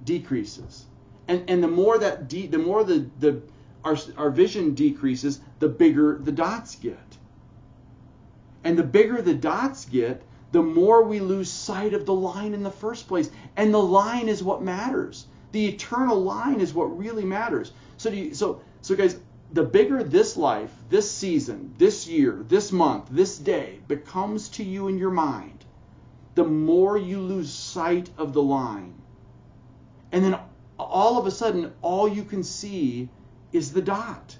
decreases. 0.05 0.87
And, 1.29 1.49
and 1.49 1.62
the 1.62 1.69
more 1.69 1.99
that 1.99 2.29
de, 2.29 2.47
the 2.47 2.59
more 2.59 2.85
the, 2.85 3.09
the 3.21 3.43
our, 3.85 3.97
our 4.17 4.31
vision 4.31 4.75
decreases, 4.75 5.41
the 5.59 5.69
bigger 5.69 6.19
the 6.19 6.33
dots 6.33 6.77
get. 6.77 7.19
And 8.65 8.79
the 8.79 8.85
bigger 8.85 9.23
the 9.23 9.35
dots 9.35 9.85
get, 9.85 10.23
the 10.53 10.62
more 10.62 11.03
we 11.03 11.21
lose 11.21 11.51
sight 11.51 11.95
of 11.95 12.07
the 12.07 12.15
line 12.15 12.55
in 12.55 12.62
the 12.62 12.71
first 12.71 13.09
place. 13.09 13.31
And 13.57 13.73
the 13.73 13.83
line 13.83 14.29
is 14.29 14.43
what 14.43 14.62
matters. 14.62 15.27
The 15.53 15.67
eternal 15.67 16.23
line 16.23 16.61
is 16.61 16.75
what 16.75 16.97
really 16.97 17.25
matters. 17.25 17.73
So 17.97 18.11
you, 18.11 18.35
so 18.35 18.62
so 18.81 18.95
guys, 18.97 19.19
the 19.53 19.62
bigger 19.62 20.03
this 20.03 20.37
life, 20.37 20.73
this 20.88 21.11
season, 21.11 21.75
this 21.79 22.07
year, 22.07 22.45
this 22.49 22.73
month, 22.73 23.09
this 23.11 23.38
day 23.38 23.81
becomes 23.87 24.49
to 24.51 24.65
you 24.65 24.88
in 24.88 24.99
your 24.99 25.11
mind, 25.11 25.65
the 26.35 26.45
more 26.45 26.97
you 26.97 27.21
lose 27.21 27.53
sight 27.53 28.09
of 28.17 28.33
the 28.33 28.43
line. 28.43 28.95
And 30.12 30.25
then 30.25 30.38
all 30.79 31.18
of 31.18 31.27
a 31.27 31.31
sudden 31.31 31.72
all 31.81 32.07
you 32.07 32.22
can 32.25 32.42
see 32.42 33.09
is 33.53 33.72
the 33.72 33.83
dot. 33.83 34.38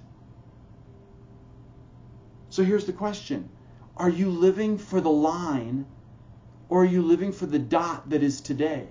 So 2.51 2.63
here's 2.63 2.85
the 2.85 2.93
question. 2.93 3.49
Are 3.97 4.11
you 4.11 4.29
living 4.29 4.79
for 4.79 5.01
the 5.01 5.11
line 5.11 5.87
or 6.69 6.83
are 6.83 6.87
you 6.87 7.03
living 7.03 7.33
for 7.33 7.47
the 7.47 7.59
dot 7.59 8.11
that 8.11 8.23
is 8.23 8.41
today? 8.41 8.89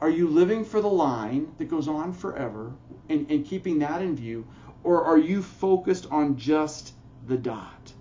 Are 0.00 0.10
you 0.10 0.28
living 0.28 0.64
for 0.64 0.80
the 0.80 0.88
line 0.88 1.52
that 1.58 1.68
goes 1.68 1.88
on 1.88 2.12
forever 2.12 2.72
and, 3.08 3.30
and 3.30 3.44
keeping 3.44 3.78
that 3.80 4.00
in 4.00 4.16
view? 4.16 4.46
Or 4.82 5.04
are 5.04 5.18
you 5.18 5.42
focused 5.42 6.06
on 6.10 6.38
just 6.38 6.94
the 7.26 7.36
dot? 7.36 7.92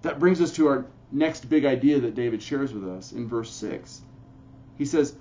That 0.00 0.18
brings 0.18 0.40
us 0.40 0.52
to 0.52 0.68
our 0.68 0.86
next 1.12 1.48
big 1.48 1.64
idea 1.64 2.00
that 2.00 2.14
David 2.14 2.42
shares 2.42 2.72
with 2.72 2.88
us 2.88 3.12
in 3.12 3.28
verse 3.28 3.50
6. 3.50 4.02
He 4.78 4.84
says, 4.84 5.14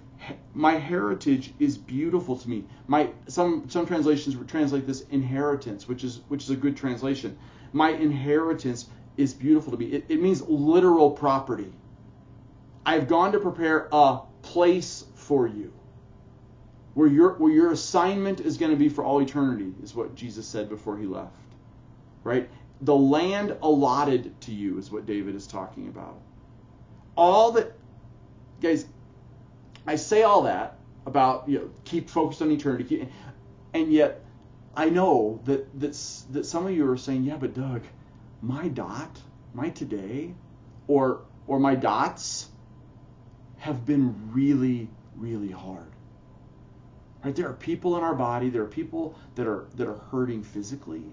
My 0.54 0.74
heritage 0.74 1.54
is 1.60 1.78
beautiful 1.78 2.38
to 2.38 2.50
me. 2.50 2.66
My 2.88 3.10
some 3.28 3.70
some 3.70 3.86
translations 3.86 4.36
translate 4.48 4.88
this 4.88 5.02
inheritance, 5.12 5.88
which 5.88 6.04
is 6.04 6.22
which 6.28 6.44
is 6.44 6.50
a 6.50 6.56
good 6.56 6.78
translation. 6.78 7.38
My 7.74 7.90
inheritance 7.90 8.88
is 9.18 9.34
beautiful 9.34 9.72
to 9.72 9.78
me. 9.78 9.88
It, 9.88 10.06
it 10.10 10.22
means 10.22 10.42
literal 10.42 11.12
property. 11.12 11.72
I've 12.86 13.08
gone 13.08 13.32
to 13.34 13.40
prepare 13.40 13.88
a 13.92 14.22
place 14.42 15.06
for 15.16 15.48
you. 15.48 15.72
Where 16.94 17.08
your 17.08 17.34
where 17.34 17.52
your 17.52 17.72
assignment 17.72 18.42
is 18.42 18.58
going 18.58 18.72
to 18.72 18.78
be 18.78 18.90
for 18.90 19.04
all 19.04 19.22
eternity 19.22 19.74
is 19.84 19.96
what 19.96 20.16
Jesus 20.16 20.48
said 20.48 20.70
before 20.70 20.98
he 20.98 21.06
left. 21.06 21.36
Right? 22.24 22.50
The 22.82 22.96
land 22.96 23.56
allotted 23.62 24.40
to 24.42 24.52
you 24.52 24.78
is 24.78 24.92
what 24.92 25.06
David 25.06 25.36
is 25.36 25.48
talking 25.48 25.88
about. 25.88 26.20
All 27.16 27.52
that 27.54 27.74
guys 28.62 28.86
I 29.86 29.96
say 29.96 30.24
all 30.24 30.44
that 30.44 30.78
about 31.06 31.48
you 31.48 31.60
know 31.60 31.70
keep 31.84 32.10
focused 32.10 32.42
on 32.42 32.52
eternity 32.52 33.08
and 33.74 33.92
yet 33.92 34.24
I 34.76 34.90
know 34.90 35.42
that 35.46 35.80
that 35.80 35.98
that 36.32 36.46
some 36.46 36.66
of 36.66 36.74
you 36.74 36.90
are 36.90 36.98
saying, 36.98 37.24
"Yeah, 37.24 37.38
but 37.38 37.54
Doug, 37.54 37.84
my 38.42 38.70
dot, 38.70 39.20
my 39.54 39.70
today, 39.70 40.34
or 40.88 41.22
or 41.48 41.60
my 41.60 41.76
dots 41.76 42.50
have 43.58 43.86
been 43.86 44.32
really, 44.34 44.90
really 45.16 45.52
hard. 45.52 45.92
Right? 47.24 47.36
There 47.36 47.48
are 47.48 47.54
people 47.54 47.98
in 47.98 48.04
our 48.04 48.16
body, 48.16 48.50
there 48.50 48.64
are 48.64 48.68
people 48.68 49.16
that 49.36 49.46
are 49.46 49.68
that 49.76 49.88
are 49.88 50.00
hurting 50.12 50.44
physically, 50.44 51.04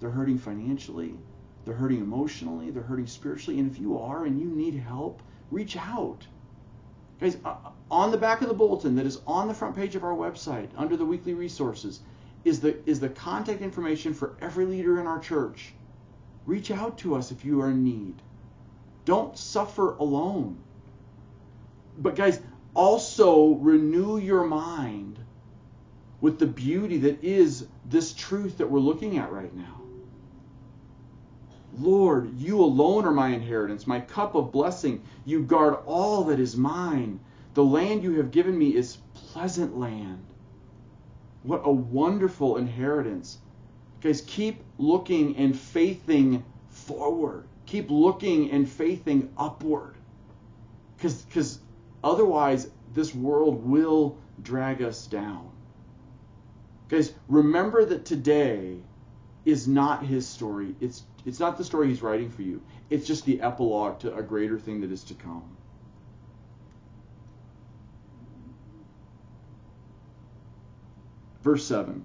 they're 0.00 0.10
hurting 0.10 0.38
financially, 0.38 1.14
they're 1.64 1.74
hurting 1.74 1.98
emotionally, 1.98 2.70
they're 2.70 2.82
hurting 2.82 3.06
spiritually. 3.06 3.60
And 3.60 3.70
if 3.70 3.78
you 3.78 3.98
are 3.98 4.24
and 4.24 4.40
you 4.40 4.46
need 4.46 4.74
help, 4.74 5.22
reach 5.50 5.76
out. 5.76 6.26
Guys, 7.20 7.36
uh, 7.44 7.56
on 7.90 8.10
the 8.10 8.18
back 8.18 8.42
of 8.42 8.48
the 8.48 8.54
bulletin 8.54 8.94
that 8.96 9.06
is 9.06 9.20
on 9.26 9.48
the 9.48 9.54
front 9.54 9.74
page 9.74 9.96
of 9.96 10.04
our 10.04 10.14
website 10.14 10.68
under 10.76 10.96
the 10.96 11.04
weekly 11.04 11.34
resources 11.34 12.00
is 12.44 12.60
the 12.60 12.76
is 12.88 13.00
the 13.00 13.08
contact 13.08 13.60
information 13.60 14.14
for 14.14 14.36
every 14.40 14.64
leader 14.64 15.00
in 15.00 15.06
our 15.06 15.18
church 15.18 15.72
Reach 16.48 16.70
out 16.70 16.96
to 16.96 17.14
us 17.14 17.30
if 17.30 17.44
you 17.44 17.60
are 17.60 17.68
in 17.68 17.84
need. 17.84 18.14
Don't 19.04 19.36
suffer 19.36 19.96
alone. 19.96 20.56
But, 21.98 22.16
guys, 22.16 22.40
also 22.72 23.50
renew 23.56 24.16
your 24.16 24.46
mind 24.46 25.18
with 26.22 26.38
the 26.38 26.46
beauty 26.46 26.96
that 27.00 27.22
is 27.22 27.66
this 27.84 28.14
truth 28.14 28.56
that 28.58 28.70
we're 28.70 28.78
looking 28.78 29.18
at 29.18 29.30
right 29.30 29.54
now. 29.54 29.82
Lord, 31.76 32.34
you 32.38 32.60
alone 32.60 33.04
are 33.04 33.12
my 33.12 33.28
inheritance, 33.28 33.86
my 33.86 34.00
cup 34.00 34.34
of 34.34 34.52
blessing. 34.52 35.02
You 35.24 35.42
guard 35.42 35.76
all 35.86 36.24
that 36.24 36.40
is 36.40 36.56
mine. 36.56 37.20
The 37.54 37.64
land 37.64 38.02
you 38.02 38.16
have 38.18 38.30
given 38.30 38.56
me 38.56 38.74
is 38.74 38.98
pleasant 39.14 39.78
land. 39.78 40.24
What 41.42 41.62
a 41.64 41.72
wonderful 41.72 42.56
inheritance. 42.56 43.38
Guys, 44.00 44.22
keep 44.26 44.62
looking 44.78 45.36
and 45.36 45.56
faithing 45.56 46.44
forward. 46.68 47.44
Keep 47.66 47.90
looking 47.90 48.50
and 48.50 48.68
faithing 48.68 49.30
upward. 49.36 49.94
Because 50.96 51.60
otherwise, 52.02 52.70
this 52.94 53.14
world 53.14 53.64
will 53.64 54.16
drag 54.42 54.82
us 54.82 55.06
down. 55.06 55.50
Guys, 56.88 57.12
remember 57.28 57.84
that 57.84 58.04
today 58.04 58.78
is 59.44 59.68
not 59.68 60.04
his 60.04 60.26
story. 60.26 60.74
It's 60.80 61.02
it's 61.28 61.38
not 61.38 61.58
the 61.58 61.64
story 61.64 61.88
he's 61.88 62.02
writing 62.02 62.30
for 62.30 62.42
you. 62.42 62.62
It's 62.88 63.06
just 63.06 63.26
the 63.26 63.42
epilogue 63.42 64.00
to 64.00 64.14
a 64.14 64.22
greater 64.22 64.58
thing 64.58 64.80
that 64.80 64.90
is 64.90 65.04
to 65.04 65.14
come. 65.14 65.56
Verse 71.42 71.64
7. 71.66 72.04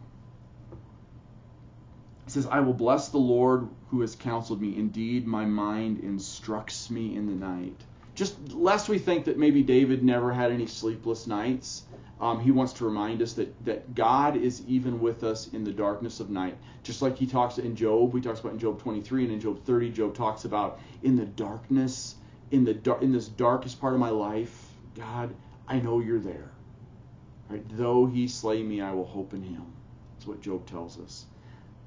It 2.27 2.31
says, 2.31 2.45
I 2.47 2.59
will 2.59 2.73
bless 2.73 3.09
the 3.09 3.17
Lord 3.17 3.67
who 3.89 4.01
has 4.01 4.15
counseled 4.15 4.61
me. 4.61 4.77
Indeed, 4.77 5.25
my 5.25 5.45
mind 5.45 5.99
instructs 5.99 6.89
me 6.89 7.15
in 7.15 7.25
the 7.25 7.33
night. 7.33 7.79
Just 8.15 8.53
lest 8.53 8.89
we 8.89 8.99
think 8.99 9.25
that 9.25 9.37
maybe 9.37 9.63
David 9.63 10.03
never 10.03 10.31
had 10.31 10.51
any 10.51 10.67
sleepless 10.67 11.27
nights, 11.27 11.83
um, 12.23 12.39
he 12.39 12.51
wants 12.51 12.71
to 12.71 12.85
remind 12.85 13.21
us 13.21 13.33
that, 13.33 13.65
that 13.65 13.95
God 13.95 14.37
is 14.37 14.63
even 14.65 15.01
with 15.01 15.25
us 15.25 15.49
in 15.49 15.65
the 15.65 15.73
darkness 15.73 16.21
of 16.21 16.29
night. 16.29 16.57
Just 16.81 17.01
like 17.01 17.17
he 17.17 17.27
talks 17.27 17.57
in 17.57 17.75
Job, 17.75 18.13
we 18.13 18.21
talks 18.21 18.39
about 18.39 18.53
in 18.53 18.59
Job 18.59 18.81
23 18.81 19.25
and 19.25 19.33
in 19.33 19.39
Job 19.41 19.61
30, 19.65 19.89
Job 19.89 20.15
talks 20.15 20.45
about 20.45 20.79
in 21.01 21.17
the 21.17 21.25
darkness, 21.25 22.15
in 22.51 22.63
the 22.63 22.75
dar- 22.75 23.01
in 23.01 23.11
this 23.11 23.27
darkest 23.27 23.81
part 23.81 23.93
of 23.93 23.99
my 23.99 24.09
life, 24.09 24.69
God, 24.95 25.35
I 25.67 25.81
know 25.81 25.99
you're 25.99 26.17
there. 26.17 26.49
Right? 27.49 27.65
Though 27.75 28.05
he 28.05 28.29
slay 28.29 28.63
me, 28.63 28.79
I 28.79 28.93
will 28.93 29.05
hope 29.05 29.33
in 29.33 29.43
him. 29.43 29.65
That's 30.15 30.25
what 30.25 30.39
Job 30.39 30.65
tells 30.65 30.97
us. 31.01 31.25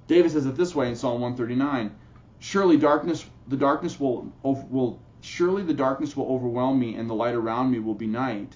David 0.07 0.32
says 0.32 0.45
it 0.45 0.55
this 0.55 0.74
way 0.74 0.91
in 0.91 0.97
Psalm 0.97 1.22
139: 1.22 1.97
Surely 2.41 2.76
darkness, 2.76 3.24
the 3.49 3.57
darkness 3.57 3.99
will 3.99 4.30
will 4.43 5.01
surely 5.22 5.62
the 5.62 5.72
darkness 5.72 6.14
will 6.14 6.26
overwhelm 6.26 6.78
me, 6.78 6.95
and 6.95 7.09
the 7.09 7.14
light 7.14 7.34
around 7.34 7.70
me 7.70 7.78
will 7.78 7.95
be 7.95 8.07
night. 8.07 8.55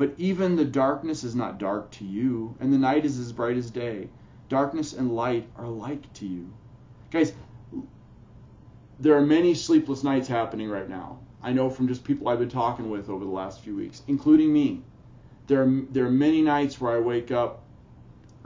But 0.00 0.14
even 0.16 0.56
the 0.56 0.64
darkness 0.64 1.24
is 1.24 1.34
not 1.34 1.58
dark 1.58 1.90
to 1.90 2.06
you, 2.06 2.56
and 2.58 2.72
the 2.72 2.78
night 2.78 3.04
is 3.04 3.18
as 3.18 3.32
bright 3.32 3.58
as 3.58 3.70
day. 3.70 4.08
Darkness 4.48 4.94
and 4.94 5.14
light 5.14 5.46
are 5.56 5.66
alike 5.66 6.10
to 6.14 6.26
you. 6.26 6.50
Guys, 7.10 7.34
there 8.98 9.14
are 9.14 9.20
many 9.20 9.52
sleepless 9.52 10.02
nights 10.02 10.26
happening 10.26 10.70
right 10.70 10.88
now. 10.88 11.18
I 11.42 11.52
know 11.52 11.68
from 11.68 11.86
just 11.86 12.02
people 12.02 12.28
I've 12.28 12.38
been 12.38 12.48
talking 12.48 12.88
with 12.88 13.10
over 13.10 13.26
the 13.26 13.30
last 13.30 13.60
few 13.60 13.76
weeks, 13.76 14.00
including 14.06 14.50
me. 14.50 14.80
There 15.48 15.64
are, 15.64 15.82
there 15.90 16.06
are 16.06 16.10
many 16.10 16.40
nights 16.40 16.80
where 16.80 16.96
I 16.96 16.98
wake 16.98 17.30
up 17.30 17.62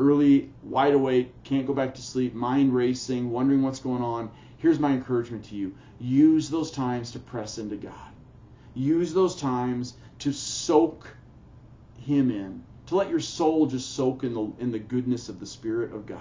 early, 0.00 0.50
wide 0.64 0.94
awake, 0.94 1.32
can't 1.44 1.68
go 1.68 1.72
back 1.72 1.94
to 1.94 2.02
sleep, 2.02 2.34
mind 2.34 2.74
racing, 2.74 3.30
wondering 3.30 3.62
what's 3.62 3.78
going 3.78 4.02
on. 4.02 4.28
Here's 4.56 4.80
my 4.80 4.90
encouragement 4.90 5.44
to 5.44 5.54
you 5.54 5.72
use 6.00 6.50
those 6.50 6.72
times 6.72 7.12
to 7.12 7.20
press 7.20 7.58
into 7.58 7.76
God. 7.76 8.12
Use 8.74 9.14
those 9.14 9.36
times 9.36 9.94
to 10.18 10.32
soak 10.32 11.06
Him 12.04 12.30
in, 12.30 12.62
to 12.86 12.96
let 12.96 13.10
your 13.10 13.20
soul 13.20 13.66
just 13.66 13.94
soak 13.94 14.24
in 14.24 14.34
the, 14.34 14.52
in 14.58 14.72
the 14.72 14.78
goodness 14.78 15.28
of 15.28 15.40
the 15.40 15.46
Spirit 15.46 15.92
of 15.92 16.06
God. 16.06 16.20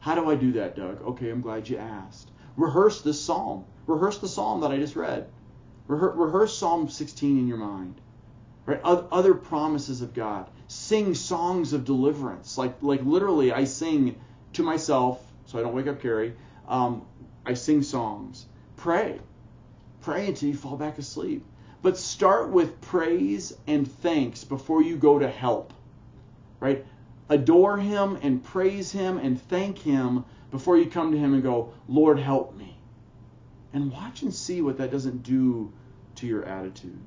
How 0.00 0.14
do 0.14 0.30
I 0.30 0.34
do 0.34 0.52
that, 0.52 0.76
Doug? 0.76 1.02
Okay, 1.02 1.30
I'm 1.30 1.40
glad 1.40 1.68
you 1.68 1.76
asked. 1.76 2.30
Rehearse 2.56 3.02
this 3.02 3.20
psalm. 3.20 3.64
Rehearse 3.86 4.18
the 4.18 4.28
psalm 4.28 4.62
that 4.62 4.70
I 4.70 4.78
just 4.78 4.96
read. 4.96 5.28
Rehearse, 5.86 6.16
rehearse 6.16 6.56
Psalm 6.56 6.88
16 6.88 7.38
in 7.38 7.48
your 7.48 7.58
mind. 7.58 8.00
Right? 8.66 8.80
Other 8.82 9.34
promises 9.34 10.02
of 10.02 10.14
God. 10.14 10.48
Sing 10.66 11.14
songs 11.14 11.72
of 11.72 11.84
deliverance. 11.84 12.58
Like, 12.58 12.82
like 12.82 13.02
literally, 13.04 13.52
I 13.52 13.64
sing 13.64 14.18
to 14.54 14.62
myself, 14.62 15.22
so 15.46 15.58
I 15.58 15.62
don't 15.62 15.74
wake 15.74 15.86
up 15.86 16.00
Carrie. 16.00 16.34
Um, 16.68 17.06
I 17.46 17.54
sing 17.54 17.82
songs. 17.82 18.46
Pray. 18.76 19.18
Pray 20.02 20.26
until 20.26 20.50
you 20.50 20.56
fall 20.56 20.76
back 20.76 20.98
asleep. 20.98 21.44
But 21.80 21.96
start 21.96 22.50
with 22.50 22.80
praise 22.80 23.56
and 23.66 23.90
thanks 23.90 24.44
before 24.44 24.82
you 24.82 24.96
go 24.96 25.18
to 25.18 25.28
help. 25.28 25.72
Right? 26.60 26.84
Adore 27.28 27.76
him 27.78 28.18
and 28.22 28.42
praise 28.42 28.90
him 28.90 29.18
and 29.18 29.40
thank 29.40 29.78
him 29.78 30.24
before 30.50 30.76
you 30.78 30.86
come 30.86 31.12
to 31.12 31.18
him 31.18 31.34
and 31.34 31.42
go, 31.42 31.72
Lord, 31.86 32.18
help 32.18 32.56
me. 32.56 32.78
And 33.72 33.92
watch 33.92 34.22
and 34.22 34.34
see 34.34 34.62
what 34.62 34.78
that 34.78 34.90
doesn't 34.90 35.22
do 35.22 35.72
to 36.16 36.26
your 36.26 36.44
attitude. 36.44 36.98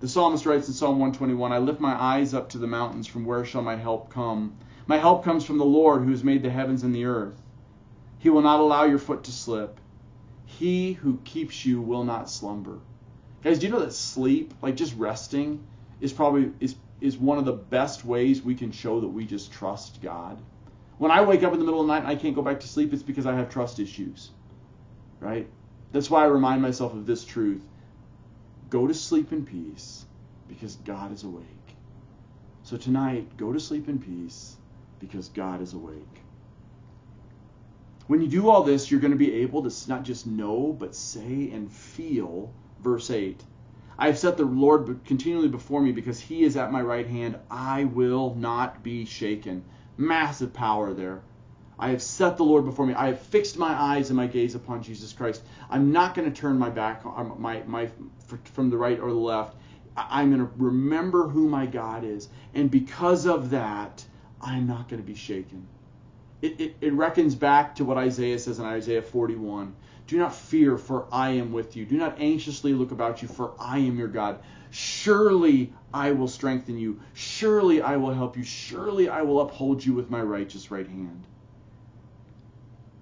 The 0.00 0.08
psalmist 0.08 0.44
writes 0.44 0.68
in 0.68 0.74
Psalm 0.74 0.98
121 0.98 1.52
I 1.52 1.58
lift 1.58 1.80
my 1.80 1.94
eyes 1.94 2.34
up 2.34 2.50
to 2.50 2.58
the 2.58 2.66
mountains, 2.66 3.06
from 3.06 3.24
where 3.24 3.44
shall 3.44 3.62
my 3.62 3.76
help 3.76 4.10
come? 4.10 4.54
My 4.86 4.98
help 4.98 5.24
comes 5.24 5.44
from 5.44 5.56
the 5.56 5.64
Lord 5.64 6.02
who 6.02 6.10
has 6.10 6.22
made 6.22 6.42
the 6.42 6.50
heavens 6.50 6.82
and 6.82 6.94
the 6.94 7.06
earth. 7.06 7.40
He 8.18 8.28
will 8.28 8.42
not 8.42 8.60
allow 8.60 8.84
your 8.84 8.98
foot 8.98 9.24
to 9.24 9.32
slip. 9.32 9.80
He 10.46 10.94
who 10.94 11.18
keeps 11.24 11.66
you 11.66 11.80
will 11.80 12.04
not 12.04 12.30
slumber. 12.30 12.78
Guys, 13.42 13.58
do 13.58 13.66
you 13.66 13.72
know 13.72 13.80
that 13.80 13.92
sleep, 13.92 14.54
like 14.62 14.76
just 14.76 14.96
resting, 14.96 15.66
is 16.00 16.12
probably 16.12 16.52
is 16.60 16.76
is 17.00 17.18
one 17.18 17.36
of 17.36 17.44
the 17.44 17.52
best 17.52 18.04
ways 18.04 18.40
we 18.40 18.54
can 18.54 18.72
show 18.72 19.00
that 19.00 19.08
we 19.08 19.26
just 19.26 19.52
trust 19.52 20.00
God. 20.00 20.38
When 20.98 21.10
I 21.10 21.22
wake 21.22 21.42
up 21.42 21.52
in 21.52 21.58
the 21.58 21.64
middle 21.64 21.80
of 21.80 21.86
the 21.86 21.92
night 21.92 22.00
and 22.00 22.08
I 22.08 22.16
can't 22.16 22.34
go 22.34 22.42
back 22.42 22.60
to 22.60 22.68
sleep, 22.68 22.94
it's 22.94 23.02
because 23.02 23.26
I 23.26 23.34
have 23.34 23.50
trust 23.50 23.78
issues. 23.78 24.30
Right? 25.20 25.48
That's 25.92 26.10
why 26.10 26.22
I 26.22 26.26
remind 26.26 26.62
myself 26.62 26.94
of 26.94 27.06
this 27.06 27.24
truth. 27.24 27.62
Go 28.70 28.86
to 28.86 28.94
sleep 28.94 29.32
in 29.32 29.44
peace 29.44 30.06
because 30.48 30.76
God 30.76 31.12
is 31.12 31.24
awake. 31.24 31.44
So 32.62 32.76
tonight, 32.76 33.36
go 33.36 33.52
to 33.52 33.60
sleep 33.60 33.88
in 33.88 33.98
peace 33.98 34.56
because 34.98 35.28
God 35.28 35.60
is 35.60 35.74
awake. 35.74 36.22
When 38.06 38.20
you 38.20 38.28
do 38.28 38.48
all 38.48 38.62
this, 38.62 38.90
you're 38.90 39.00
going 39.00 39.12
to 39.12 39.16
be 39.16 39.34
able 39.42 39.68
to 39.68 39.88
not 39.88 40.04
just 40.04 40.26
know, 40.26 40.76
but 40.78 40.94
say 40.94 41.50
and 41.50 41.72
feel. 41.72 42.52
Verse 42.80 43.10
8 43.10 43.42
I 43.98 44.06
have 44.06 44.18
set 44.18 44.36
the 44.36 44.44
Lord 44.44 45.00
continually 45.04 45.48
before 45.48 45.80
me 45.80 45.90
because 45.90 46.20
he 46.20 46.44
is 46.44 46.56
at 46.56 46.70
my 46.70 46.82
right 46.82 47.06
hand. 47.06 47.38
I 47.50 47.84
will 47.84 48.34
not 48.34 48.82
be 48.82 49.06
shaken. 49.06 49.64
Massive 49.96 50.52
power 50.52 50.92
there. 50.92 51.22
I 51.78 51.88
have 51.88 52.02
set 52.02 52.36
the 52.36 52.44
Lord 52.44 52.64
before 52.64 52.86
me. 52.86 52.94
I 52.94 53.08
have 53.08 53.20
fixed 53.20 53.58
my 53.58 53.72
eyes 53.72 54.10
and 54.10 54.16
my 54.16 54.26
gaze 54.26 54.54
upon 54.54 54.82
Jesus 54.82 55.12
Christ. 55.12 55.42
I'm 55.68 55.92
not 55.92 56.14
going 56.14 56.30
to 56.30 56.40
turn 56.40 56.58
my 56.58 56.70
back 56.70 57.04
um, 57.04 57.36
my, 57.38 57.62
my, 57.66 57.88
from 58.44 58.70
the 58.70 58.76
right 58.76 59.00
or 59.00 59.10
the 59.10 59.18
left. 59.18 59.56
I'm 59.96 60.28
going 60.30 60.46
to 60.46 60.52
remember 60.56 61.28
who 61.28 61.48
my 61.48 61.66
God 61.66 62.04
is. 62.04 62.28
And 62.54 62.70
because 62.70 63.26
of 63.26 63.50
that, 63.50 64.04
I'm 64.40 64.66
not 64.66 64.88
going 64.88 65.02
to 65.02 65.06
be 65.06 65.14
shaken. 65.14 65.66
It, 66.42 66.60
it, 66.60 66.76
it 66.80 66.92
reckons 66.92 67.34
back 67.34 67.76
to 67.76 67.84
what 67.84 67.96
Isaiah 67.96 68.38
says 68.38 68.58
in 68.58 68.66
Isaiah 68.66 69.02
41. 69.02 69.74
Do 70.06 70.18
not 70.18 70.34
fear, 70.34 70.76
for 70.76 71.06
I 71.10 71.30
am 71.30 71.52
with 71.52 71.76
you. 71.76 71.84
Do 71.84 71.96
not 71.96 72.20
anxiously 72.20 72.74
look 72.74 72.92
about 72.92 73.22
you, 73.22 73.28
for 73.28 73.54
I 73.58 73.78
am 73.78 73.98
your 73.98 74.08
God. 74.08 74.38
Surely 74.70 75.72
I 75.92 76.12
will 76.12 76.28
strengthen 76.28 76.78
you. 76.78 77.00
Surely 77.14 77.80
I 77.80 77.96
will 77.96 78.12
help 78.12 78.36
you. 78.36 78.44
Surely 78.44 79.08
I 79.08 79.22
will 79.22 79.40
uphold 79.40 79.84
you 79.84 79.94
with 79.94 80.10
my 80.10 80.20
righteous 80.20 80.70
right 80.70 80.86
hand. 80.86 81.24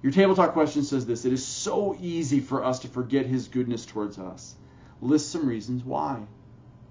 Your 0.02 0.12
table 0.12 0.34
talk 0.34 0.52
question 0.52 0.84
says 0.84 1.06
this 1.06 1.24
It 1.24 1.32
is 1.32 1.44
so 1.44 1.96
easy 2.00 2.40
for 2.40 2.62
us 2.62 2.78
to 2.80 2.88
forget 2.88 3.26
his 3.26 3.48
goodness 3.48 3.84
towards 3.84 4.18
us. 4.18 4.54
List 5.00 5.30
some 5.30 5.46
reasons 5.48 5.82
why. 5.82 6.22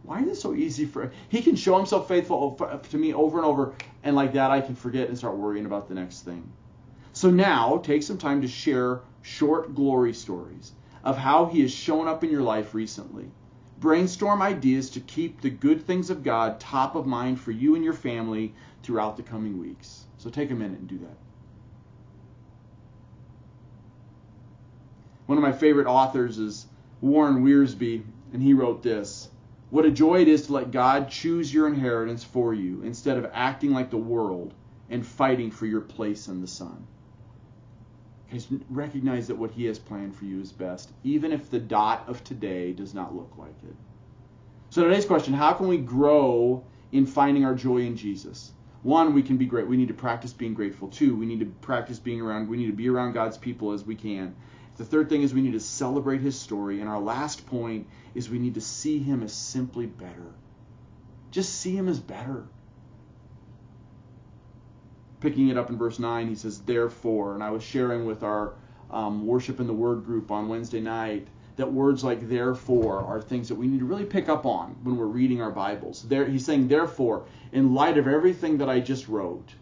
Why 0.03 0.21
is 0.21 0.27
it 0.27 0.41
so 0.41 0.53
easy 0.53 0.85
for 0.85 1.11
he 1.29 1.41
can 1.41 1.55
show 1.55 1.77
himself 1.77 2.07
faithful 2.07 2.59
to 2.89 2.97
me 2.97 3.13
over 3.13 3.37
and 3.37 3.45
over, 3.45 3.73
and 4.03 4.15
like 4.15 4.33
that 4.33 4.51
I 4.51 4.61
can 4.61 4.75
forget 4.75 5.07
and 5.07 5.17
start 5.17 5.37
worrying 5.37 5.65
about 5.65 5.87
the 5.87 5.95
next 5.95 6.21
thing. 6.21 6.51
So 7.13 7.29
now 7.29 7.77
take 7.77 8.03
some 8.03 8.17
time 8.17 8.41
to 8.41 8.47
share 8.47 9.01
short 9.21 9.75
glory 9.75 10.13
stories 10.13 10.73
of 11.03 11.17
how 11.17 11.45
he 11.45 11.61
has 11.61 11.71
shown 11.71 12.07
up 12.07 12.23
in 12.23 12.29
your 12.29 12.41
life 12.41 12.73
recently. 12.73 13.31
Brainstorm 13.79 14.41
ideas 14.41 14.89
to 14.91 14.99
keep 15.01 15.41
the 15.41 15.49
good 15.49 15.85
things 15.85 16.09
of 16.09 16.23
God 16.23 16.59
top 16.59 16.95
of 16.95 17.05
mind 17.05 17.39
for 17.39 17.51
you 17.51 17.75
and 17.75 17.83
your 17.83 17.93
family 17.93 18.53
throughout 18.81 19.17
the 19.17 19.23
coming 19.23 19.59
weeks. 19.59 20.05
So 20.17 20.29
take 20.29 20.51
a 20.51 20.55
minute 20.55 20.79
and 20.79 20.87
do 20.87 20.99
that. 20.99 21.17
One 25.25 25.37
of 25.37 25.41
my 25.41 25.51
favorite 25.51 25.87
authors 25.87 26.37
is 26.37 26.67
Warren 27.01 27.43
Wiersbe, 27.43 28.03
and 28.31 28.41
he 28.41 28.53
wrote 28.53 28.83
this 28.83 29.29
What 29.73 29.85
a 29.85 29.91
joy 29.91 30.21
it 30.21 30.27
is 30.27 30.45
to 30.45 30.53
let 30.53 30.69
God 30.69 31.09
choose 31.09 31.51
your 31.51 31.65
inheritance 31.65 32.23
for 32.23 32.53
you 32.53 32.83
instead 32.83 33.17
of 33.17 33.31
acting 33.33 33.71
like 33.71 33.89
the 33.89 33.97
world 33.97 34.53
and 34.91 35.03
fighting 35.03 35.49
for 35.49 35.65
your 35.65 35.81
place 35.81 36.27
in 36.27 36.41
the 36.41 36.47
sun. 36.47 36.85
Recognize 38.69 39.25
that 39.25 39.35
what 39.35 39.49
He 39.49 39.65
has 39.65 39.79
planned 39.79 40.15
for 40.15 40.25
you 40.25 40.39
is 40.39 40.51
best, 40.51 40.91
even 41.03 41.31
if 41.31 41.49
the 41.49 41.57
dot 41.57 42.03
of 42.07 42.23
today 42.23 42.71
does 42.71 42.93
not 42.93 43.15
look 43.15 43.33
like 43.35 43.55
it. 43.67 43.75
So 44.69 44.83
today's 44.83 45.07
question 45.07 45.33
how 45.33 45.53
can 45.53 45.67
we 45.67 45.79
grow 45.79 46.63
in 46.91 47.07
finding 47.07 47.43
our 47.43 47.55
joy 47.55 47.79
in 47.79 47.97
Jesus? 47.97 48.51
One, 48.83 49.15
we 49.15 49.23
can 49.23 49.37
be 49.37 49.47
great. 49.47 49.67
We 49.67 49.77
need 49.77 49.87
to 49.87 49.95
practice 49.95 50.33
being 50.33 50.53
grateful. 50.53 50.89
Two, 50.89 51.15
we 51.15 51.25
need 51.25 51.39
to 51.39 51.47
practice 51.47 51.97
being 51.97 52.21
around. 52.21 52.47
We 52.47 52.57
need 52.57 52.67
to 52.67 52.73
be 52.73 52.89
around 52.89 53.13
God's 53.13 53.39
people 53.39 53.71
as 53.71 53.83
we 53.83 53.95
can. 53.95 54.35
The 54.77 54.85
third 54.85 55.07
thing 55.07 55.21
is 55.21 55.33
we 55.33 55.41
need 55.41 55.53
to 55.53 55.59
celebrate 55.59 56.21
his 56.21 56.39
story. 56.39 56.79
And 56.79 56.89
our 56.89 56.99
last 56.99 57.45
point 57.45 57.87
is 58.15 58.29
we 58.29 58.39
need 58.39 58.55
to 58.55 58.61
see 58.61 58.99
him 58.99 59.21
as 59.23 59.33
simply 59.33 59.85
better. 59.85 60.33
Just 61.31 61.55
see 61.55 61.75
him 61.75 61.87
as 61.87 61.99
better. 61.99 62.45
Picking 65.19 65.49
it 65.49 65.57
up 65.57 65.69
in 65.69 65.77
verse 65.77 65.99
9, 65.99 66.27
he 66.27 66.35
says, 66.35 66.59
Therefore, 66.61 67.33
and 67.33 67.43
I 67.43 67.51
was 67.51 67.63
sharing 67.63 68.05
with 68.05 68.23
our 68.23 68.55
um, 68.91 69.25
Worship 69.25 69.59
in 69.59 69.67
the 69.67 69.73
Word 69.73 70.05
group 70.05 70.31
on 70.31 70.49
Wednesday 70.49 70.81
night 70.81 71.27
that 71.55 71.71
words 71.71 72.03
like 72.03 72.27
therefore 72.27 72.99
are 72.99 73.21
things 73.21 73.47
that 73.47 73.55
we 73.55 73.67
need 73.67 73.79
to 73.79 73.85
really 73.85 74.05
pick 74.05 74.27
up 74.27 74.45
on 74.45 74.75
when 74.83 74.97
we're 74.97 75.05
reading 75.05 75.41
our 75.41 75.51
Bibles. 75.51 76.01
There, 76.03 76.25
he's 76.25 76.45
saying, 76.45 76.67
therefore, 76.67 77.25
in 77.51 77.73
light 77.73 77.97
of 77.97 78.07
everything 78.07 78.57
that 78.57 78.69
I 78.69 78.79
just 78.79 79.07
wrote, 79.07 79.53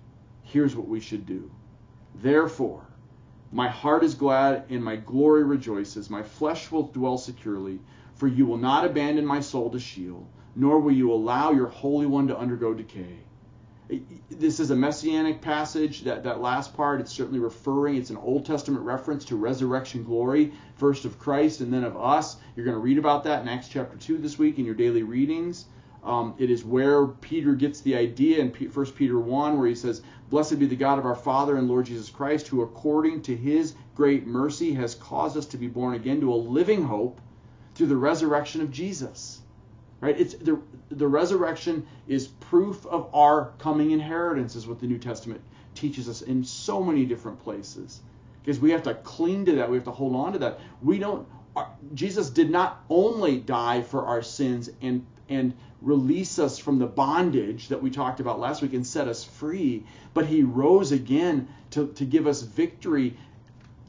here's 0.42 0.76
what 0.76 0.88
we 0.88 1.02
should 1.02 1.26
do. 1.26 1.52
Therefore, 2.16 2.86
my 3.52 3.68
heart 3.68 4.04
is 4.04 4.16
glad 4.16 4.66
and 4.70 4.84
my 4.84 4.96
glory 4.96 5.44
rejoices. 5.44 6.10
My 6.10 6.24
flesh 6.24 6.72
will 6.72 6.88
dwell 6.88 7.18
securely, 7.18 7.80
for 8.16 8.28
you 8.28 8.46
will 8.46 8.58
not 8.58 8.86
abandon 8.86 9.26
my 9.26 9.42
soul 9.42 9.70
to 9.72 9.80
Sheol, 9.80 10.28
nor 10.56 10.80
will 10.80 10.94
you 10.94 11.12
allow 11.12 11.52
your 11.52 11.68
Holy 11.68 12.06
One 12.06 12.28
to 12.28 12.38
undergo 12.38 12.74
decay 12.74 13.20
this 14.30 14.60
is 14.60 14.72
a 14.72 14.76
messianic 14.76 15.42
passage. 15.42 16.04
That, 16.04 16.24
that 16.24 16.42
last 16.42 16.76
part, 16.76 17.02
it's 17.02 17.12
certainly 17.12 17.40
referring, 17.40 17.98
it's 17.98 18.10
an 18.10 18.18
Old 18.18 18.46
Testament 18.46 18.86
reference 18.86 19.26
to 19.26 19.36
resurrection 19.36 20.04
glory, 20.04 20.54
first 20.76 21.06
of 21.06 21.20
Christ 21.20 21.62
and 21.62 21.74
then 21.74 21.84
of 21.84 21.98
us. 21.98 22.38
You're 22.56 22.66
going 22.66 22.78
to 22.78 22.82
read 22.82 22.98
about 22.98 23.24
that 23.26 23.42
in 23.42 23.48
Acts 23.48 23.68
chapter 23.68 23.98
2 23.98 24.18
this 24.18 24.38
week 24.38 24.60
in 24.60 24.66
your 24.66 24.76
daily 24.76 25.04
readings. 25.04 25.66
Um, 26.04 26.34
it 26.40 26.50
is 26.50 26.64
where 26.64 27.06
Peter 27.08 27.54
gets 27.54 27.82
the 27.82 27.96
idea 27.96 28.40
in 28.40 28.50
1 28.50 28.86
Peter 28.92 29.20
1, 29.20 29.58
where 29.60 29.68
he 29.68 29.76
says, 29.76 30.02
Blessed 30.30 30.58
be 30.58 30.66
the 30.66 30.76
God 30.76 30.98
of 30.98 31.06
our 31.06 31.16
Father 31.16 31.58
and 31.58 31.68
Lord 31.68 31.86
Jesus 31.86 32.10
Christ, 32.10 32.48
who 32.48 32.62
according 32.62 33.22
to 33.24 33.36
his 33.36 33.76
great 33.96 34.26
mercy 34.26 34.74
has 34.74 34.96
caused 34.96 35.38
us 35.38 35.46
to 35.48 35.58
be 35.58 35.68
born 35.68 35.94
again 35.94 36.22
to 36.22 36.34
a 36.34 36.36
living 36.36 36.84
hope 36.84 37.22
through 37.76 37.88
the 37.88 37.96
resurrection 37.96 38.62
of 38.62 38.72
Jesus 38.72 39.42
right? 40.02 40.20
It's 40.20 40.34
the 40.34 40.60
the 40.90 41.08
resurrection 41.08 41.88
is 42.08 42.28
proof 42.28 42.86
of 42.86 43.10
our 43.16 43.54
coming 43.60 43.92
inheritance, 43.92 44.56
is 44.56 44.68
what 44.68 44.80
the 44.82 44.88
New 44.88 44.98
Testament 44.98 45.40
teaches 45.74 46.10
us 46.10 46.22
in 46.22 46.44
so 46.44 46.84
many 46.84 47.06
different 47.06 47.40
places. 47.42 48.02
Because 48.44 48.60
we 48.60 48.72
have 48.72 48.84
to 48.84 48.96
cling 48.96 49.46
to 49.46 49.54
that, 49.54 49.70
we 49.70 49.78
have 49.78 49.86
to 49.86 49.92
hold 49.92 50.16
on 50.16 50.34
to 50.34 50.40
that. 50.40 50.60
We 50.82 51.00
don't. 51.00 51.26
Jesus 51.94 52.30
did 52.30 52.50
not 52.50 52.84
only 52.90 53.38
die 53.38 53.82
for 53.82 54.06
our 54.06 54.22
sins 54.22 54.70
and 54.82 55.06
and 55.32 55.54
release 55.82 56.38
us 56.38 56.60
from 56.60 56.78
the 56.78 56.86
bondage 56.86 57.70
that 57.70 57.82
we 57.82 57.90
talked 57.90 58.20
about 58.20 58.40
last 58.40 58.62
week 58.62 58.74
and 58.74 58.86
set 58.86 59.08
us 59.08 59.24
free, 59.24 59.84
but 60.14 60.28
he 60.28 60.44
rose 60.44 60.92
again 60.92 61.48
to, 61.72 61.88
to 61.94 62.06
give 62.06 62.28
us 62.28 62.42
victory 62.42 63.18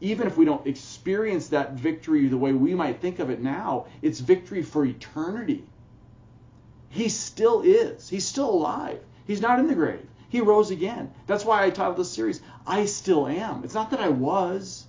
even 0.02 0.26
if 0.26 0.36
we 0.36 0.44
don't 0.44 0.66
experience 0.66 1.48
that 1.48 1.74
victory 1.74 2.26
the 2.26 2.36
way 2.36 2.52
we 2.52 2.74
might 2.74 3.00
think 3.00 3.20
of 3.20 3.30
it 3.30 3.40
now, 3.40 3.86
it's 4.02 4.18
victory 4.18 4.60
for 4.60 4.84
eternity. 4.84 5.64
He 6.88 7.08
still 7.08 7.62
is. 7.62 8.08
He's 8.08 8.26
still 8.26 8.50
alive. 8.50 9.00
He's 9.26 9.40
not 9.40 9.60
in 9.60 9.68
the 9.68 9.76
grave. 9.76 10.04
He 10.28 10.40
rose 10.40 10.72
again. 10.72 11.14
That's 11.28 11.44
why 11.44 11.64
I 11.64 11.70
titled 11.70 11.98
this 11.98 12.10
series, 12.10 12.42
I 12.66 12.86
Still 12.86 13.28
Am. 13.28 13.62
It's 13.62 13.74
not 13.74 13.90
that 13.90 14.00
I 14.00 14.08
was. 14.08 14.86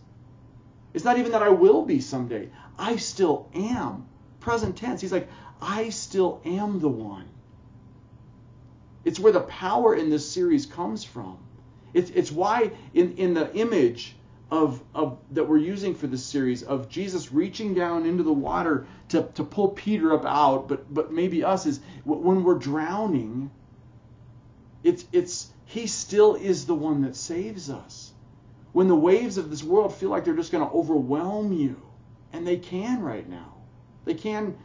It's 0.96 1.06
not 1.06 1.20
even 1.20 1.32
that 1.34 1.44
I 1.44 1.50
will 1.50 1.86
be 1.86 2.02
someday. 2.02 2.50
I 2.80 2.96
still 2.96 3.50
am. 3.54 4.08
Present 4.40 4.76
tense. 4.76 5.00
He's 5.00 5.12
like, 5.12 5.30
I 5.64 5.90
still 5.90 6.42
am 6.44 6.80
the 6.80 6.90
one. 6.90 7.26
It's 9.06 9.20
where 9.20 9.32
the 9.32 9.40
power 9.40 9.96
in 9.96 10.10
this 10.10 10.30
series 10.30 10.66
comes 10.66 11.06
from. 11.06 11.38
It's, 11.94 12.10
it's 12.10 12.32
why 12.32 12.72
in, 12.94 13.16
in 13.16 13.34
the 13.34 13.54
image 13.56 14.16
of, 14.52 14.84
of 14.94 15.18
that 15.32 15.48
we're 15.48 15.58
using 15.58 15.96
for 15.96 16.08
this 16.08 16.24
series 16.24 16.64
of 16.64 16.90
Jesus 16.90 17.32
reaching 17.32 17.74
down 17.74 18.06
into 18.06 18.24
the 18.24 18.34
water 18.34 18.86
to, 19.10 19.24
to 19.36 19.44
pull 19.44 19.70
Peter 19.70 20.14
up 20.14 20.26
out, 20.26 20.68
but 20.68 20.94
but 20.94 21.12
maybe 21.12 21.44
us 21.44 21.66
is 21.66 21.80
when 22.04 22.44
we're 22.44 22.60
drowning, 22.60 23.50
it's 24.84 25.06
it's 25.12 25.50
he 25.66 25.88
still 25.88 26.36
is 26.36 26.66
the 26.66 26.76
one 26.76 27.02
that 27.02 27.16
saves 27.16 27.70
us. 27.70 28.12
When 28.74 28.88
the 28.88 28.96
waves 28.96 29.38
of 29.38 29.50
this 29.50 29.64
world 29.64 29.96
feel 29.96 30.10
like 30.10 30.26
they're 30.26 30.36
just 30.36 30.52
going 30.52 30.68
to 30.68 30.74
overwhelm 30.74 31.54
you, 31.54 31.82
and 32.34 32.46
they 32.46 32.58
can 32.58 33.02
right 33.02 33.28
now. 33.28 33.54
They 34.06 34.16
can 34.16 34.56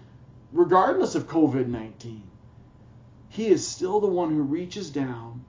regardless 0.53 1.15
of 1.15 1.29
COVID-19. 1.29 2.23
He 3.29 3.49
is 3.49 3.67
still 3.67 4.01
the 4.01 4.07
one 4.07 4.31
who 4.31 4.43
reaches 4.43 4.91
down 4.91 5.45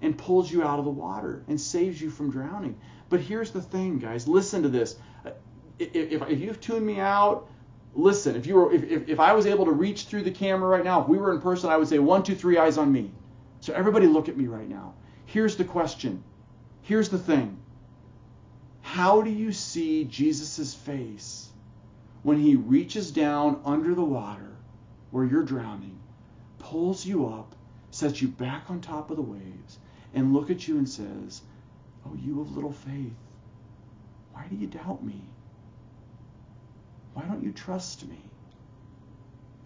and 0.00 0.16
pulls 0.16 0.50
you 0.50 0.62
out 0.62 0.78
of 0.78 0.84
the 0.84 0.90
water 0.90 1.42
and 1.48 1.60
saves 1.60 2.00
you 2.00 2.10
from 2.10 2.30
drowning. 2.30 2.78
But 3.08 3.20
here's 3.20 3.50
the 3.50 3.62
thing, 3.62 3.98
guys. 3.98 4.28
Listen 4.28 4.62
to 4.62 4.68
this. 4.68 4.96
If, 5.78 5.94
if, 5.94 6.22
if 6.28 6.40
you've 6.40 6.60
tuned 6.60 6.86
me 6.86 7.00
out, 7.00 7.48
listen. 7.94 8.36
If 8.36 8.46
you 8.46 8.56
were, 8.56 8.72
if, 8.72 8.84
if, 8.84 9.08
if 9.08 9.20
I 9.20 9.32
was 9.32 9.46
able 9.46 9.64
to 9.64 9.72
reach 9.72 10.04
through 10.04 10.22
the 10.22 10.30
camera 10.30 10.68
right 10.68 10.84
now, 10.84 11.02
if 11.02 11.08
we 11.08 11.18
were 11.18 11.32
in 11.32 11.40
person, 11.40 11.70
I 11.70 11.76
would 11.76 11.88
say 11.88 11.98
one, 11.98 12.22
two, 12.22 12.34
three, 12.34 12.58
eyes 12.58 12.78
on 12.78 12.92
me. 12.92 13.10
So 13.60 13.72
everybody, 13.72 14.06
look 14.06 14.28
at 14.28 14.36
me 14.36 14.46
right 14.46 14.68
now. 14.68 14.94
Here's 15.24 15.56
the 15.56 15.64
question. 15.64 16.22
Here's 16.82 17.08
the 17.08 17.18
thing. 17.18 17.58
How 18.82 19.22
do 19.22 19.30
you 19.30 19.50
see 19.52 20.04
Jesus' 20.04 20.74
face 20.74 21.45
when 22.26 22.40
he 22.40 22.56
reaches 22.56 23.12
down 23.12 23.60
under 23.64 23.94
the 23.94 24.02
water 24.02 24.56
where 25.12 25.24
you're 25.24 25.44
drowning, 25.44 25.96
pulls 26.58 27.06
you 27.06 27.24
up, 27.24 27.54
sets 27.92 28.20
you 28.20 28.26
back 28.26 28.68
on 28.68 28.80
top 28.80 29.12
of 29.12 29.16
the 29.16 29.22
waves, 29.22 29.78
and 30.12 30.32
look 30.32 30.50
at 30.50 30.66
you 30.66 30.76
and 30.76 30.88
says, 30.88 31.42
Oh, 32.04 32.16
you 32.16 32.40
of 32.40 32.50
little 32.50 32.72
faith, 32.72 33.14
why 34.32 34.44
do 34.50 34.56
you 34.56 34.66
doubt 34.66 35.04
me? 35.04 35.22
Why 37.14 37.22
don't 37.22 37.44
you 37.44 37.52
trust 37.52 38.04
me? 38.08 38.18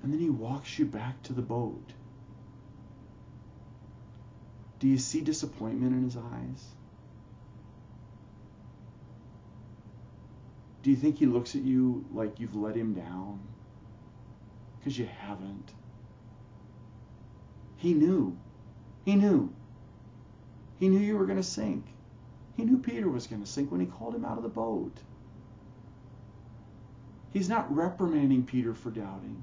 And 0.02 0.12
then 0.12 0.20
he 0.20 0.28
walks 0.28 0.78
you 0.78 0.84
back 0.84 1.22
to 1.22 1.32
the 1.32 1.40
boat. 1.40 1.94
Do 4.80 4.86
you 4.86 4.98
see 4.98 5.22
disappointment 5.22 5.94
in 5.94 6.04
his 6.04 6.18
eyes? 6.18 6.74
Do 10.82 10.90
you 10.90 10.96
think 10.96 11.18
he 11.18 11.26
looks 11.26 11.54
at 11.54 11.62
you 11.62 12.04
like 12.12 12.40
you've 12.40 12.56
let 12.56 12.74
him 12.74 12.94
down? 12.94 13.40
Because 14.78 14.98
you 14.98 15.06
haven't. 15.06 15.72
He 17.76 17.94
knew. 17.94 18.36
He 19.04 19.14
knew. 19.14 19.52
He 20.78 20.88
knew 20.88 20.98
you 20.98 21.16
were 21.16 21.26
going 21.26 21.38
to 21.38 21.42
sink. 21.42 21.84
He 22.56 22.64
knew 22.64 22.78
Peter 22.78 23.08
was 23.08 23.26
going 23.26 23.42
to 23.42 23.48
sink 23.48 23.70
when 23.70 23.80
he 23.80 23.86
called 23.86 24.14
him 24.14 24.24
out 24.24 24.36
of 24.36 24.42
the 24.42 24.48
boat. 24.48 24.96
He's 27.32 27.48
not 27.48 27.74
reprimanding 27.74 28.44
Peter 28.44 28.74
for 28.74 28.90
doubting, 28.90 29.42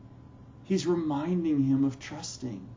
he's 0.63 0.85
reminding 0.85 1.63
him 1.63 1.83
of 1.83 1.99
trusting. 1.99 2.67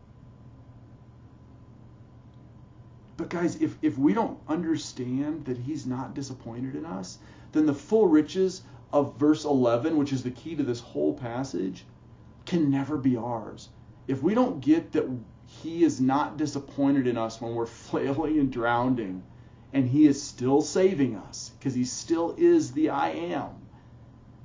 But, 3.16 3.28
guys, 3.28 3.56
if, 3.56 3.76
if 3.82 3.98
we 3.98 4.14
don't 4.14 4.38
understand 4.48 5.44
that 5.44 5.58
he's 5.58 5.84
not 5.84 6.14
disappointed 6.14 6.74
in 6.74 6.86
us, 6.86 7.18
then 7.53 7.66
the 7.66 7.74
full 7.74 8.07
riches 8.07 8.62
of 8.92 9.16
verse 9.16 9.44
11, 9.44 9.96
which 9.96 10.12
is 10.12 10.22
the 10.22 10.30
key 10.30 10.57
to 10.57 10.62
this 10.62 10.80
whole 10.80 11.14
passage, 11.14 11.84
can 12.46 12.70
never 12.70 12.96
be 12.96 13.16
ours. 13.16 13.68
If 14.07 14.22
we 14.22 14.34
don't 14.34 14.61
get 14.61 14.92
that 14.92 15.09
he 15.46 15.84
is 15.84 16.01
not 16.01 16.36
disappointed 16.36 17.07
in 17.07 17.16
us 17.16 17.40
when 17.40 17.55
we're 17.55 17.66
flailing 17.88 18.38
and 18.38 18.53
drowning, 18.53 19.22
and 19.72 19.88
he 19.88 20.07
is 20.07 20.20
still 20.20 20.62
saving 20.62 21.16
us 21.16 21.53
because 21.59 21.74
he 21.74 21.84
still 21.84 22.34
is 22.36 22.72
the 22.72 22.90
I 22.90 23.11
am. 23.11 23.51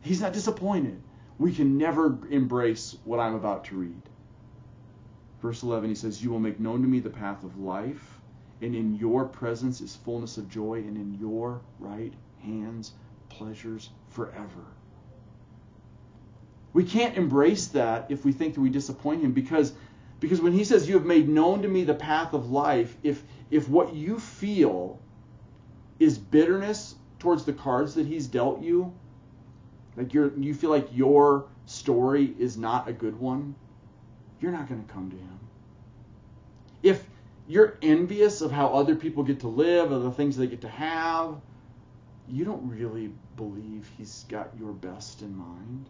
He's 0.02 0.22
not 0.22 0.34
disappointed. 0.34 1.02
We 1.40 1.52
can 1.52 1.78
never 1.78 2.18
embrace 2.30 2.96
what 3.04 3.20
I'm 3.20 3.36
about 3.36 3.66
to 3.66 3.76
read. 3.76 4.02
Verse 5.42 5.64
11, 5.64 5.90
he 5.90 5.96
says, 5.96 6.24
You 6.24 6.32
will 6.32 6.40
make 6.40 6.60
known 6.60 6.82
to 6.82 6.88
me 6.88 7.00
the 7.00 7.10
path 7.10 7.44
of 7.44 7.60
life, 7.60 8.20
and 8.62 8.76
in 8.76 8.96
your 8.96 9.26
presence 9.26 9.82
is 9.82 9.96
fullness 9.96 10.38
of 10.38 10.50
joy, 10.50 10.76
and 10.76 10.96
in 10.96 11.18
your 11.20 11.62
right 11.80 12.14
hands 12.46 12.94
pleasures 13.30 13.90
forever. 14.10 14.66
We 16.74 16.84
can't 16.84 17.18
embrace 17.18 17.68
that 17.68 18.08
if 18.10 18.26
we 18.26 18.32
think 18.32 18.54
that 18.56 18.62
we 18.62 18.70
disappoint 18.70 19.24
him 19.24 19.32
because 19.32 19.74
because 20.20 20.42
when 20.42 20.54
he 20.54 20.64
says 20.64 20.88
you 20.88 20.96
have 20.96 21.06
made 21.06 21.28
known 21.28 21.62
to 21.62 21.68
me 21.68 21.84
the 21.84 21.94
path 21.94 22.34
of 22.34 22.52
life 22.52 22.98
if 23.04 23.24
if 23.52 23.70
what 23.70 23.94
you 23.94 24.20
feel 24.20 25.00
is 26.00 26.18
bitterness 26.18 26.96
towards 27.20 27.46
the 27.46 27.54
cards 27.54 27.96
that 27.96 28.06
he's 28.06 28.28
dealt 28.28 28.62
you 28.62 28.94
like 29.96 30.14
you're 30.14 30.38
you 30.38 30.54
feel 30.54 30.70
like 30.70 30.88
your 30.92 31.46
story 31.66 32.34
is 32.40 32.58
not 32.58 32.88
a 32.88 32.94
good 32.94 33.18
one 33.20 33.56
you're 34.40 34.52
not 34.52 34.68
going 34.68 34.84
to 34.86 34.94
come 34.94 35.10
to 35.10 35.18
him 35.18 35.40
if 36.84 37.04
you're 37.48 37.78
envious 37.82 38.42
of 38.42 38.52
how 38.52 38.68
other 38.68 38.96
people 38.96 39.24
get 39.24 39.40
to 39.42 39.48
live 39.48 39.92
or 39.92 40.00
the 40.00 40.12
things 40.12 40.36
they 40.36 40.48
get 40.48 40.62
to 40.62 40.70
have 40.70 41.40
you 42.30 42.46
don't 42.46 42.68
really 42.68 43.12
believe 43.36 43.90
he's 43.98 44.26
got 44.30 44.50
your 44.60 44.72
best 44.72 45.22
in 45.22 45.36
mind 45.36 45.90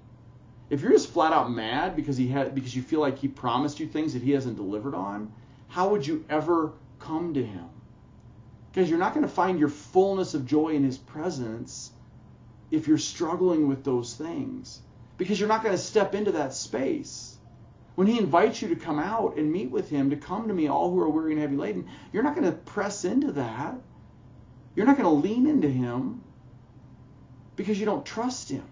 if 0.70 0.82
you're 0.82 0.92
just 0.92 1.12
flat 1.12 1.32
out 1.32 1.52
mad 1.52 1.96
because 1.96 2.18
he 2.18 2.28
had 2.28 2.56
because 2.56 2.76
you 2.76 2.82
feel 2.82 3.00
like 3.00 3.18
he 3.18 3.28
promised 3.28 3.80
you 3.80 3.88
things 3.88 4.14
that 4.14 4.22
he 4.22 4.32
hasn't 4.32 4.56
delivered 4.56 4.96
on 4.96 5.32
how 5.68 5.90
would 5.90 6.06
you 6.06 6.26
ever 6.30 6.74
come 7.00 7.34
to 7.34 7.44
him 7.44 7.70
because 8.76 8.90
you're 8.90 9.00
not 9.00 9.14
going 9.14 9.26
to 9.26 9.32
find 9.32 9.58
your 9.58 9.70
fullness 9.70 10.34
of 10.34 10.46
joy 10.46 10.72
in 10.72 10.84
his 10.84 10.98
presence 10.98 11.92
if 12.72 12.90
you're 12.90 12.98
struggling 12.98 13.70
with 13.70 13.86
those 13.86 14.16
things. 14.16 14.82
Because 15.18 15.40
you're 15.40 15.48
not 15.48 15.64
going 15.64 15.74
to 15.74 15.82
step 15.82 16.14
into 16.14 16.34
that 16.34 16.54
space. 16.54 17.38
When 17.96 18.06
he 18.06 18.18
invites 18.18 18.62
you 18.62 18.68
to 18.68 18.76
come 18.76 19.00
out 19.00 19.38
and 19.38 19.50
meet 19.50 19.72
with 19.72 19.90
him, 19.90 20.10
to 20.10 20.18
come 20.18 20.50
to 20.50 20.54
me, 20.54 20.68
all 20.68 20.92
who 20.92 21.00
are 21.00 21.10
weary 21.10 21.32
and 21.32 21.42
heavy 21.42 21.56
laden, 21.56 21.88
you're 22.12 22.22
not 22.22 22.36
going 22.36 22.52
to 22.52 22.58
press 22.58 23.06
into 23.06 23.32
that. 23.32 23.76
You're 24.76 24.86
not 24.86 24.98
going 24.98 25.08
to 25.08 25.28
lean 25.28 25.48
into 25.48 25.70
him 25.70 26.22
because 27.56 27.80
you 27.80 27.86
don't 27.86 28.06
trust 28.06 28.50
him. 28.50 28.64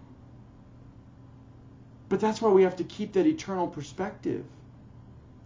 But 2.08 2.20
that's 2.20 2.40
why 2.40 2.50
we 2.50 2.62
have 2.62 2.76
to 2.76 2.84
keep 2.84 3.12
that 3.14 3.26
eternal 3.26 3.66
perspective. 3.66 4.44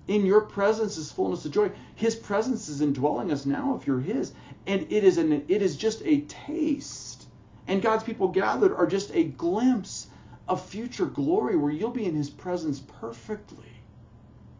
In 0.08 0.24
your 0.24 0.40
presence 0.40 0.96
is 0.96 1.12
fullness 1.12 1.44
of 1.44 1.52
joy. 1.52 1.70
His 1.94 2.16
presence 2.16 2.68
is 2.68 2.80
indwelling 2.80 3.30
us 3.30 3.46
now 3.46 3.76
if 3.76 3.86
you're 3.86 4.00
his. 4.00 4.32
And 4.66 4.90
it 4.90 5.04
is 5.04 5.18
an 5.18 5.44
it 5.48 5.62
is 5.62 5.76
just 5.76 6.02
a 6.04 6.22
taste. 6.22 7.26
And 7.66 7.82
God's 7.82 8.04
people 8.04 8.28
gathered 8.28 8.74
are 8.74 8.86
just 8.86 9.14
a 9.14 9.24
glimpse 9.24 10.08
of 10.48 10.64
future 10.64 11.06
glory 11.06 11.56
where 11.56 11.70
you'll 11.70 11.90
be 11.90 12.06
in 12.06 12.14
his 12.14 12.30
presence 12.30 12.80
perfectly. 12.80 13.72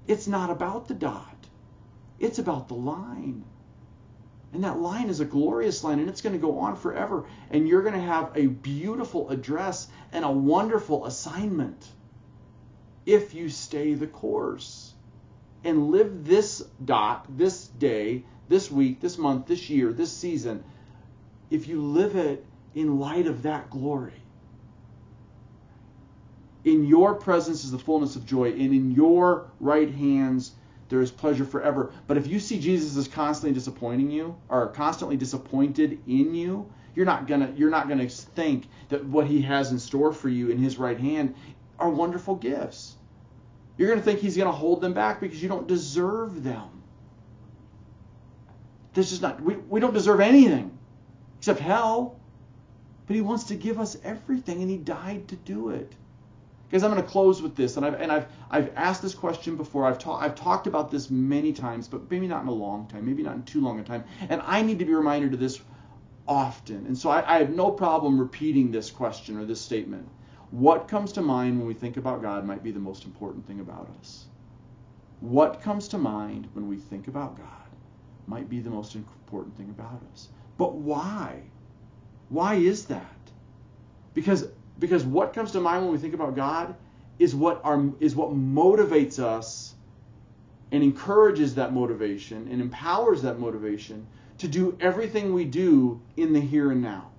It's 0.07 0.27
not 0.27 0.51
about 0.51 0.89
the 0.89 0.95
dot. 0.95 1.47
It's 2.19 2.39
about 2.39 2.69
the 2.69 2.75
line. 2.75 3.45
And 4.53 4.65
that 4.65 4.79
line 4.79 5.09
is 5.09 5.21
a 5.21 5.27
glorious 5.27 5.85
line, 5.85 5.99
and 5.99 6.09
it's 6.09 6.23
going 6.23 6.33
to 6.35 6.39
go 6.39 6.59
on 6.59 6.77
forever. 6.77 7.27
And 7.51 7.69
you're 7.69 7.83
going 7.83 7.95
to 7.95 8.01
have 8.01 8.33
a 8.35 8.47
beautiful 8.47 9.29
address 9.29 9.89
and 10.13 10.25
a 10.25 10.31
wonderful 10.31 11.05
assignment 11.05 11.87
if 13.05 13.35
you 13.35 13.49
stay 13.49 13.95
the 13.95 14.07
course 14.07 14.95
and 15.65 15.91
live 15.91 16.25
this 16.27 16.63
dot, 16.85 17.27
this 17.37 17.67
day, 17.67 18.25
this 18.49 18.71
week, 18.71 19.01
this 19.01 19.19
month, 19.19 19.47
this 19.47 19.69
year, 19.69 19.93
this 19.93 20.13
season. 20.13 20.65
If 21.51 21.69
you 21.69 21.83
live 21.83 22.17
it 22.17 22.45
in 22.75 22.99
light 22.99 23.27
of 23.27 23.43
that 23.43 23.71
glory. 23.71 24.23
In 26.65 26.85
your 26.85 27.15
presence 27.15 27.65
is 27.65 27.71
the 27.71 27.79
fullness 27.79 28.17
of 28.17 28.27
joy, 28.27 28.51
and 28.51 28.75
in 28.75 28.91
your 28.91 29.51
right 29.61 29.91
hands 29.91 30.53
there 30.89 31.01
is 31.01 31.11
pleasure 31.11 31.45
forever. 31.45 31.93
But 32.07 32.17
if 32.17 32.27
you 32.27 32.41
see 32.41 32.59
Jesus 32.59 32.97
as 32.97 33.09
constantly 33.09 33.55
disappointing 33.55 34.11
you 34.11 34.37
or 34.49 34.69
constantly 34.69 35.17
disappointed 35.17 35.99
in 36.07 36.35
you, 36.35 36.71
you're 36.95 37.07
not 37.07 37.27
gonna 37.27 37.53
you're 37.57 37.71
not 37.71 37.89
gonna 37.89 38.09
think 38.09 38.69
that 38.89 39.05
what 39.05 39.27
he 39.27 39.43
has 39.43 39.71
in 39.71 39.79
store 39.79 40.13
for 40.13 40.29
you 40.29 40.51
in 40.51 40.59
his 40.59 40.79
right 40.79 40.99
hand 40.99 41.35
are 41.79 41.91
wonderful 41.91 42.35
gifts. 42.35 42.97
You're 43.77 43.89
gonna 43.89 44.03
think 44.03 44.21
he's 44.21 44.37
gonna 44.37 44.51
hold 44.51 44.81
them 44.81 44.95
back 44.95 45.21
because 45.21 45.43
you 45.43 45.49
don't 45.49 45.69
deserve 45.69 46.43
them. 46.43 46.83
This 48.95 49.13
is 49.13 49.23
not 49.23 49.41
we, 49.41 49.57
we 49.57 49.81
don't 49.81 49.95
deserve 49.95 50.21
anything 50.21 50.77
except 51.39 51.61
hell. 51.61 52.19
But 53.07 53.17
he 53.17 53.23
wants 53.23 53.45
to 53.45 53.55
give 53.55 53.81
us 53.81 53.97
everything 54.05 54.61
and 54.61 54.71
he 54.71 54.77
died 54.77 55.29
to 55.29 55.37
do 55.37 55.71
it. 55.71 55.95
Guys, 56.71 56.83
I'm 56.83 56.91
going 56.91 57.03
to 57.03 57.09
close 57.09 57.41
with 57.41 57.57
this, 57.57 57.79
and 57.79 57.87
I've 57.87 57.95
and 57.95 58.13
I've 58.13 58.27
I've 58.51 58.71
asked 58.77 59.01
this 59.01 59.15
question 59.15 59.57
before. 59.57 59.87
I've 59.87 59.99
talked 59.99 60.23
I've 60.23 60.35
talked 60.35 60.67
about 60.67 60.91
this 60.91 61.09
many 61.09 61.53
times, 61.53 61.89
but 61.89 62.11
maybe 62.11 62.27
not 62.27 62.43
in 62.43 62.49
a 62.49 62.53
long 62.53 62.87
time, 62.89 63.07
maybe 63.07 63.23
not 63.23 63.37
in 63.37 63.43
too 63.45 63.63
long 63.63 63.81
a 63.81 63.83
time. 63.83 64.05
And 64.29 64.43
I 64.45 64.61
need 64.61 64.79
to 64.79 64.85
be 64.85 64.93
reminded 64.93 65.33
of 65.33 65.41
this 65.41 65.61
often. 66.27 66.85
And 66.87 66.97
so 66.97 67.09
I, 67.09 67.37
I 67.37 67.39
have 67.39 67.51
no 67.51 67.71
problem 67.71 68.21
repeating 68.21 68.71
this 68.71 68.91
question 68.91 69.39
or 69.39 69.47
this 69.47 69.61
statement. 69.61 70.07
What 70.51 70.89
comes 70.89 71.13
to 71.13 71.23
mind 71.23 71.59
when 71.59 71.67
we 71.67 71.75
think 71.75 71.97
about 71.97 72.21
God 72.21 72.45
might 72.45 72.63
be 72.63 72.71
the 72.71 72.81
most 72.81 73.05
important 73.05 73.47
thing 73.47 73.61
about 73.61 73.89
us. 74.01 74.27
What 75.21 75.63
comes 75.63 75.89
to 75.89 75.99
mind 75.99 76.49
when 76.53 76.69
we 76.69 76.77
think 76.77 77.09
about 77.09 77.37
God 77.37 77.47
might 78.27 78.49
be 78.49 78.61
the 78.61 78.71
most 78.71 78.95
important 78.95 79.57
thing 79.57 79.71
about 79.71 80.03
us. 80.13 80.29
But 80.59 80.75
why? 80.75 81.43
Why 82.29 82.55
is 82.55 82.85
that? 82.87 83.05
Because 84.13 84.49
because 84.79 85.05
what 85.05 85.33
comes 85.33 85.53
to 85.53 85.61
mind 85.61 85.85
when 85.85 85.93
we 85.93 85.99
think 85.99 86.15
about 86.15 86.37
God 86.37 86.75
is 87.19 87.35
what 87.35 87.61
our 87.65 87.91
is 88.01 88.15
what 88.15 88.31
motivates 88.31 89.19
us 89.19 89.75
and 90.71 90.83
encourages 90.83 91.55
that 91.57 91.73
motivation 91.73 92.49
and 92.51 92.61
empowers 92.61 93.23
that 93.23 93.39
motivation 93.39 94.07
to 94.39 94.49
do 94.49 94.77
everything 94.81 95.35
we 95.35 95.45
do 95.45 96.01
in 96.17 96.33
the 96.33 96.41
here 96.41 96.71
and 96.71 96.83
now. 96.83 97.11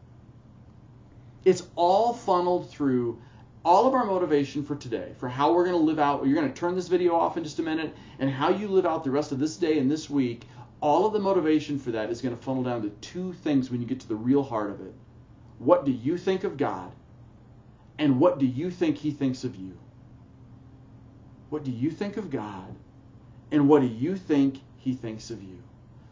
It's 1.43 1.63
all 1.75 2.13
funneled 2.13 2.69
through 2.69 3.19
all 3.65 3.87
of 3.87 3.93
our 3.93 4.05
motivation 4.05 4.63
for 4.63 4.75
today, 4.75 5.13
for 5.17 5.27
how 5.27 5.53
we're 5.53 5.65
going 5.65 5.75
to 5.75 5.83
live 5.83 5.99
out. 5.99 6.25
You're 6.25 6.35
going 6.35 6.51
to 6.51 6.57
turn 6.57 6.75
this 6.75 6.87
video 6.87 7.15
off 7.15 7.37
in 7.37 7.43
just 7.43 7.59
a 7.59 7.63
minute, 7.63 7.93
and 8.19 8.29
how 8.29 8.49
you 8.49 8.67
live 8.67 8.85
out 8.85 9.03
the 9.03 9.11
rest 9.11 9.31
of 9.31 9.39
this 9.39 9.57
day 9.57 9.79
and 9.79 9.91
this 9.91 10.09
week. 10.09 10.43
All 10.81 11.05
of 11.05 11.11
the 11.11 11.19
motivation 11.19 11.77
for 11.77 11.91
that 11.91 12.09
is 12.09 12.21
going 12.21 12.35
to 12.35 12.41
funnel 12.41 12.63
down 12.63 12.83
to 12.83 12.89
two 13.01 13.33
things 13.33 13.69
when 13.69 13.81
you 13.81 13.87
get 13.87 13.99
to 13.99 14.07
the 14.07 14.15
real 14.15 14.43
heart 14.43 14.69
of 14.69 14.79
it. 14.79 14.93
What 15.57 15.83
do 15.83 15.91
you 15.91 16.17
think 16.17 16.45
of 16.45 16.55
God? 16.55 16.91
And 17.99 18.17
what 18.19 18.39
do 18.39 18.45
you 18.45 18.71
think 18.71 18.97
he 18.97 19.11
thinks 19.11 19.43
of 19.43 19.57
you? 19.57 19.77
What 21.49 21.65
do 21.65 21.71
you 21.71 21.91
think 21.91 22.15
of 22.15 22.31
God? 22.31 22.73
And 23.51 23.67
what 23.67 23.81
do 23.81 23.87
you 23.87 24.15
think 24.15 24.61
he 24.77 24.93
thinks 24.93 25.29
of 25.29 25.43
you? 25.43 25.61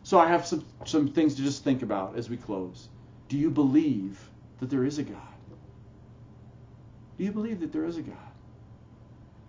So 0.04 0.20
I 0.20 0.28
have 0.28 0.46
some, 0.46 0.66
some 0.86 1.08
things 1.08 1.36
to 1.36 1.42
just 1.42 1.64
think 1.64 1.84
about 1.84 2.18
as 2.18 2.30
we 2.30 2.36
close. 2.36 2.90
Do 3.30 3.38
you 3.38 3.50
believe 3.50 4.20
that 4.60 4.70
there 4.70 4.84
is 4.84 4.98
a 5.00 5.04
God? 5.04 5.22
Do 7.18 7.24
you 7.24 7.32
believe 7.32 7.62
that 7.62 7.72
there 7.72 7.86
is 7.86 7.98
a 7.98 8.02
God? 8.02 8.18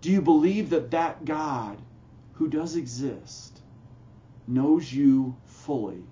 Do 0.01 0.09
you 0.09 0.21
believe 0.21 0.69
that 0.69 0.91
that 0.91 1.25
God 1.25 1.77
who 2.33 2.47
does 2.47 2.77
exist 2.77 3.61
knows 4.47 4.91
you 4.91 5.35
fully 5.45 6.03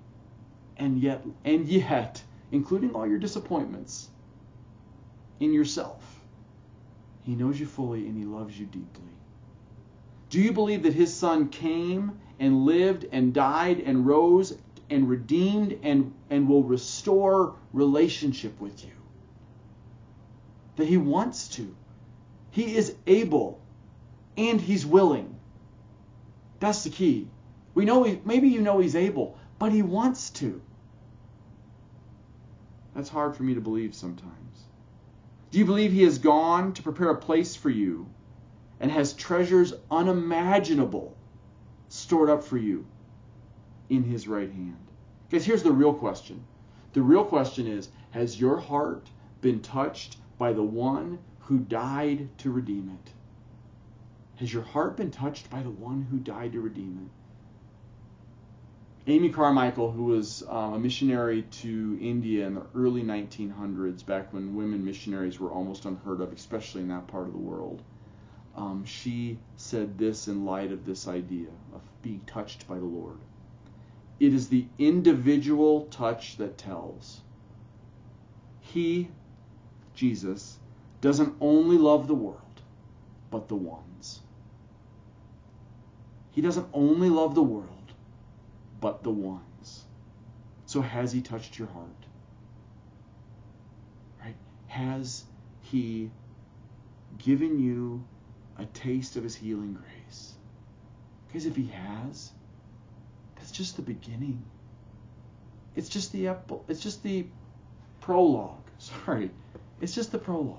and 0.76 1.00
yet 1.00 1.24
and 1.46 1.68
yet 1.68 2.22
including 2.52 2.94
all 2.94 3.08
your 3.08 3.18
disappointments 3.18 4.10
in 5.40 5.54
yourself 5.54 6.07
he 7.28 7.36
knows 7.36 7.60
you 7.60 7.66
fully 7.66 8.08
and 8.08 8.18
he 8.18 8.24
loves 8.24 8.58
you 8.58 8.66
deeply. 8.66 9.12
Do 10.30 10.40
you 10.40 10.54
believe 10.54 10.84
that 10.84 10.94
his 10.94 11.14
son 11.14 11.50
came 11.50 12.20
and 12.40 12.66
lived 12.66 13.06
and 13.12 13.34
died 13.34 13.82
and 13.82 14.08
rose 14.08 14.58
and 14.90 15.10
redeemed 15.10 15.78
and, 15.84 16.14
and 16.30 16.48
will 16.48 16.64
restore 16.64 17.56
relationship 17.74 18.58
with 18.62 18.86
you? 18.86 18.94
That 20.78 20.88
he 20.88 20.96
wants 20.96 21.50
to. 21.50 21.76
He 22.52 22.78
is 22.78 22.96
able 23.06 23.60
and 24.38 24.62
he's 24.62 24.86
willing. 24.86 25.36
That's 26.62 26.86
the 26.86 26.92
key. 26.92 27.28
We 27.76 27.84
know 27.84 28.04
he, 28.04 28.22
maybe 28.24 28.48
you 28.48 28.62
know 28.62 28.80
he's 28.80 28.96
able, 28.96 29.38
but 29.60 29.74
he 29.74 29.82
wants 29.82 30.30
to. 30.30 30.62
That's 32.96 33.10
hard 33.10 33.36
for 33.36 33.44
me 33.44 33.54
to 33.56 33.62
believe 33.62 33.96
sometimes. 33.96 34.47
Do 35.50 35.60
you 35.60 35.66
believe 35.66 35.94
he 35.94 36.04
has 36.04 36.18
gone 36.18 36.74
to 36.74 36.84
prepare 36.84 37.10
a 37.10 37.16
place 37.16 37.56
for 37.56 37.70
you 37.70 38.08
and 38.80 38.92
has 38.92 39.14
treasures 39.14 39.74
unimaginable 39.90 41.16
stored 41.88 42.30
up 42.30 42.44
for 42.44 42.58
you 42.58 42.86
in 43.90 44.04
his 44.04 44.28
right 44.28 44.52
hand? 44.52 44.86
Because 45.30 45.46
here's 45.46 45.64
the 45.64 45.72
real 45.72 45.94
question. 45.94 46.44
The 46.94 47.02
real 47.02 47.24
question 47.24 47.66
is 47.66 47.90
Has 48.12 48.40
your 48.40 48.58
heart 48.58 49.10
been 49.40 49.62
touched 49.62 50.18
by 50.38 50.52
the 50.52 50.64
one 50.64 51.20
who 51.40 51.60
died 51.60 52.28
to 52.40 52.52
redeem 52.52 52.90
it? 52.90 53.14
Has 54.36 54.54
your 54.54 54.64
heart 54.64 54.98
been 54.98 55.12
touched 55.12 55.50
by 55.50 55.64
the 55.64 55.70
one 55.70 56.02
who 56.12 56.18
died 56.18 56.52
to 56.52 56.62
redeem 56.62 57.00
it? 57.06 57.17
Amy 59.10 59.30
Carmichael, 59.30 59.90
who 59.90 60.04
was 60.04 60.44
um, 60.50 60.74
a 60.74 60.80
missionary 60.80 61.44
to 61.44 61.98
India 62.02 62.46
in 62.46 62.56
the 62.56 62.66
early 62.76 63.02
1900s, 63.02 64.06
back 64.06 64.34
when 64.34 64.54
women 64.54 64.84
missionaries 64.84 65.40
were 65.40 65.50
almost 65.50 65.86
unheard 65.86 66.20
of, 66.20 66.34
especially 66.34 66.82
in 66.82 66.90
that 66.90 67.08
part 67.08 67.26
of 67.26 67.32
the 67.32 67.40
world, 67.40 67.82
um, 68.58 68.84
she 68.84 69.40
said 69.56 69.98
this 69.98 70.28
in 70.28 70.44
light 70.44 70.74
of 70.74 70.86
this 70.86 71.08
idea 71.08 71.48
of 71.74 71.80
being 72.02 72.20
touched 72.28 72.68
by 72.68 72.76
the 72.76 72.84
Lord. 72.84 73.18
It 74.20 74.34
is 74.34 74.50
the 74.50 74.66
individual 74.78 75.86
touch 75.86 76.36
that 76.36 76.58
tells. 76.58 77.22
He, 78.60 79.08
Jesus, 79.96 80.60
doesn't 81.00 81.34
only 81.40 81.78
love 81.78 82.08
the 82.08 82.14
world, 82.16 82.42
but 83.32 83.48
the 83.48 83.56
ones. 83.56 84.20
He 86.32 86.42
doesn't 86.42 86.68
only 86.74 87.10
love 87.10 87.34
the 87.34 87.42
world 87.42 87.77
but 88.80 89.04
the 89.04 89.12
ones. 89.12 89.86
So 90.66 90.82
has 90.82 91.12
he 91.12 91.22
touched 91.22 91.58
your 91.58 91.68
heart? 91.70 92.06
Right? 94.22 94.36
Has 94.68 95.24
he 95.62 96.12
given 97.18 97.60
you 97.60 98.04
a 98.58 98.66
taste 98.66 99.16
of 99.16 99.24
his 99.24 99.36
healing 99.36 99.74
grace? 99.74 100.34
Because 101.28 101.46
if 101.46 101.56
he 101.56 101.68
has, 101.68 102.32
that's 103.36 103.52
just 103.52 103.76
the 103.76 103.82
beginning. 103.82 104.44
It's 105.76 105.90
just 105.90 106.12
the 106.12 106.36
it's 106.68 106.82
just 106.82 107.04
the 107.04 107.26
prologue. 108.02 108.64
Sorry. 108.78 109.32
It's 109.80 109.94
just 109.94 110.12
the 110.12 110.18
prologue. 110.18 110.58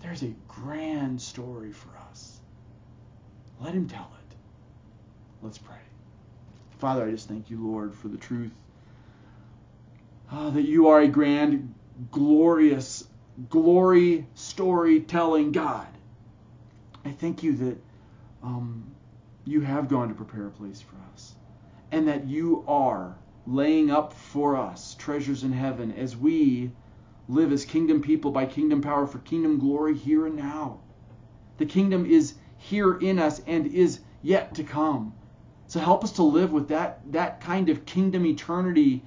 There's 0.00 0.22
a 0.22 0.34
grand 0.46 1.20
story 1.20 1.72
for 1.72 1.90
us. 2.10 2.40
Let 3.60 3.74
him 3.74 3.88
tell 3.88 4.10
it. 4.20 4.36
Let's 5.42 5.58
pray. 5.58 5.76
Father, 6.78 7.06
I 7.06 7.10
just 7.10 7.28
thank 7.28 7.50
you, 7.50 7.58
Lord, 7.66 7.94
for 7.94 8.08
the 8.08 8.16
truth 8.16 8.52
uh, 10.30 10.50
that 10.50 10.62
you 10.62 10.88
are 10.88 11.00
a 11.00 11.08
grand, 11.08 11.74
glorious, 12.10 13.04
glory 13.50 14.26
storytelling 14.34 15.52
God. 15.52 15.86
I 17.04 17.10
thank 17.12 17.42
you 17.42 17.54
that 17.56 17.78
um, 18.42 18.84
you 19.44 19.60
have 19.62 19.88
gone 19.88 20.08
to 20.08 20.14
prepare 20.14 20.46
a 20.46 20.50
place 20.50 20.80
for 20.80 20.96
us 21.12 21.34
and 21.90 22.06
that 22.08 22.26
you 22.26 22.64
are 22.68 23.16
laying 23.46 23.90
up 23.90 24.12
for 24.12 24.56
us 24.56 24.94
treasures 24.98 25.42
in 25.44 25.52
heaven 25.52 25.92
as 25.92 26.16
we 26.16 26.70
live 27.28 27.52
as 27.52 27.64
kingdom 27.64 28.02
people 28.02 28.30
by 28.30 28.46
kingdom 28.46 28.80
power 28.82 29.06
for 29.06 29.18
kingdom 29.20 29.58
glory 29.58 29.96
here 29.96 30.26
and 30.26 30.36
now. 30.36 30.80
The 31.56 31.66
kingdom 31.66 32.06
is 32.06 32.34
here 32.58 32.94
in 32.94 33.18
us 33.18 33.40
and 33.46 33.66
is 33.66 34.00
yet 34.22 34.54
to 34.56 34.64
come. 34.64 35.14
So 35.68 35.80
help 35.80 36.02
us 36.02 36.12
to 36.12 36.22
live 36.22 36.50
with 36.50 36.68
that, 36.68 37.00
that 37.12 37.42
kind 37.42 37.68
of 37.68 37.84
kingdom 37.84 38.24
eternity 38.24 39.04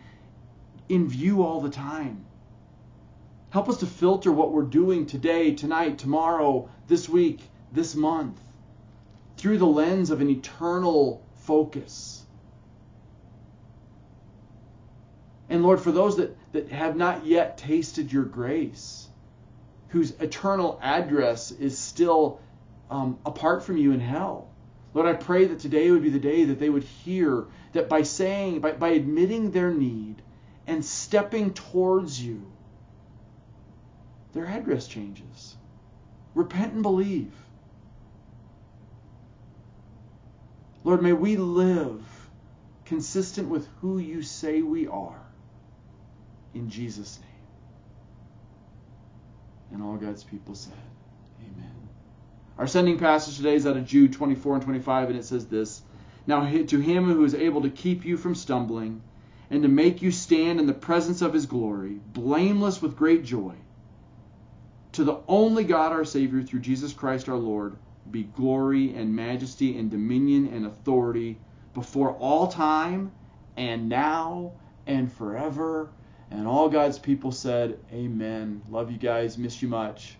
in 0.88 1.08
view 1.08 1.42
all 1.42 1.60
the 1.60 1.72
time. 1.72 2.26
Help 3.50 3.68
us 3.68 3.78
to 3.78 3.88
filter 3.88 4.32
what 4.32 4.52
we're 4.52 4.62
doing 4.62 5.08
today, 5.08 5.56
tonight, 5.56 5.98
tomorrow, 5.98 6.70
this 6.88 7.10
week, 7.10 7.42
this 7.72 7.96
month 7.96 8.40
through 9.38 9.58
the 9.58 9.66
lens 9.66 10.12
of 10.12 10.22
an 10.22 10.30
eternal 10.30 11.24
focus. 11.34 12.24
And 15.50 15.64
Lord, 15.64 15.82
for 15.82 15.92
those 15.92 16.18
that, 16.18 16.38
that 16.54 16.70
have 16.70 16.96
not 16.96 17.26
yet 17.26 17.58
tasted 17.58 18.14
your 18.14 18.24
grace, 18.24 19.08
whose 19.90 20.12
eternal 20.12 20.80
address 20.82 21.50
is 21.50 21.78
still 21.78 22.40
um, 22.92 23.18
apart 23.26 23.64
from 23.64 23.78
you 23.78 23.94
in 23.94 24.00
hell, 24.00 24.51
Lord, 24.94 25.08
I 25.08 25.14
pray 25.14 25.46
that 25.46 25.60
today 25.60 25.90
would 25.92 26.04
be 26.04 26.10
the 26.10 26.20
day 26.20 26.46
that 26.46 26.60
they 26.60 26.70
would 26.70 26.84
hear 26.84 27.46
that 27.74 27.88
by 27.88 28.04
saying, 28.04 28.60
by, 28.60 28.74
by 28.74 28.90
admitting 28.90 29.52
their 29.52 29.72
need 29.72 30.22
and 30.68 30.84
stepping 30.84 31.54
towards 31.54 32.22
you, 32.22 32.52
their 34.34 34.46
address 34.46 34.88
changes. 34.88 35.56
Repent 36.36 36.74
and 36.74 36.84
believe. 36.84 37.34
Lord, 40.84 41.02
may 41.02 41.14
we 41.14 41.38
live 41.38 42.04
consistent 42.86 43.50
with 43.50 43.68
who 43.80 44.00
you 44.00 44.22
say 44.22 44.62
we 44.62 44.88
are. 44.88 45.22
In 46.54 46.70
Jesus' 46.70 47.20
name. 47.20 47.30
And 49.72 49.84
all 49.84 49.96
God's 49.96 50.24
people 50.24 50.56
said. 50.56 50.74
Our 52.62 52.68
sending 52.68 53.00
passage 53.00 53.38
today 53.38 53.56
is 53.56 53.66
out 53.66 53.76
of 53.76 53.88
Jude 53.88 54.14
24 54.14 54.54
and 54.54 54.64
25, 54.64 55.10
and 55.10 55.18
it 55.18 55.26
says 55.26 55.48
this 55.48 55.82
Now 56.28 56.42
to 56.42 56.80
him 56.80 57.06
who 57.12 57.24
is 57.24 57.34
able 57.34 57.64
to 57.64 57.72
keep 57.72 58.06
you 58.06 58.18
from 58.18 58.36
stumbling 58.36 59.02
and 59.50 59.64
to 59.64 59.68
make 59.68 60.04
you 60.04 60.12
stand 60.12 60.60
in 60.60 60.68
the 60.68 60.74
presence 60.74 61.24
of 61.24 61.34
his 61.34 61.48
glory, 61.48 62.00
blameless 62.14 62.80
with 62.80 62.96
great 62.96 63.24
joy, 63.24 63.56
to 64.92 65.04
the 65.04 65.22
only 65.28 65.64
God 65.64 65.92
our 65.92 66.06
Savior 66.06 66.44
through 66.44 66.60
Jesus 66.60 66.94
Christ 66.94 67.28
our 67.28 67.36
Lord 67.36 67.78
be 68.12 68.26
glory 68.26 68.94
and 68.94 69.16
majesty 69.16 69.76
and 69.76 69.90
dominion 69.90 70.46
and 70.54 70.68
authority 70.68 71.40
before 71.74 72.12
all 72.12 72.46
time 72.48 73.12
and 73.58 73.90
now 73.90 74.52
and 74.86 75.12
forever. 75.12 75.90
And 76.30 76.48
all 76.48 76.70
God's 76.70 77.00
people 77.00 77.32
said, 77.32 77.80
Amen. 77.92 78.62
Love 78.70 78.92
you 78.92 79.00
guys. 79.00 79.36
Miss 79.40 79.64
you 79.64 79.68
much. 79.68 80.16